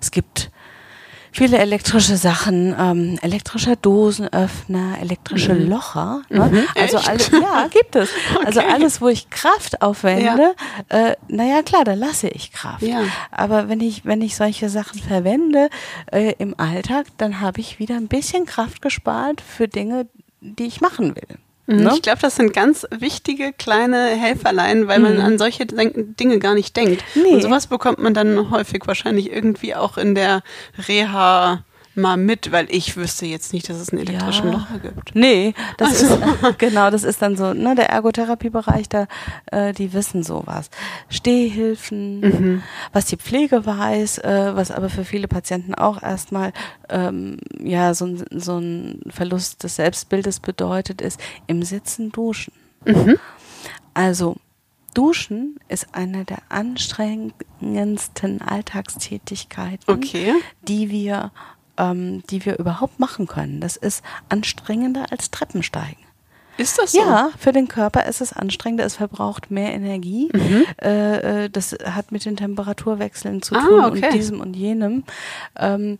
Es 0.00 0.10
gibt 0.10 0.50
viele 1.32 1.58
elektrische 1.58 2.16
Sachen, 2.16 2.74
ähm, 2.78 3.18
elektrischer 3.22 3.76
Dosenöffner, 3.76 4.98
elektrische 5.00 5.54
Locher. 5.54 6.22
Ne? 6.28 6.64
Also 6.78 6.98
echt? 6.98 7.32
alle, 7.32 7.42
ja, 7.42 7.68
gibt 7.68 7.96
es. 7.96 8.10
Also 8.44 8.60
Okay. 8.60 8.70
alles, 8.72 9.00
wo 9.00 9.08
ich 9.08 9.30
Kraft 9.30 9.82
aufwende, 9.82 10.54
äh, 10.88 11.16
naja 11.28 11.62
klar, 11.62 11.84
da 11.84 11.94
lasse 11.94 12.28
ich 12.28 12.52
Kraft. 12.52 12.82
Ja. 12.82 13.02
Aber 13.30 13.68
wenn 13.68 13.80
ich, 13.80 14.04
wenn 14.04 14.20
ich 14.22 14.36
solche 14.36 14.68
Sachen 14.68 15.00
verwende 15.00 15.68
äh, 16.12 16.34
im 16.38 16.54
Alltag, 16.58 17.06
dann 17.18 17.40
habe 17.40 17.60
ich 17.60 17.78
wieder 17.78 17.96
ein 17.96 18.08
bisschen 18.08 18.46
Kraft 18.46 18.82
gespart 18.82 19.40
für 19.40 19.68
Dinge, 19.68 20.06
die 20.40 20.64
ich 20.66 20.80
machen 20.80 21.16
will. 21.16 21.38
Ne? 21.66 21.76
Mhm. 21.76 21.90
Ich 21.94 22.02
glaube, 22.02 22.18
das 22.20 22.36
sind 22.36 22.52
ganz 22.52 22.86
wichtige 22.90 23.52
kleine 23.52 24.08
Helferlein, 24.08 24.88
weil 24.88 24.98
man 24.98 25.20
an 25.20 25.38
solche 25.38 25.64
Dinge 25.66 26.38
gar 26.38 26.54
nicht 26.54 26.76
denkt. 26.76 27.04
Mhm. 27.14 27.22
Nee. 27.22 27.34
Und 27.34 27.42
sowas 27.42 27.68
bekommt 27.68 27.98
man 27.98 28.14
dann 28.14 28.50
häufig 28.50 28.82
wahrscheinlich 28.86 29.30
irgendwie 29.30 29.74
auch 29.74 29.96
in 29.96 30.14
der 30.14 30.42
Reha 30.88 31.64
mal 31.94 32.16
mit, 32.16 32.52
weil 32.52 32.66
ich 32.70 32.96
wüsste 32.96 33.26
jetzt 33.26 33.52
nicht, 33.52 33.68
dass 33.68 33.76
es 33.78 33.90
einen 33.90 34.00
elektrischen 34.02 34.46
Ja. 34.46 34.52
Locher 34.52 34.78
gibt. 34.78 35.14
Nee, 35.14 35.54
das 35.78 36.02
Also. 36.02 36.14
ist 36.16 36.22
genau, 36.58 36.90
das 36.90 37.04
ist 37.04 37.20
dann 37.22 37.36
so, 37.36 37.52
ne, 37.52 37.74
der 37.74 37.90
Ergotherapiebereich, 37.90 38.88
da 38.88 39.06
äh, 39.50 39.72
die 39.72 39.92
wissen 39.92 40.22
sowas. 40.22 40.70
Stehhilfen, 41.08 42.20
Mhm. 42.20 42.62
was 42.92 43.06
die 43.06 43.16
Pflege 43.16 43.64
weiß, 43.66 44.18
äh, 44.18 44.52
was 44.54 44.70
aber 44.70 44.88
für 44.88 45.04
viele 45.04 45.28
Patienten 45.28 45.74
auch 45.74 46.02
erstmal 46.02 46.52
ähm, 46.88 47.38
ja 47.62 47.94
so, 47.94 48.06
ein- 48.06 48.24
so 48.30 48.58
ein 48.58 49.00
Verlust 49.08 49.62
des 49.64 49.76
Selbstbildes 49.76 50.40
bedeutet, 50.40 51.00
ist 51.00 51.20
im 51.46 51.62
Sitzen 51.62 52.10
duschen. 52.12 52.52
Mhm. 52.84 53.16
Also 53.94 54.36
Duschen 54.94 55.58
ist 55.68 55.86
eine 55.94 56.26
der 56.26 56.38
anstrengendsten 56.50 58.42
Alltagstätigkeiten, 58.42 59.82
Okay. 59.94 60.34
die 60.68 60.90
wir, 60.90 61.32
ähm, 61.78 62.22
die 62.30 62.44
wir 62.44 62.58
überhaupt 62.58 63.00
machen 63.00 63.26
können. 63.26 63.60
Das 63.60 63.76
ist 63.76 64.02
anstrengender 64.28 65.06
als 65.10 65.30
Treppensteigen. 65.30 66.02
Ist 66.58 66.78
das 66.78 66.92
so? 66.92 66.98
Ja, 66.98 67.30
für 67.38 67.52
den 67.52 67.66
Körper 67.66 68.04
ist 68.04 68.20
es 68.20 68.34
anstrengender, 68.34 68.84
es 68.84 68.96
verbraucht 68.96 69.50
mehr 69.50 69.72
Energie. 69.72 70.28
Mhm. 70.34 70.64
Äh, 70.82 71.44
äh, 71.44 71.50
das 71.50 71.74
hat 71.84 72.12
mit 72.12 72.26
den 72.26 72.36
Temperaturwechseln 72.36 73.40
zu 73.40 73.54
Ah, 73.54 73.60
tun 73.66 73.84
okay. 73.84 74.04
und 74.04 74.14
diesem 74.14 74.40
und 74.40 74.54
jenem. 74.54 75.04
Ähm, 75.58 75.98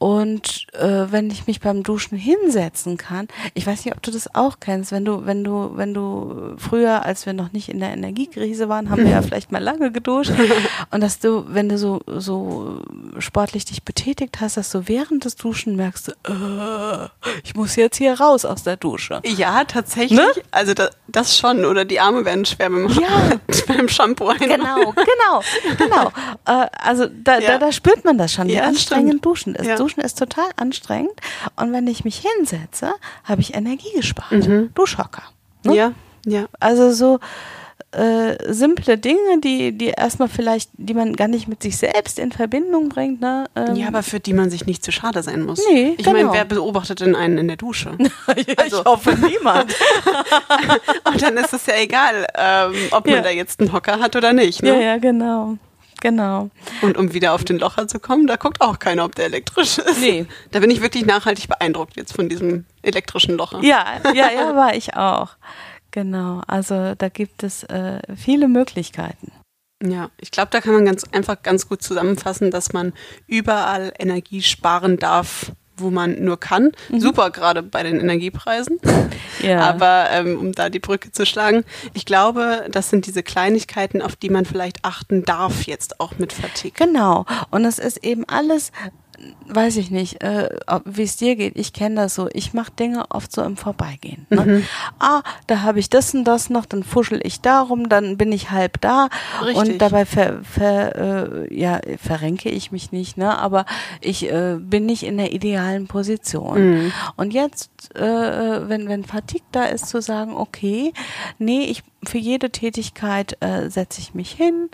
und 0.00 0.66
äh, 0.72 1.12
wenn 1.12 1.30
ich 1.30 1.46
mich 1.46 1.60
beim 1.60 1.82
Duschen 1.82 2.16
hinsetzen 2.16 2.96
kann, 2.96 3.28
ich 3.52 3.66
weiß 3.66 3.84
nicht, 3.84 3.94
ob 3.94 4.00
du 4.02 4.10
das 4.10 4.34
auch 4.34 4.56
kennst, 4.58 4.92
wenn 4.92 5.04
du, 5.04 5.26
wenn 5.26 5.44
du, 5.44 5.72
wenn 5.74 5.92
du 5.92 6.54
früher, 6.56 7.04
als 7.04 7.26
wir 7.26 7.34
noch 7.34 7.52
nicht 7.52 7.68
in 7.68 7.80
der 7.80 7.90
Energiekrise 7.90 8.70
waren, 8.70 8.88
haben 8.88 9.04
wir 9.04 9.10
ja 9.10 9.20
vielleicht 9.30 9.52
mal 9.52 9.62
lange 9.62 9.92
geduscht 9.92 10.32
und 10.90 11.02
dass 11.02 11.18
du, 11.18 11.44
wenn 11.48 11.68
du 11.68 11.76
so 11.76 12.00
so 12.06 12.80
sportlich 13.18 13.66
dich 13.66 13.82
betätigt 13.82 14.40
hast, 14.40 14.56
dass 14.56 14.70
du 14.70 14.88
während 14.88 15.26
des 15.26 15.36
Duschen 15.36 15.76
merkst, 15.76 16.08
äh, 16.08 17.08
ich 17.44 17.54
muss 17.54 17.76
jetzt 17.76 17.98
hier 17.98 18.18
raus 18.18 18.46
aus 18.46 18.62
der 18.62 18.78
Dusche. 18.78 19.20
Ja, 19.26 19.64
tatsächlich. 19.64 20.18
Ne? 20.18 20.26
Also 20.50 20.72
da, 20.72 20.88
das 21.08 21.36
schon. 21.36 21.66
Oder 21.66 21.84
die 21.84 22.00
Arme 22.00 22.24
werden 22.24 22.46
schwer 22.46 22.70
beim, 22.70 22.88
Ja. 22.88 23.38
beim 23.68 23.86
Shampoo. 23.88 24.28
einmachen. 24.28 24.48
Genau, 24.48 24.94
genau, 24.94 25.42
genau. 25.76 26.06
Äh, 26.46 26.68
also 26.82 27.06
da, 27.06 27.38
Ja. 27.38 27.52
da, 27.52 27.58
da 27.58 27.72
spürt 27.72 28.02
man 28.06 28.16
das 28.16 28.32
schon, 28.32 28.48
wie 28.48 28.54
Ja, 28.54 28.62
anstrengend 28.64 29.08
stimmt. 29.10 29.24
Duschen 29.26 29.54
ist. 29.54 29.66
Ja. 29.66 29.76
Duschen 29.76 29.89
ist 29.98 30.18
total 30.18 30.48
anstrengend. 30.56 31.12
Und 31.56 31.72
wenn 31.72 31.86
ich 31.86 32.04
mich 32.04 32.22
hinsetze, 32.36 32.92
habe 33.24 33.40
ich 33.40 33.54
Energie 33.54 33.92
gespart. 33.94 34.30
Mhm. 34.32 34.70
Duschhocker. 34.74 35.22
Ne? 35.64 35.74
Ja, 35.74 35.92
ja. 36.26 36.46
Also 36.60 36.92
so 36.92 37.18
äh, 37.92 38.36
simple 38.52 38.98
Dinge, 38.98 39.40
die, 39.42 39.76
die 39.76 39.88
erstmal 39.88 40.28
vielleicht, 40.28 40.70
die 40.74 40.94
man 40.94 41.16
gar 41.16 41.26
nicht 41.26 41.48
mit 41.48 41.60
sich 41.62 41.76
selbst 41.76 42.20
in 42.20 42.30
Verbindung 42.30 42.88
bringt. 42.88 43.20
Ne? 43.20 43.46
Ähm, 43.56 43.74
Ja, 43.74 43.88
aber 43.88 44.04
für 44.04 44.20
die 44.20 44.32
man 44.32 44.48
sich 44.48 44.64
nicht 44.66 44.84
zu 44.84 44.92
schade 44.92 45.22
sein 45.24 45.42
muss. 45.42 45.60
Nee, 45.68 45.94
ich 45.98 46.06
meine, 46.06 46.20
genau. 46.20 46.32
wer 46.32 46.44
beobachtet 46.44 47.00
denn 47.00 47.16
einen 47.16 47.36
in 47.38 47.48
der 47.48 47.56
Dusche? 47.56 47.96
ich 48.36 48.72
hoffe 48.84 49.16
niemand. 49.16 49.74
Und 51.04 51.20
dann 51.22 51.36
ist 51.36 51.52
es 51.52 51.66
ja 51.66 51.74
egal, 51.78 52.26
ähm, 52.36 52.74
ob 52.92 53.08
Ja. 53.08 53.14
man 53.16 53.24
da 53.24 53.30
jetzt 53.30 53.58
einen 53.60 53.72
Hocker 53.72 53.98
hat 53.98 54.14
oder 54.14 54.32
nicht. 54.32 54.62
ja, 54.62 54.72
Ne? 54.74 54.84
ja, 54.84 54.98
genau. 54.98 55.56
Genau. 56.00 56.50
Und 56.82 56.96
um 56.96 57.12
wieder 57.12 57.34
auf 57.34 57.44
den 57.44 57.58
Locher 57.58 57.86
zu 57.86 58.00
kommen, 58.00 58.26
da 58.26 58.36
guckt 58.36 58.60
auch 58.60 58.78
keiner, 58.78 59.04
ob 59.04 59.14
der 59.14 59.26
elektrisch 59.26 59.78
ist. 59.78 60.00
Nee. 60.00 60.26
Da 60.50 60.60
bin 60.60 60.70
ich 60.70 60.80
wirklich 60.80 61.06
nachhaltig 61.06 61.48
beeindruckt 61.48 61.96
jetzt 61.96 62.14
von 62.14 62.28
diesem 62.28 62.64
elektrischen 62.82 63.36
Locher. 63.36 63.60
Ja, 63.62 64.00
ja, 64.14 64.30
ja, 64.30 64.54
war 64.56 64.74
ich 64.74 64.94
auch. 64.94 65.36
Genau. 65.90 66.42
Also 66.46 66.94
da 66.96 67.08
gibt 67.08 67.42
es 67.42 67.64
äh, 67.64 68.00
viele 68.16 68.48
Möglichkeiten. 68.48 69.32
Ja, 69.82 70.10
ich 70.20 70.30
glaube, 70.30 70.50
da 70.50 70.60
kann 70.60 70.74
man 70.74 70.84
ganz 70.84 71.04
einfach 71.12 71.42
ganz 71.42 71.68
gut 71.68 71.82
zusammenfassen, 71.82 72.50
dass 72.50 72.72
man 72.72 72.92
überall 73.26 73.92
Energie 73.98 74.42
sparen 74.42 74.98
darf, 74.98 75.52
wo 75.80 75.90
man 75.90 76.22
nur 76.22 76.38
kann. 76.38 76.72
Super, 76.96 77.30
gerade 77.30 77.62
bei 77.62 77.82
den 77.82 78.00
Energiepreisen. 78.00 78.78
Ja. 79.42 79.60
Aber 79.60 80.08
ähm, 80.10 80.38
um 80.38 80.52
da 80.52 80.68
die 80.68 80.80
Brücke 80.80 81.12
zu 81.12 81.24
schlagen, 81.24 81.64
ich 81.94 82.04
glaube, 82.04 82.66
das 82.70 82.90
sind 82.90 83.06
diese 83.06 83.22
Kleinigkeiten, 83.22 84.02
auf 84.02 84.14
die 84.14 84.28
man 84.28 84.44
vielleicht 84.44 84.84
achten 84.84 85.24
darf 85.24 85.62
jetzt 85.62 85.98
auch 85.98 86.18
mit 86.18 86.32
Fatigue. 86.34 86.74
Genau. 86.86 87.24
Und 87.50 87.64
es 87.64 87.78
ist 87.78 88.04
eben 88.04 88.28
alles 88.28 88.70
weiß 89.46 89.76
ich 89.76 89.90
nicht, 89.90 90.22
äh, 90.22 90.48
wie 90.84 91.02
es 91.02 91.16
dir 91.16 91.36
geht. 91.36 91.56
Ich 91.56 91.72
kenne 91.72 91.96
das 91.96 92.14
so. 92.14 92.28
Ich 92.32 92.54
mache 92.54 92.72
Dinge 92.72 93.04
oft 93.10 93.32
so 93.32 93.42
im 93.42 93.56
Vorbeigehen. 93.56 94.26
Ne? 94.30 94.44
Mhm. 94.44 94.64
Ah, 94.98 95.22
da 95.46 95.62
habe 95.62 95.78
ich 95.78 95.90
das 95.90 96.14
und 96.14 96.24
das 96.24 96.50
noch, 96.50 96.66
dann 96.66 96.82
fuschel 96.82 97.20
ich 97.22 97.40
darum, 97.40 97.88
dann 97.88 98.16
bin 98.16 98.32
ich 98.32 98.50
halb 98.50 98.80
da 98.80 99.08
Richtig. 99.42 99.56
und 99.56 99.78
dabei 99.78 100.06
ver, 100.06 100.40
ver, 100.42 100.96
äh, 101.48 101.54
ja, 101.54 101.80
verrenke 101.98 102.48
ich 102.48 102.72
mich 102.72 102.92
nicht, 102.92 103.16
ne? 103.16 103.38
Aber 103.38 103.66
ich 104.00 104.30
äh, 104.30 104.56
bin 104.58 104.86
nicht 104.86 105.02
in 105.02 105.16
der 105.16 105.32
idealen 105.32 105.86
Position. 105.86 106.70
Mhm. 106.70 106.92
Und 107.16 107.32
jetzt, 107.32 107.70
äh, 107.96 108.04
äh 108.04 108.68
wenn 108.68 108.88
wenn 108.88 109.04
Fatigue 109.04 109.46
da 109.52 109.64
ist, 109.64 109.88
zu 109.88 110.00
sagen, 110.00 110.34
okay, 110.36 110.92
nee, 111.38 111.64
ich 111.64 111.82
für 112.04 112.18
jede 112.18 112.50
Tätigkeit 112.50 113.36
äh, 113.40 113.68
setze 113.68 114.00
ich 114.00 114.14
mich 114.14 114.32
hin 114.32 114.70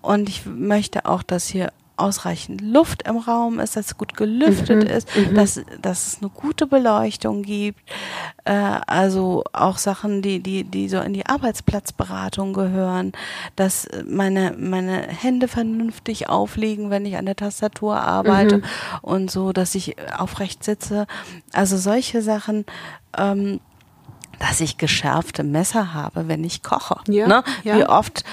und 0.00 0.28
ich 0.28 0.46
möchte 0.46 1.06
auch, 1.06 1.22
dass 1.22 1.48
hier 1.48 1.72
ausreichend 1.98 2.60
Luft 2.60 3.02
im 3.02 3.16
Raum 3.16 3.60
ist, 3.60 3.76
dass 3.76 3.86
es 3.86 3.96
gut 3.96 4.16
gelüftet 4.16 4.84
mhm, 4.84 4.90
ist, 4.90 5.08
mhm. 5.16 5.34
dass, 5.34 5.60
dass 5.82 6.06
es 6.06 6.18
eine 6.20 6.30
gute 6.30 6.66
Beleuchtung 6.66 7.42
gibt. 7.42 7.80
Äh, 8.44 8.52
also 8.86 9.44
auch 9.52 9.78
Sachen, 9.78 10.22
die, 10.22 10.40
die, 10.40 10.64
die 10.64 10.88
so 10.88 11.00
in 11.00 11.12
die 11.12 11.26
Arbeitsplatzberatung 11.26 12.52
gehören, 12.52 13.12
dass 13.56 13.88
meine, 14.06 14.54
meine 14.58 15.02
Hände 15.02 15.48
vernünftig 15.48 16.28
aufliegen, 16.28 16.90
wenn 16.90 17.04
ich 17.04 17.16
an 17.16 17.26
der 17.26 17.36
Tastatur 17.36 18.00
arbeite 18.00 18.58
mhm. 18.58 18.64
und 19.02 19.30
so, 19.30 19.52
dass 19.52 19.74
ich 19.74 19.96
aufrecht 20.16 20.64
sitze. 20.64 21.06
Also 21.52 21.76
solche 21.76 22.22
Sachen. 22.22 22.64
Ähm, 23.16 23.60
dass 24.38 24.60
ich 24.60 24.78
geschärfte 24.78 25.42
Messer 25.42 25.94
habe, 25.94 26.28
wenn 26.28 26.44
ich 26.44 26.62
koche. 26.62 27.00
Ja, 27.08 27.26
ne? 27.26 27.44
ja. 27.64 27.76
Wie 27.76 27.84
oft 27.84 28.24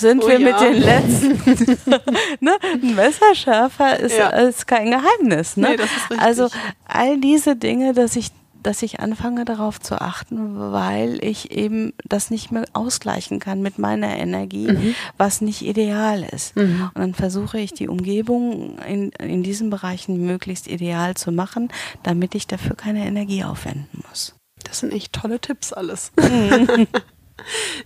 sind 0.00 0.22
oh, 0.24 0.28
wir 0.28 0.40
ja. 0.40 0.50
mit 0.50 0.60
den 0.60 0.82
letzten. 0.82 1.90
ne? 2.40 2.52
Ein 2.62 2.94
Messerschärfer 2.94 3.98
ist, 4.00 4.16
ja. 4.16 4.28
ist 4.28 4.66
kein 4.66 4.90
Geheimnis. 4.90 5.56
Ne? 5.56 5.70
Nee, 5.70 5.76
das 5.76 5.86
ist 5.86 6.10
richtig. 6.10 6.20
Also 6.20 6.48
all 6.86 7.18
diese 7.18 7.56
Dinge, 7.56 7.92
dass 7.92 8.16
ich 8.16 8.30
dass 8.62 8.82
ich 8.82 9.00
anfange 9.00 9.44
darauf 9.44 9.80
zu 9.80 10.00
achten, 10.00 10.72
weil 10.72 11.24
ich 11.24 11.52
eben 11.52 11.92
das 12.04 12.30
nicht 12.30 12.50
mehr 12.50 12.64
ausgleichen 12.72 13.38
kann 13.38 13.62
mit 13.62 13.78
meiner 13.78 14.16
Energie, 14.16 14.68
mhm. 14.72 14.94
was 15.16 15.40
nicht 15.40 15.62
ideal 15.62 16.22
ist. 16.24 16.56
Mhm. 16.56 16.90
Und 16.94 16.98
dann 16.98 17.14
versuche 17.14 17.58
ich 17.58 17.72
die 17.72 17.88
Umgebung 17.88 18.78
in, 18.80 19.10
in 19.12 19.42
diesen 19.42 19.70
Bereichen 19.70 20.26
möglichst 20.26 20.66
ideal 20.66 21.14
zu 21.14 21.32
machen, 21.32 21.70
damit 22.02 22.34
ich 22.34 22.46
dafür 22.46 22.76
keine 22.76 23.06
Energie 23.06 23.44
aufwenden 23.44 24.02
muss. 24.08 24.34
Das 24.64 24.80
sind 24.80 24.92
echt 24.92 25.12
tolle 25.12 25.40
Tipps 25.40 25.72
alles. 25.72 26.12
Mhm. 26.18 26.88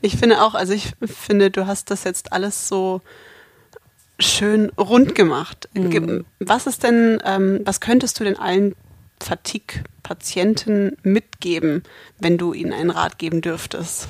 Ich 0.01 0.17
finde 0.17 0.43
auch, 0.43 0.55
also 0.55 0.73
ich 0.73 0.93
finde, 1.05 1.51
du 1.51 1.67
hast 1.67 1.91
das 1.91 2.05
jetzt 2.05 2.33
alles 2.33 2.69
so 2.69 3.01
schön 4.19 4.71
rund 4.79 5.15
gemacht. 5.15 5.69
Mhm. 5.75 6.25
Was 6.39 6.67
ist 6.67 6.83
denn, 6.83 7.21
ähm, 7.25 7.61
was 7.65 7.81
könntest 7.81 8.19
du 8.21 8.25
denn 8.25 8.39
allen 8.39 8.75
Fatigue-Patienten 9.23 10.97
mitgeben, 11.03 11.83
wenn 12.19 12.39
du 12.39 12.53
ihnen 12.53 12.73
einen 12.73 12.91
Rat 12.91 13.19
geben 13.19 13.41
dürftest? 13.41 14.09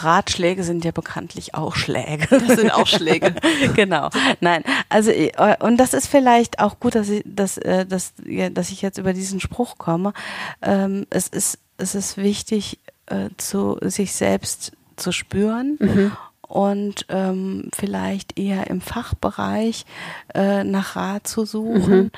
Ratschläge 0.00 0.64
sind 0.64 0.84
ja 0.84 0.92
bekanntlich 0.92 1.54
auch 1.54 1.76
Schläge. 1.76 2.26
Das 2.30 2.58
sind 2.58 2.70
auch 2.70 2.86
Schläge. 2.86 3.34
genau. 3.74 4.08
Nein, 4.40 4.64
also 4.88 5.10
äh, 5.10 5.56
und 5.60 5.76
das 5.76 5.92
ist 5.92 6.06
vielleicht 6.06 6.58
auch 6.58 6.80
gut, 6.80 6.94
dass 6.94 7.10
ich, 7.10 7.22
dass, 7.26 7.58
äh, 7.58 7.84
dass, 7.84 8.14
dass 8.52 8.70
ich 8.70 8.80
jetzt 8.80 8.96
über 8.96 9.12
diesen 9.12 9.40
Spruch 9.40 9.76
komme. 9.76 10.14
Ähm, 10.62 11.06
es 11.10 11.28
ist 11.28 11.58
es 11.78 11.94
ist 11.94 12.16
wichtig, 12.16 12.80
äh, 13.10 13.30
zu 13.36 13.78
sich 13.82 14.12
selbst 14.12 14.72
zu 14.96 15.12
spüren 15.12 15.76
mhm. 15.80 16.12
und 16.42 17.06
ähm, 17.08 17.70
vielleicht 17.74 18.38
eher 18.38 18.68
im 18.68 18.80
Fachbereich 18.80 19.86
äh, 20.34 20.64
nach 20.64 20.96
Rat 20.96 21.26
zu 21.26 21.44
suchen 21.44 22.04
mhm. 22.04 22.10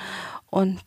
und 0.51 0.80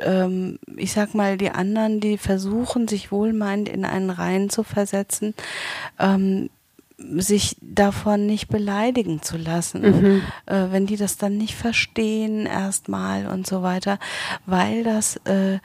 ähm, 0.00 0.58
ich 0.76 0.92
sag 0.92 1.14
mal, 1.14 1.36
die 1.36 1.50
anderen, 1.50 2.00
die 2.00 2.18
versuchen, 2.18 2.88
sich 2.88 3.10
wohlmeinend 3.10 3.68
in 3.68 3.84
einen 3.84 4.10
Reihen 4.10 4.50
zu 4.50 4.62
versetzen, 4.62 5.34
ähm, 5.98 6.50
sich 6.98 7.56
davon 7.60 8.26
nicht 8.26 8.48
beleidigen 8.48 9.22
zu 9.22 9.36
lassen, 9.36 9.82
mhm. 9.82 10.22
äh, 10.46 10.66
wenn 10.70 10.86
die 10.86 10.96
das 10.96 11.16
dann 11.16 11.36
nicht 11.36 11.54
verstehen 11.54 12.44
erstmal 12.46 13.26
und 13.26 13.46
so 13.46 13.62
weiter, 13.62 13.98
weil 14.46 14.82
das 14.82 15.16
äh, 15.24 15.58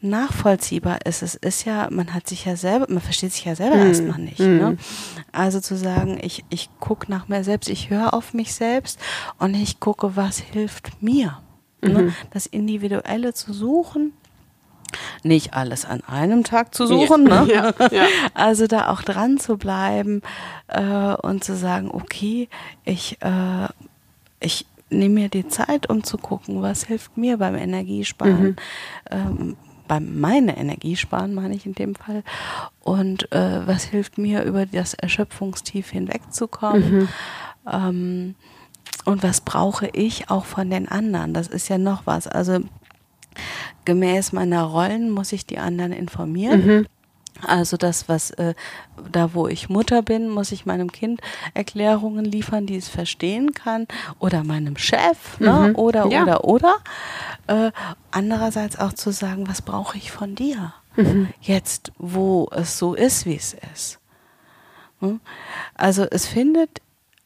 nachvollziehbar 0.00 1.04
ist. 1.04 1.22
Es 1.22 1.34
ist 1.34 1.64
ja, 1.64 1.88
man 1.90 2.14
hat 2.14 2.28
sich 2.28 2.44
ja 2.46 2.56
selber, 2.56 2.86
man 2.88 3.02
versteht 3.02 3.32
sich 3.32 3.44
ja 3.44 3.54
selber 3.54 3.76
mm. 3.76 3.88
erstmal 3.88 4.18
nicht. 4.18 4.38
Mm. 4.38 4.56
Ne? 4.56 4.76
Also 5.32 5.60
zu 5.60 5.76
sagen, 5.76 6.18
ich, 6.22 6.44
ich 6.48 6.70
gucke 6.80 7.10
nach 7.10 7.28
mir 7.28 7.44
selbst, 7.44 7.68
ich 7.68 7.90
höre 7.90 8.14
auf 8.14 8.32
mich 8.32 8.54
selbst 8.54 8.98
und 9.38 9.54
ich 9.54 9.78
gucke, 9.78 10.16
was 10.16 10.38
hilft 10.38 11.02
mir. 11.02 11.38
Ne? 11.82 11.88
Mhm. 11.88 11.94
Ne? 11.94 12.12
Das 12.30 12.46
Individuelle 12.46 13.34
zu 13.34 13.52
suchen, 13.52 14.12
nicht 15.22 15.54
alles 15.54 15.84
an 15.84 16.02
einem 16.04 16.44
Tag 16.44 16.74
zu 16.74 16.86
suchen, 16.86 17.26
ja. 17.26 17.44
Ne? 17.44 17.52
Ja, 17.54 17.74
ja. 17.90 18.06
also 18.34 18.66
da 18.66 18.88
auch 18.88 19.02
dran 19.02 19.38
zu 19.38 19.56
bleiben 19.56 20.22
äh, 20.68 21.14
und 21.14 21.44
zu 21.44 21.54
sagen, 21.54 21.90
okay, 21.92 22.48
ich, 22.84 23.18
äh, 23.20 23.68
ich 24.40 24.66
nehme 24.90 25.14
mir 25.14 25.28
die 25.28 25.46
Zeit, 25.46 25.88
um 25.88 26.02
zu 26.02 26.18
gucken, 26.18 26.62
was 26.62 26.84
hilft 26.84 27.16
mir 27.16 27.36
beim 27.36 27.54
Energiesparen. 27.54 28.42
Mhm. 28.42 28.56
Ähm, 29.10 29.56
beim 29.90 30.20
meine 30.20 30.56
Energie 30.56 30.94
sparen, 30.94 31.34
meine 31.34 31.52
ich 31.56 31.66
in 31.66 31.74
dem 31.74 31.96
Fall. 31.96 32.22
Und 32.78 33.32
äh, 33.32 33.66
was 33.66 33.82
hilft 33.82 34.18
mir, 34.18 34.44
über 34.44 34.64
das 34.64 34.94
Erschöpfungstief 34.94 35.90
hinwegzukommen? 35.90 36.92
Mhm. 36.92 37.08
Ähm, 37.68 38.34
und 39.04 39.24
was 39.24 39.40
brauche 39.40 39.88
ich 39.88 40.30
auch 40.30 40.44
von 40.44 40.70
den 40.70 40.86
anderen? 40.86 41.34
Das 41.34 41.48
ist 41.48 41.68
ja 41.68 41.76
noch 41.76 42.06
was. 42.06 42.28
Also 42.28 42.60
gemäß 43.84 44.32
meiner 44.32 44.62
Rollen 44.62 45.10
muss 45.10 45.32
ich 45.32 45.44
die 45.44 45.58
anderen 45.58 45.92
informieren. 45.92 46.64
Mhm. 46.64 46.86
Also 47.46 47.76
das, 47.76 48.08
was 48.08 48.30
äh, 48.32 48.54
da, 49.10 49.34
wo 49.34 49.48
ich 49.48 49.68
Mutter 49.68 50.02
bin, 50.02 50.28
muss 50.28 50.52
ich 50.52 50.66
meinem 50.66 50.92
Kind 50.92 51.20
Erklärungen 51.54 52.24
liefern, 52.24 52.66
die 52.66 52.76
es 52.76 52.88
verstehen 52.88 53.52
kann, 53.54 53.86
oder 54.18 54.44
meinem 54.44 54.76
Chef, 54.76 55.38
ne? 55.40 55.52
mhm. 55.52 55.66
ne? 55.66 55.74
oder 55.74 56.06
ja. 56.06 56.22
oder 56.22 56.44
oder. 56.44 56.76
Äh, 57.46 57.72
andererseits 58.10 58.78
auch 58.78 58.92
zu 58.92 59.10
sagen, 59.10 59.48
was 59.48 59.62
brauche 59.62 59.96
ich 59.96 60.10
von 60.10 60.34
dir 60.34 60.74
mhm. 60.96 61.28
jetzt, 61.40 61.92
wo 61.98 62.48
es 62.52 62.78
so 62.78 62.94
ist, 62.94 63.26
wie 63.26 63.36
es 63.36 63.56
ist. 63.74 63.98
Hm? 65.00 65.20
Also 65.74 66.04
es 66.04 66.26
findet 66.26 66.80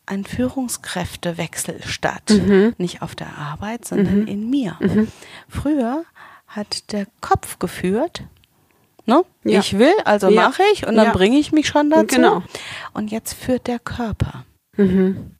ein 0.07 0.25
Führungskräftewechsel 0.25 1.83
statt, 1.85 2.31
mhm. 2.31 2.75
nicht 2.79 3.03
auf 3.03 3.15
der 3.15 3.37
Arbeit, 3.39 3.85
sondern 3.85 4.23
mhm. 4.23 4.27
in 4.27 4.51
mir. 4.51 4.77
Mhm. 4.81 5.09
Früher 5.49 6.05
hat 6.47 6.93
der 6.93 7.07
Kopf 7.21 7.59
geführt 7.59 8.25
Ne? 9.07 9.25
Ja. 9.45 9.61
Ich 9.61 9.79
will, 9.79 9.95
also 10.05 10.29
ja. 10.29 10.49
mache 10.49 10.63
ich 10.73 10.87
und 10.87 10.97
dann 10.97 11.07
ja. 11.07 11.13
bringe 11.13 11.39
ich 11.39 11.53
mich 11.53 11.69
schon 11.69 11.91
dazu. 11.91 12.07
Genau. 12.07 12.43
Und 12.95 13.11
jetzt 13.11 13.35
führt 13.35 13.67
der 13.67 13.79
Körper. 13.79 14.45
Mhm. 14.77 15.37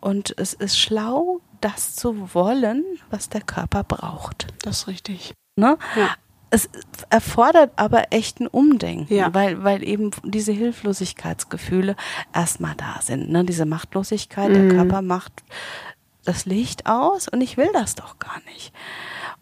Und 0.00 0.34
es 0.38 0.54
ist 0.54 0.78
schlau, 0.78 1.40
das 1.60 1.94
zu 1.94 2.34
wollen, 2.34 2.84
was 3.10 3.28
der 3.28 3.42
Körper 3.42 3.84
braucht. 3.84 4.48
Das 4.62 4.78
ist 4.78 4.86
richtig. 4.88 5.34
Ne? 5.56 5.78
Ja. 5.96 6.14
Es 6.50 6.68
erfordert 7.10 7.72
aber 7.76 8.12
echt 8.12 8.40
ein 8.40 8.48
Umdenken, 8.48 9.14
ja. 9.14 9.32
weil, 9.32 9.62
weil 9.62 9.86
eben 9.86 10.10
diese 10.24 10.52
Hilflosigkeitsgefühle 10.52 11.94
erstmal 12.34 12.74
da 12.74 13.00
sind. 13.02 13.30
Ne? 13.30 13.44
Diese 13.44 13.66
Machtlosigkeit, 13.66 14.50
mhm. 14.50 14.54
der 14.54 14.68
Körper 14.76 15.00
macht 15.00 15.32
das 16.24 16.46
Licht 16.46 16.86
aus 16.86 17.28
und 17.28 17.40
ich 17.40 17.56
will 17.56 17.70
das 17.72 17.94
doch 17.94 18.18
gar 18.18 18.40
nicht 18.52 18.72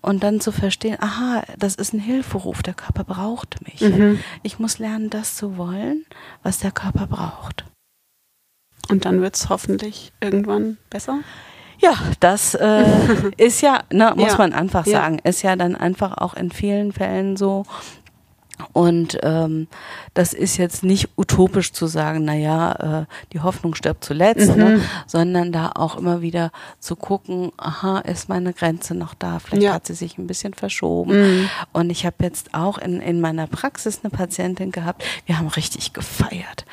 und 0.01 0.22
dann 0.22 0.40
zu 0.40 0.53
verstehen, 0.53 0.96
aha, 1.01 1.42
das 1.59 1.74
ist 1.74 1.92
ein 1.92 2.01
Hilferuf, 2.01 2.62
der 2.62 2.74
Körper 2.74 3.05
braucht 3.05 3.57
mich. 3.66 3.80
Mhm. 3.80 4.20
Ich 4.42 4.59
muss 4.59 4.78
lernen, 4.78 5.11
das 5.11 5.36
zu 5.36 5.57
wollen, 5.57 6.05
was 6.42 6.59
der 6.59 6.70
Körper 6.70 7.07
braucht. 7.07 7.64
Und 8.88 9.05
dann 9.05 9.20
wird 9.20 9.36
es 9.36 9.49
hoffentlich 9.49 10.12
irgendwann 10.20 10.78
besser? 10.88 11.20
Ja, 11.80 11.94
das 12.20 12.55
äh, 12.55 12.84
ist 13.36 13.61
ja, 13.61 13.82
ne, 13.92 14.12
muss 14.16 14.32
ja. 14.32 14.38
man 14.38 14.53
einfach 14.53 14.84
sagen, 14.86 15.20
ist 15.22 15.42
ja 15.42 15.57
dann 15.57 15.76
einfach 15.76 16.18
auch 16.18 16.34
in 16.34 16.51
vielen 16.51 16.92
Fällen 16.92 17.36
so, 17.36 17.64
und 18.73 19.19
ähm, 19.23 19.69
das 20.15 20.33
ist 20.33 20.57
jetzt 20.57 20.83
nicht 20.83 21.11
utopisch 21.17 21.73
zu 21.73 21.87
sagen, 21.87 22.25
na 22.25 22.35
ja, 22.35 23.03
äh, 23.03 23.07
die 23.33 23.41
Hoffnung 23.41 23.75
stirbt 23.75 24.05
zuletzt, 24.05 24.57
ne? 24.57 24.65
mhm. 24.65 24.75
ne? 24.75 24.81
sondern 25.07 25.53
da 25.53 25.73
auch 25.75 25.97
immer 25.97 26.23
wieder 26.23 26.51
zu 26.81 26.97
gucken, 26.97 27.53
aha, 27.57 27.99
ist 28.01 28.29
meine 28.29 28.53
Grenze 28.53 28.95
noch 28.95 29.15
da? 29.15 29.39
Vielleicht 29.39 29.63
ja. 29.63 29.75
hat 29.75 29.87
sie 29.87 29.95
sich 29.95 30.19
ein 30.19 30.27
bisschen 30.27 30.55
verschoben. 30.55 31.41
Mhm. 31.41 31.51
Und 31.73 31.91
ich 31.91 32.05
habe 32.05 32.17
jetzt 32.21 32.55
auch 32.55 32.79
in, 32.79 33.01
in 33.01 33.21
meiner 33.21 33.47
Praxis 33.47 34.01
eine 34.03 34.11
Patientin 34.11 34.73
gehabt, 34.73 35.05
wir 35.27 35.39
haben 35.39 35.49
richtig 35.49 35.93
gefeiert. 35.93 36.65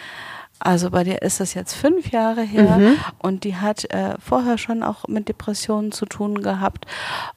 Also 0.66 0.90
bei 0.90 1.04
dir 1.04 1.22
ist 1.22 1.40
das 1.40 1.54
jetzt 1.54 1.76
fünf 1.76 2.10
Jahre 2.10 2.42
her 2.42 2.78
mhm. 2.78 2.98
und 3.20 3.44
die 3.44 3.56
hat 3.56 3.86
äh, 3.94 4.16
vorher 4.18 4.58
schon 4.58 4.82
auch 4.82 5.08
mit 5.08 5.30
Depressionen 5.30 5.92
zu 5.92 6.08
tun 6.08 6.42
gehabt. 6.42 6.88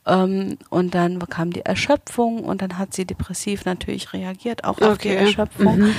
Ähm, 0.06 0.56
und 0.70 0.94
dann 0.94 1.18
kam 1.28 1.52
die 1.52 1.60
Erschöpfung 1.60 2.42
und 2.42 2.62
dann 2.62 2.78
hat 2.78 2.94
sie 2.94 3.04
depressiv 3.04 3.66
natürlich 3.66 4.14
reagiert, 4.14 4.64
auch 4.64 4.78
okay. 4.78 4.86
auf 4.86 4.98
die 4.98 5.10
Erschöpfung. 5.10 5.78
Mhm. 5.78 5.94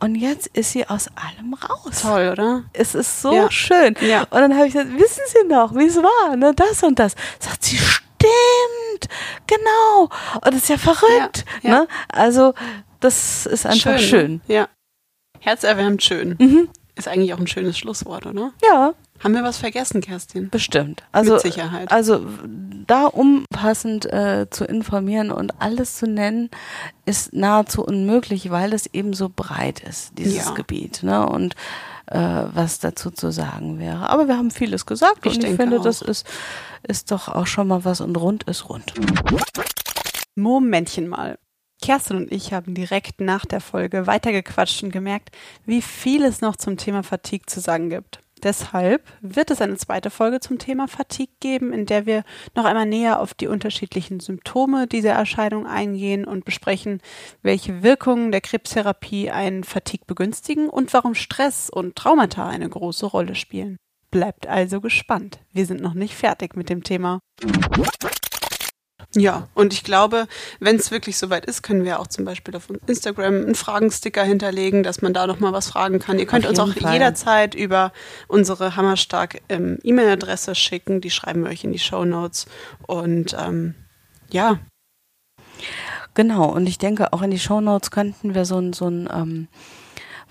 Und 0.00 0.16
jetzt 0.16 0.48
ist 0.48 0.72
sie 0.72 0.84
aus 0.88 1.06
allem 1.14 1.54
raus. 1.54 2.02
Toll, 2.02 2.30
oder? 2.32 2.64
Es 2.72 2.96
ist 2.96 3.22
so 3.22 3.32
ja. 3.32 3.48
schön. 3.48 3.94
Ja. 4.00 4.22
Und 4.22 4.40
dann 4.40 4.52
habe 4.56 4.66
ich 4.66 4.72
gesagt, 4.72 4.92
wissen 4.92 5.22
Sie 5.28 5.46
noch, 5.46 5.76
wie 5.76 5.86
es 5.86 5.98
war, 5.98 6.34
ne? 6.34 6.52
Das 6.56 6.82
und 6.82 6.98
das. 6.98 7.14
Sagt 7.38 7.62
sie, 7.62 7.76
stimmt, 7.76 9.08
genau. 9.46 10.08
Und 10.34 10.46
das 10.46 10.56
ist 10.56 10.68
ja 10.68 10.78
verrückt. 10.78 11.44
Ja, 11.62 11.70
ja. 11.70 11.78
Ne? 11.78 11.88
Also 12.08 12.54
das 12.98 13.46
ist 13.46 13.66
einfach 13.66 13.98
schön. 13.98 14.40
schön. 14.40 14.40
Ja. 14.48 14.68
Herzerwärmend 15.42 16.02
schön. 16.02 16.36
Mhm. 16.38 16.68
Ist 16.94 17.08
eigentlich 17.08 17.32
auch 17.34 17.38
ein 17.40 17.46
schönes 17.46 17.76
Schlusswort, 17.78 18.26
oder? 18.26 18.52
Ja. 18.62 18.94
Haben 19.20 19.34
wir 19.34 19.42
was 19.44 19.56
vergessen, 19.56 20.00
Kerstin? 20.00 20.50
Bestimmt. 20.50 21.02
Also, 21.12 21.34
Mit 21.34 21.42
Sicherheit. 21.42 21.90
Also 21.92 22.26
da 22.86 23.06
umfassend 23.06 24.04
äh, 24.12 24.48
zu 24.50 24.64
informieren 24.64 25.30
und 25.30 25.60
alles 25.60 25.96
zu 25.96 26.06
nennen, 26.06 26.50
ist 27.06 27.32
nahezu 27.32 27.84
unmöglich, 27.84 28.50
weil 28.50 28.72
es 28.72 28.86
eben 28.92 29.14
so 29.14 29.30
breit 29.34 29.80
ist, 29.80 30.18
dieses 30.18 30.36
Ja. 30.46 30.50
Gebiet. 30.52 31.02
Ne? 31.02 31.26
Und 31.26 31.54
äh, 32.06 32.18
was 32.18 32.80
dazu 32.80 33.10
zu 33.10 33.30
sagen 33.30 33.78
wäre. 33.78 34.10
Aber 34.10 34.28
wir 34.28 34.36
haben 34.36 34.50
vieles 34.50 34.86
gesagt 34.86 35.24
Ich 35.24 35.36
und 35.36 35.44
ich 35.44 35.54
finde, 35.56 35.78
auch. 35.80 35.84
das 35.84 36.02
ist, 36.02 36.26
ist 36.82 37.10
doch 37.10 37.28
auch 37.28 37.46
schon 37.46 37.68
mal 37.68 37.84
was 37.84 38.00
und 38.00 38.16
rund 38.16 38.42
ist 38.44 38.68
rund. 38.68 38.92
Momentchen 40.34 41.08
mal. 41.08 41.38
Kerstin 41.82 42.16
und 42.16 42.32
ich 42.32 42.54
haben 42.54 42.74
direkt 42.74 43.20
nach 43.20 43.44
der 43.44 43.60
Folge 43.60 44.06
weitergequatscht 44.06 44.82
und 44.82 44.92
gemerkt, 44.92 45.30
wie 45.66 45.82
viel 45.82 46.24
es 46.24 46.40
noch 46.40 46.56
zum 46.56 46.78
Thema 46.78 47.02
Fatigue 47.02 47.46
zu 47.46 47.60
sagen 47.60 47.90
gibt. 47.90 48.20
Deshalb 48.42 49.06
wird 49.20 49.50
es 49.50 49.60
eine 49.60 49.76
zweite 49.76 50.10
Folge 50.10 50.40
zum 50.40 50.58
Thema 50.58 50.88
Fatigue 50.88 51.34
geben, 51.38 51.72
in 51.72 51.86
der 51.86 52.06
wir 52.06 52.24
noch 52.56 52.64
einmal 52.64 52.86
näher 52.86 53.20
auf 53.20 53.34
die 53.34 53.46
unterschiedlichen 53.46 54.18
Symptome 54.18 54.88
dieser 54.88 55.12
Erscheinung 55.12 55.66
eingehen 55.66 56.24
und 56.24 56.44
besprechen, 56.44 57.00
welche 57.42 57.82
Wirkungen 57.82 58.32
der 58.32 58.40
Krebstherapie 58.40 59.30
einen 59.30 59.62
Fatigue 59.62 60.06
begünstigen 60.06 60.68
und 60.68 60.92
warum 60.92 61.14
Stress 61.14 61.70
und 61.70 61.94
Traumata 61.94 62.48
eine 62.48 62.68
große 62.68 63.06
Rolle 63.06 63.36
spielen. 63.36 63.76
Bleibt 64.10 64.46
also 64.46 64.80
gespannt. 64.80 65.38
Wir 65.52 65.66
sind 65.66 65.80
noch 65.80 65.94
nicht 65.94 66.14
fertig 66.14 66.56
mit 66.56 66.68
dem 66.68 66.82
Thema. 66.82 67.20
Ja, 69.14 69.48
und 69.54 69.74
ich 69.74 69.84
glaube, 69.84 70.26
wenn 70.58 70.76
es 70.76 70.90
wirklich 70.90 71.18
soweit 71.18 71.44
ist, 71.44 71.62
können 71.62 71.84
wir 71.84 72.00
auch 72.00 72.06
zum 72.06 72.24
Beispiel 72.24 72.56
auf 72.56 72.68
Instagram 72.86 73.42
einen 73.42 73.54
Fragensticker 73.54 74.24
hinterlegen, 74.24 74.82
dass 74.82 75.02
man 75.02 75.12
da 75.12 75.26
nochmal 75.26 75.52
was 75.52 75.68
fragen 75.68 75.98
kann. 75.98 76.18
Ihr 76.18 76.26
könnt 76.26 76.46
Auf 76.46 76.50
uns 76.50 76.58
auch 76.58 76.74
Fall. 76.74 76.94
jederzeit 76.94 77.54
über 77.54 77.92
unsere 78.26 78.74
Hammerstark 78.76 79.42
ähm, 79.50 79.78
E-Mail-Adresse 79.82 80.54
schicken. 80.54 81.02
Die 81.02 81.10
schreiben 81.10 81.44
wir 81.44 81.50
euch 81.50 81.62
in 81.64 81.72
die 81.72 81.78
Show 81.78 82.06
Notes. 82.06 82.46
Und 82.86 83.36
ähm, 83.38 83.74
ja, 84.30 84.58
Genau, 86.14 86.44
und 86.50 86.66
ich 86.66 86.78
denke, 86.78 87.12
auch 87.12 87.22
in 87.22 87.30
die 87.30 87.38
Shownotes 87.38 87.90
könnten 87.90 88.34
wir 88.34 88.44
so 88.44 88.58
ein, 88.58 88.72
so 88.72 88.86
ein 88.88 89.08
ähm, 89.12 89.48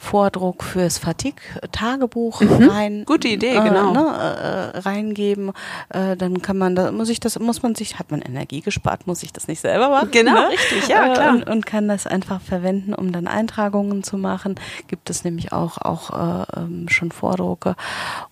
Vordruck 0.01 0.63
fürs 0.63 0.97
Fatigue-Tagebuch 0.97 2.41
rein. 2.41 2.99
Mhm. 3.01 3.05
Gute 3.05 3.27
Idee, 3.27 3.55
äh, 3.55 3.61
genau. 3.63 3.93
Ne, 3.93 4.71
äh, 4.73 4.79
reingeben. 4.79 5.51
Äh, 5.89 6.17
dann 6.17 6.41
kann 6.41 6.57
man, 6.57 6.75
da 6.75 6.91
muss 6.91 7.07
ich 7.09 7.19
das, 7.19 7.37
muss 7.39 7.61
man 7.61 7.75
sich, 7.75 7.99
hat 7.99 8.09
man 8.09 8.19
Energie 8.21 8.61
gespart, 8.61 9.05
muss 9.05 9.21
ich 9.21 9.31
das 9.31 9.47
nicht 9.47 9.61
selber 9.61 9.89
machen. 9.89 10.09
Genau, 10.11 10.33
ne? 10.33 10.49
richtig, 10.49 10.87
ja, 10.87 11.05
Äh, 11.05 11.13
klar. 11.13 11.33
Und, 11.35 11.47
und 11.47 11.65
kann 11.67 11.87
das 11.87 12.07
einfach 12.07 12.41
verwenden, 12.41 12.95
um 12.95 13.11
dann 13.11 13.27
Eintragungen 13.27 14.01
zu 14.03 14.17
machen. 14.17 14.55
Gibt 14.87 15.11
es 15.11 15.23
nämlich 15.23 15.53
auch, 15.53 15.77
auch 15.77 16.09
äh, 16.09 16.59
ähm, 16.59 16.89
schon 16.89 17.11
Vordrucke. 17.11 17.75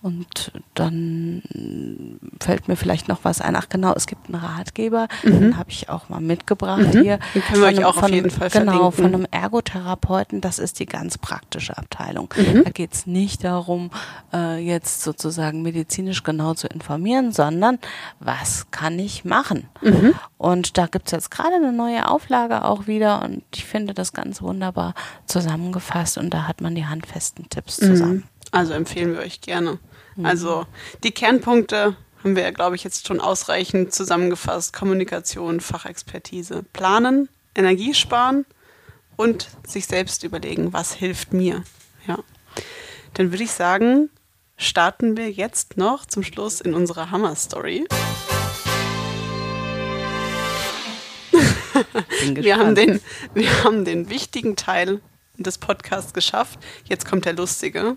Und 0.02 0.50
dann 0.74 1.42
fällt 2.40 2.66
mir 2.66 2.74
vielleicht 2.76 3.06
noch 3.06 3.20
was 3.22 3.40
ein. 3.40 3.54
Ach 3.54 3.68
genau, 3.68 3.94
es 3.94 4.06
gibt 4.06 4.26
einen 4.26 4.42
Ratgeber, 4.44 5.06
den 5.22 5.56
habe 5.56 5.70
ich 5.70 5.88
auch 5.88 6.08
mal 6.08 6.20
mitgebracht 6.20 6.88
hier. 6.92 7.18
Mhm. 7.18 7.20
Den 7.34 7.42
können 7.42 7.62
wir 7.62 7.68
euch 7.68 7.84
auch 7.84 8.02
auf 8.02 8.08
jeden 8.10 8.30
Fall 8.30 8.50
Genau, 8.50 8.90
verlinken. 8.90 8.92
von 8.92 9.14
einem 9.14 9.26
Ergotherapeuten. 9.30 10.40
Das 10.40 10.58
ist 10.58 10.80
die 10.80 10.86
ganz 10.86 11.16
praktische 11.16 11.59
Abteilung. 11.68 12.32
Mhm. 12.36 12.64
Da 12.64 12.70
geht 12.70 12.94
es 12.94 13.06
nicht 13.06 13.44
darum, 13.44 13.90
äh, 14.32 14.58
jetzt 14.58 15.02
sozusagen 15.02 15.62
medizinisch 15.62 16.22
genau 16.22 16.54
zu 16.54 16.66
informieren, 16.68 17.32
sondern 17.32 17.78
was 18.18 18.70
kann 18.70 18.98
ich 18.98 19.24
machen? 19.24 19.68
Mhm. 19.82 20.14
Und 20.38 20.78
da 20.78 20.86
gibt 20.86 21.08
es 21.08 21.12
jetzt 21.12 21.30
gerade 21.30 21.56
eine 21.56 21.72
neue 21.72 22.08
Auflage 22.08 22.64
auch 22.64 22.86
wieder 22.86 23.22
und 23.22 23.42
ich 23.54 23.64
finde 23.64 23.92
das 23.92 24.12
ganz 24.12 24.40
wunderbar 24.40 24.94
zusammengefasst 25.26 26.16
und 26.16 26.30
da 26.30 26.48
hat 26.48 26.60
man 26.60 26.74
die 26.74 26.86
handfesten 26.86 27.48
Tipps 27.50 27.76
zusammen. 27.76 28.24
also 28.52 28.72
empfehlen 28.72 29.12
wir 29.12 29.20
euch 29.20 29.40
gerne. 29.40 29.78
Also 30.22 30.66
die 31.02 31.12
Kernpunkte 31.12 31.96
haben 32.22 32.36
wir, 32.36 32.52
glaube 32.52 32.76
ich, 32.76 32.84
jetzt 32.84 33.06
schon 33.06 33.20
ausreichend 33.20 33.94
zusammengefasst. 33.94 34.72
Kommunikation, 34.72 35.60
Fachexpertise, 35.60 36.64
planen, 36.72 37.28
Energie 37.54 37.94
sparen 37.94 38.44
und 39.20 39.48
sich 39.66 39.86
selbst 39.86 40.24
überlegen, 40.24 40.72
was 40.72 40.94
hilft 40.94 41.34
mir. 41.34 41.62
Ja. 42.06 42.20
Dann 43.12 43.32
würde 43.32 43.44
ich 43.44 43.50
sagen, 43.50 44.08
starten 44.56 45.14
wir 45.14 45.30
jetzt 45.30 45.76
noch 45.76 46.06
zum 46.06 46.22
Schluss 46.22 46.62
in 46.62 46.72
unsere 46.72 47.10
Hammer-Story. 47.10 47.86
Wir 52.34 52.58
haben, 52.58 52.74
den, 52.74 53.00
wir 53.32 53.64
haben 53.64 53.86
den 53.86 54.10
wichtigen 54.10 54.54
Teil 54.54 55.00
des 55.38 55.56
Podcasts 55.56 56.12
geschafft. 56.12 56.58
Jetzt 56.84 57.06
kommt 57.06 57.24
der 57.24 57.32
lustige. 57.32 57.96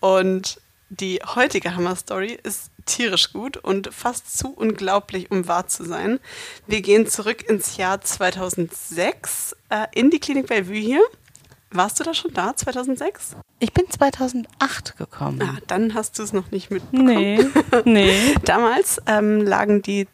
Und 0.00 0.61
die 1.00 1.20
heutige 1.24 1.74
Hammer-Story 1.74 2.38
ist 2.42 2.70
tierisch 2.84 3.32
gut 3.32 3.56
und 3.56 3.92
fast 3.92 4.36
zu 4.36 4.48
unglaublich, 4.48 5.30
um 5.30 5.48
wahr 5.48 5.66
zu 5.66 5.84
sein. 5.84 6.20
Wir 6.66 6.82
gehen 6.82 7.06
zurück 7.06 7.48
ins 7.48 7.76
Jahr 7.78 8.00
2006 8.00 9.56
äh, 9.70 9.86
in 9.94 10.10
die 10.10 10.18
Klinik 10.18 10.48
Bellevue 10.48 10.76
hier. 10.76 11.00
Warst 11.70 11.98
du 11.98 12.04
da 12.04 12.12
schon 12.12 12.34
da, 12.34 12.54
2006? 12.54 13.36
Ich 13.58 13.72
bin 13.72 13.88
2008 13.88 14.98
gekommen. 14.98 15.40
Ah, 15.42 15.58
dann 15.66 15.94
hast 15.94 16.18
du 16.18 16.22
es 16.22 16.34
noch 16.34 16.50
nicht 16.50 16.70
mitbekommen. 16.70 17.06
Nee, 17.06 17.46
nee. 17.84 18.34
Damals 18.44 19.00
ähm, 19.06 19.40
lagen 19.40 19.80
die 19.80 20.06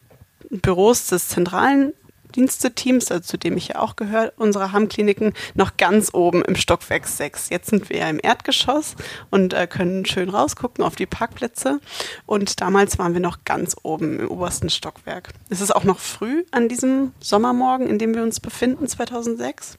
Büros 0.49 1.07
des 1.07 1.27
zentralen 1.27 1.93
Diensteteams, 2.35 3.11
also 3.11 3.23
zu 3.23 3.37
dem 3.37 3.57
ich 3.57 3.69
ja 3.69 3.79
auch 3.79 3.95
gehöre, 3.95 4.33
unserer 4.37 4.71
Hammkliniken, 4.71 5.33
noch 5.55 5.77
ganz 5.77 6.13
oben 6.13 6.43
im 6.43 6.55
Stockwerk 6.55 7.07
6. 7.07 7.49
Jetzt 7.49 7.69
sind 7.69 7.89
wir 7.89 7.97
ja 7.97 8.09
im 8.09 8.19
Erdgeschoss 8.21 8.95
und 9.29 9.53
äh, 9.53 9.67
können 9.67 10.05
schön 10.05 10.29
rausgucken 10.29 10.83
auf 10.83 10.95
die 10.95 11.05
Parkplätze. 11.05 11.79
Und 12.25 12.61
damals 12.61 12.99
waren 12.99 13.13
wir 13.13 13.21
noch 13.21 13.39
ganz 13.45 13.75
oben 13.83 14.19
im 14.19 14.27
obersten 14.29 14.69
Stockwerk. 14.69 15.29
Es 15.49 15.61
ist 15.61 15.75
auch 15.75 15.83
noch 15.83 15.99
früh 15.99 16.43
an 16.51 16.69
diesem 16.69 17.13
Sommermorgen, 17.19 17.87
in 17.87 17.99
dem 17.99 18.13
wir 18.13 18.23
uns 18.23 18.39
befinden, 18.39 18.87
2006. 18.87 19.77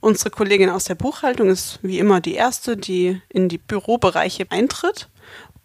Unsere 0.00 0.30
Kollegin 0.30 0.70
aus 0.70 0.84
der 0.84 0.94
Buchhaltung 0.94 1.48
ist 1.48 1.80
wie 1.82 1.98
immer 1.98 2.20
die 2.20 2.34
erste, 2.34 2.76
die 2.76 3.20
in 3.28 3.48
die 3.48 3.58
Bürobereiche 3.58 4.46
eintritt. 4.50 5.08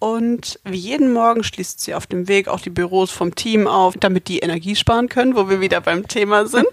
Und 0.04 0.60
wie 0.66 0.76
jeden 0.76 1.14
Morgen 1.14 1.46
schließt 1.46 1.80
sie 1.80 1.96
auf 1.96 2.08
dem 2.08 2.28
Weg 2.28 2.50
auch 2.50 2.60
die 2.60 2.70
Büros 2.70 3.10
vom 3.10 3.36
Team 3.36 3.68
auf, 3.68 3.94
damit 3.98 4.28
die 4.28 4.40
Energie 4.40 4.76
sparen 4.76 5.08
können, 5.08 5.34
wo 5.34 5.48
wir 5.48 5.62
wieder 5.62 5.80
beim 5.80 6.10
Thema 6.10 6.46
sind. 6.46 6.68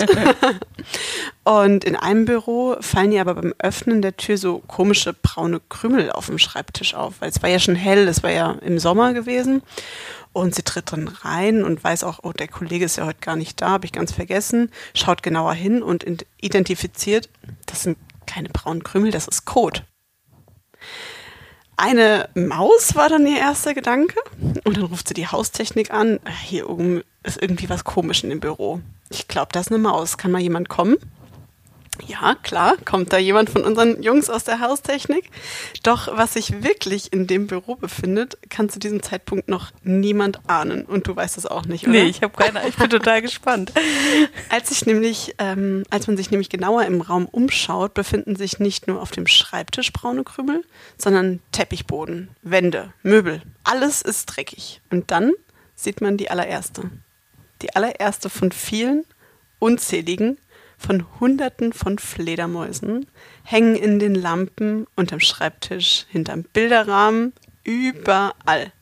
und 1.44 1.84
in 1.84 1.94
einem 1.94 2.24
Büro 2.24 2.74
fallen 2.80 3.12
ihr 3.12 3.20
aber 3.20 3.36
beim 3.36 3.54
Öffnen 3.58 4.02
der 4.02 4.16
Tür 4.16 4.36
so 4.36 4.58
komische 4.66 5.12
braune 5.12 5.60
Krümel 5.68 6.10
auf 6.10 6.26
dem 6.26 6.38
Schreibtisch 6.38 6.94
auf, 6.94 7.20
weil 7.20 7.30
es 7.30 7.40
war 7.40 7.48
ja 7.48 7.60
schon 7.60 7.76
hell, 7.76 8.08
es 8.08 8.24
war 8.24 8.32
ja 8.32 8.50
im 8.62 8.80
Sommer 8.80 9.14
gewesen. 9.14 9.62
Und 10.32 10.56
sie 10.56 10.64
tritt 10.64 10.90
drin 10.90 11.06
rein 11.06 11.62
und 11.62 11.84
weiß 11.84 12.02
auch, 12.02 12.18
oh, 12.24 12.32
der 12.32 12.48
Kollege 12.48 12.84
ist 12.84 12.96
ja 12.96 13.06
heute 13.06 13.20
gar 13.20 13.36
nicht 13.36 13.60
da, 13.60 13.68
habe 13.68 13.86
ich 13.86 13.92
ganz 13.92 14.10
vergessen, 14.10 14.72
schaut 14.92 15.22
genauer 15.22 15.54
hin 15.54 15.84
und 15.84 16.04
identifiziert, 16.40 17.28
das 17.66 17.84
sind 17.84 17.96
keine 18.26 18.48
braunen 18.48 18.82
Krümel, 18.82 19.12
das 19.12 19.28
ist 19.28 19.44
Kot. 19.44 19.84
Eine 21.80 22.28
Maus 22.34 22.94
war 22.94 23.08
dann 23.08 23.26
ihr 23.26 23.38
erster 23.38 23.72
Gedanke. 23.72 24.14
Und 24.64 24.76
dann 24.76 24.84
ruft 24.84 25.08
sie 25.08 25.14
die 25.14 25.26
Haustechnik 25.26 25.90
an. 25.92 26.16
"Äh, 26.24 26.30
Hier 26.44 26.68
oben 26.68 27.02
ist 27.22 27.40
irgendwie 27.40 27.70
was 27.70 27.84
komisch 27.84 28.22
in 28.22 28.28
dem 28.28 28.40
Büro. 28.40 28.80
Ich 29.08 29.28
glaube, 29.28 29.48
da 29.52 29.60
ist 29.60 29.70
eine 29.70 29.78
Maus. 29.78 30.18
Kann 30.18 30.30
mal 30.30 30.40
jemand 30.42 30.68
kommen? 30.68 30.96
Ja, 32.06 32.34
klar, 32.34 32.76
kommt 32.84 33.12
da 33.12 33.18
jemand 33.18 33.50
von 33.50 33.64
unseren 33.64 34.02
Jungs 34.02 34.30
aus 34.30 34.44
der 34.44 34.60
Haustechnik. 34.60 35.30
Doch 35.82 36.08
was 36.16 36.34
sich 36.34 36.62
wirklich 36.62 37.12
in 37.12 37.26
dem 37.26 37.46
Büro 37.46 37.74
befindet, 37.76 38.38
kann 38.48 38.68
zu 38.68 38.78
diesem 38.78 39.02
Zeitpunkt 39.02 39.48
noch 39.48 39.70
niemand 39.82 40.40
ahnen. 40.48 40.84
Und 40.84 41.06
du 41.06 41.16
weißt 41.16 41.36
das 41.36 41.46
auch 41.46 41.66
nicht, 41.66 41.84
oder? 41.84 41.92
Nee, 41.92 42.04
ich 42.04 42.22
habe 42.22 42.36
keine, 42.36 42.66
ich 42.68 42.76
bin 42.76 42.90
total 42.90 43.22
gespannt. 43.22 43.72
Als, 44.48 44.70
ich 44.70 44.86
nämlich, 44.86 45.34
ähm, 45.38 45.84
als 45.90 46.06
man 46.06 46.16
sich 46.16 46.30
nämlich 46.30 46.48
genauer 46.48 46.84
im 46.84 47.00
Raum 47.00 47.26
umschaut, 47.26 47.94
befinden 47.94 48.36
sich 48.36 48.58
nicht 48.58 48.86
nur 48.86 49.00
auf 49.00 49.10
dem 49.10 49.26
Schreibtisch 49.26 49.92
braune 49.92 50.24
Krümel, 50.24 50.64
sondern 50.98 51.40
Teppichboden, 51.52 52.28
Wände, 52.42 52.92
Möbel. 53.02 53.42
Alles 53.64 54.02
ist 54.02 54.26
dreckig. 54.26 54.80
Und 54.90 55.10
dann 55.10 55.32
sieht 55.74 56.00
man 56.00 56.16
die 56.16 56.30
allererste. 56.30 56.90
Die 57.62 57.74
allererste 57.74 58.30
von 58.30 58.52
vielen, 58.52 59.04
unzähligen, 59.58 60.38
von 60.80 61.04
Hunderten 61.20 61.72
von 61.72 61.98
Fledermäusen, 61.98 63.06
hängen 63.44 63.76
in 63.76 63.98
den 63.98 64.14
Lampen, 64.14 64.86
unterm 64.96 65.20
Schreibtisch, 65.20 66.06
hinterm 66.08 66.44
Bilderrahmen, 66.52 67.34
überall. 67.64 68.72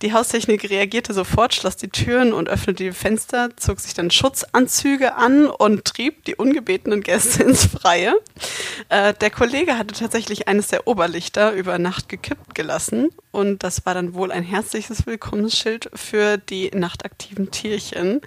Die 0.00 0.12
Haustechnik 0.12 0.68
reagierte 0.68 1.12
sofort, 1.12 1.54
schloss 1.54 1.76
die 1.76 1.90
Türen 1.90 2.32
und 2.32 2.48
öffnete 2.48 2.82
die 2.82 2.92
Fenster, 2.92 3.50
zog 3.56 3.78
sich 3.78 3.94
dann 3.94 4.10
Schutzanzüge 4.10 5.14
an 5.14 5.46
und 5.46 5.84
trieb 5.84 6.24
die 6.24 6.34
ungebetenen 6.34 7.02
Gäste 7.02 7.42
ins 7.44 7.66
Freie. 7.66 8.14
Äh, 8.88 9.14
der 9.14 9.30
Kollege 9.30 9.78
hatte 9.78 9.94
tatsächlich 9.94 10.48
eines 10.48 10.68
der 10.68 10.88
Oberlichter 10.88 11.52
über 11.52 11.78
Nacht 11.78 12.08
gekippt 12.08 12.56
gelassen 12.56 13.10
und 13.32 13.64
das 13.64 13.84
war 13.86 13.94
dann 13.94 14.14
wohl 14.14 14.30
ein 14.30 14.42
herzliches 14.44 15.06
Willkommensschild 15.06 15.90
für 15.94 16.36
die 16.36 16.70
nachtaktiven 16.72 17.50
Tierchen. 17.50 18.20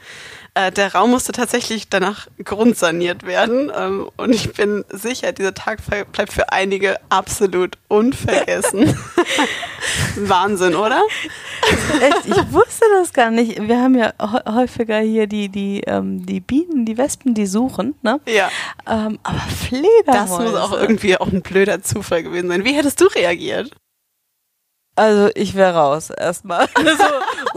Äh, 0.55 0.71
der 0.71 0.93
Raum 0.93 1.11
musste 1.11 1.31
tatsächlich 1.31 1.89
danach 1.89 2.27
grundsaniert 2.43 3.23
werden 3.25 3.71
ähm, 3.75 4.09
und 4.17 4.33
ich 4.33 4.53
bin 4.53 4.83
sicher, 4.89 5.31
dieser 5.31 5.53
Tag 5.53 5.79
bleibt 6.11 6.33
für 6.33 6.51
einige 6.51 6.97
absolut 7.09 7.77
unvergessen. 7.87 8.97
Wahnsinn, 10.15 10.75
oder? 10.75 11.01
Echt, 12.01 12.25
ich 12.25 12.51
wusste 12.51 12.85
das 12.99 13.13
gar 13.13 13.29
nicht. 13.29 13.61
Wir 13.67 13.79
haben 13.79 13.95
ja 13.95 14.13
häufiger 14.19 14.99
hier 14.99 15.27
die, 15.27 15.49
die, 15.49 15.81
ähm, 15.85 16.25
die 16.25 16.39
Bienen, 16.39 16.85
die 16.85 16.97
Wespen, 16.97 17.35
die 17.35 17.45
suchen, 17.45 17.93
ne? 18.01 18.19
Ja. 18.25 18.49
Ähm, 18.87 19.19
aber 19.21 19.39
Fledermäuse. 19.39 20.03
Das 20.13 20.39
muss 20.39 20.55
auch 20.55 20.71
irgendwie 20.71 21.17
auch 21.17 21.27
ein 21.27 21.41
blöder 21.41 21.83
Zufall 21.83 22.23
gewesen 22.23 22.47
sein. 22.47 22.65
Wie 22.65 22.73
hättest 22.73 22.99
du 23.01 23.05
reagiert? 23.05 23.71
Also 24.95 25.29
ich 25.35 25.55
wäre 25.55 25.75
raus 25.75 26.09
erstmal. 26.09 26.67
Also, 26.85 27.03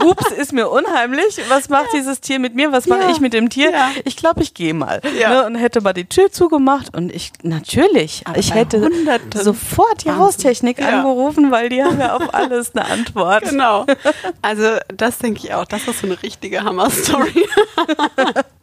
ups, 0.09 0.31
ist 0.31 0.53
mir 0.53 0.69
unheimlich. 0.69 1.39
Was 1.49 1.69
macht 1.69 1.93
ja. 1.93 1.99
dieses 1.99 2.19
Tier 2.19 2.39
mit 2.39 2.55
mir? 2.55 2.71
Was 2.71 2.87
mache 2.87 3.01
ja. 3.01 3.09
ich 3.09 3.19
mit 3.19 3.33
dem 3.33 3.49
Tier? 3.49 3.71
Ja. 3.71 3.91
Ich 4.03 4.17
glaube, 4.17 4.41
ich 4.41 4.53
gehe 4.53 4.73
mal. 4.73 5.01
Ne? 5.03 5.45
Und 5.45 5.55
hätte 5.55 5.81
mal 5.81 5.93
die 5.93 6.05
Tür 6.05 6.31
zugemacht 6.31 6.95
und 6.95 7.13
ich 7.13 7.31
natürlich, 7.43 8.23
Aber 8.25 8.37
ich 8.37 8.53
hätte 8.53 8.81
Hunderten. 8.81 9.31
sofort 9.39 10.03
die 10.03 10.07
Wahnsinn. 10.07 10.23
Haustechnik 10.23 10.81
angerufen, 10.81 11.51
weil 11.51 11.69
die 11.69 11.83
haben 11.83 11.99
ja 11.99 12.15
auf 12.15 12.33
alles 12.33 12.75
eine 12.75 12.85
Antwort. 12.85 13.43
Genau. 13.43 13.85
Also 14.41 14.77
das 14.95 15.17
denke 15.19 15.41
ich 15.43 15.53
auch. 15.53 15.65
Das 15.65 15.87
ist 15.87 15.99
so 15.99 16.07
eine 16.07 16.21
richtige 16.21 16.63
Hammer-Story. 16.63 17.47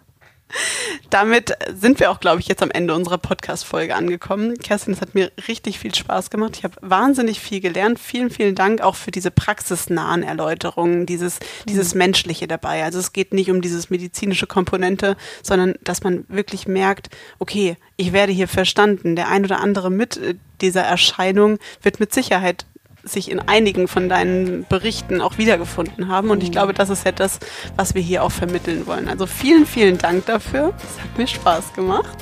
Damit 1.10 1.56
sind 1.74 2.00
wir 2.00 2.10
auch, 2.10 2.20
glaube 2.20 2.40
ich, 2.40 2.48
jetzt 2.48 2.62
am 2.62 2.70
Ende 2.70 2.94
unserer 2.94 3.18
Podcast-Folge 3.18 3.94
angekommen. 3.94 4.58
Kerstin, 4.58 4.92
es 4.92 5.00
hat 5.00 5.14
mir 5.14 5.30
richtig 5.48 5.78
viel 5.78 5.94
Spaß 5.94 6.30
gemacht. 6.30 6.56
Ich 6.56 6.64
habe 6.64 6.74
wahnsinnig 6.80 7.40
viel 7.40 7.60
gelernt. 7.60 7.98
Vielen, 7.98 8.30
vielen 8.30 8.54
Dank 8.54 8.80
auch 8.80 8.94
für 8.94 9.10
diese 9.10 9.30
praxisnahen 9.30 10.22
Erläuterungen, 10.22 11.06
dieses, 11.06 11.38
dieses 11.68 11.94
mhm. 11.94 11.98
Menschliche 11.98 12.48
dabei. 12.48 12.84
Also 12.84 12.98
es 12.98 13.12
geht 13.12 13.32
nicht 13.32 13.50
um 13.50 13.60
dieses 13.60 13.90
medizinische 13.90 14.46
Komponente, 14.46 15.16
sondern 15.42 15.74
dass 15.82 16.02
man 16.02 16.24
wirklich 16.28 16.66
merkt, 16.66 17.10
okay, 17.38 17.76
ich 17.96 18.12
werde 18.12 18.32
hier 18.32 18.48
verstanden. 18.48 19.16
Der 19.16 19.28
ein 19.28 19.44
oder 19.44 19.60
andere 19.60 19.90
mit 19.90 20.16
äh, 20.16 20.34
dieser 20.60 20.82
Erscheinung 20.82 21.58
wird 21.82 22.00
mit 22.00 22.12
Sicherheit 22.12 22.66
sich 23.06 23.30
in 23.30 23.40
einigen 23.40 23.88
von 23.88 24.08
deinen 24.08 24.66
Berichten 24.68 25.20
auch 25.20 25.38
wiedergefunden 25.38 26.08
haben. 26.08 26.30
Und 26.30 26.42
ich 26.42 26.50
mhm. 26.50 26.52
glaube, 26.52 26.74
das 26.74 26.90
ist 26.90 27.04
ja 27.04 27.12
das, 27.12 27.38
was 27.76 27.94
wir 27.94 28.02
hier 28.02 28.22
auch 28.22 28.32
vermitteln 28.32 28.86
wollen. 28.86 29.08
Also 29.08 29.26
vielen, 29.26 29.66
vielen 29.66 29.98
Dank 29.98 30.26
dafür. 30.26 30.72
Es 30.78 31.02
hat 31.02 31.16
mir 31.16 31.26
Spaß 31.26 31.72
gemacht. 31.74 32.16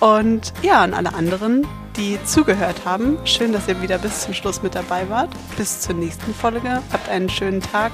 Und 0.00 0.52
ja, 0.62 0.80
an 0.80 0.94
alle 0.94 1.12
anderen, 1.14 1.66
die 1.96 2.18
zugehört 2.24 2.84
haben, 2.84 3.18
schön, 3.24 3.52
dass 3.52 3.68
ihr 3.68 3.80
wieder 3.82 3.98
bis 3.98 4.22
zum 4.22 4.32
Schluss 4.32 4.62
mit 4.62 4.74
dabei 4.74 5.08
wart. 5.10 5.30
Bis 5.56 5.80
zur 5.82 5.94
nächsten 5.94 6.34
Folge. 6.34 6.82
Habt 6.92 7.08
einen 7.08 7.28
schönen 7.28 7.60
Tag 7.60 7.92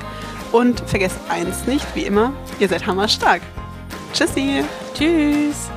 und 0.53 0.81
vergesst 0.89 1.19
eins 1.29 1.67
nicht, 1.67 1.87
wie 1.95 2.05
immer, 2.05 2.33
ihr 2.61 2.69
seid 2.69 2.87
hammerstark. 2.87 3.43
Tschüssi. 4.13 4.65
Tschüss. 4.95 5.71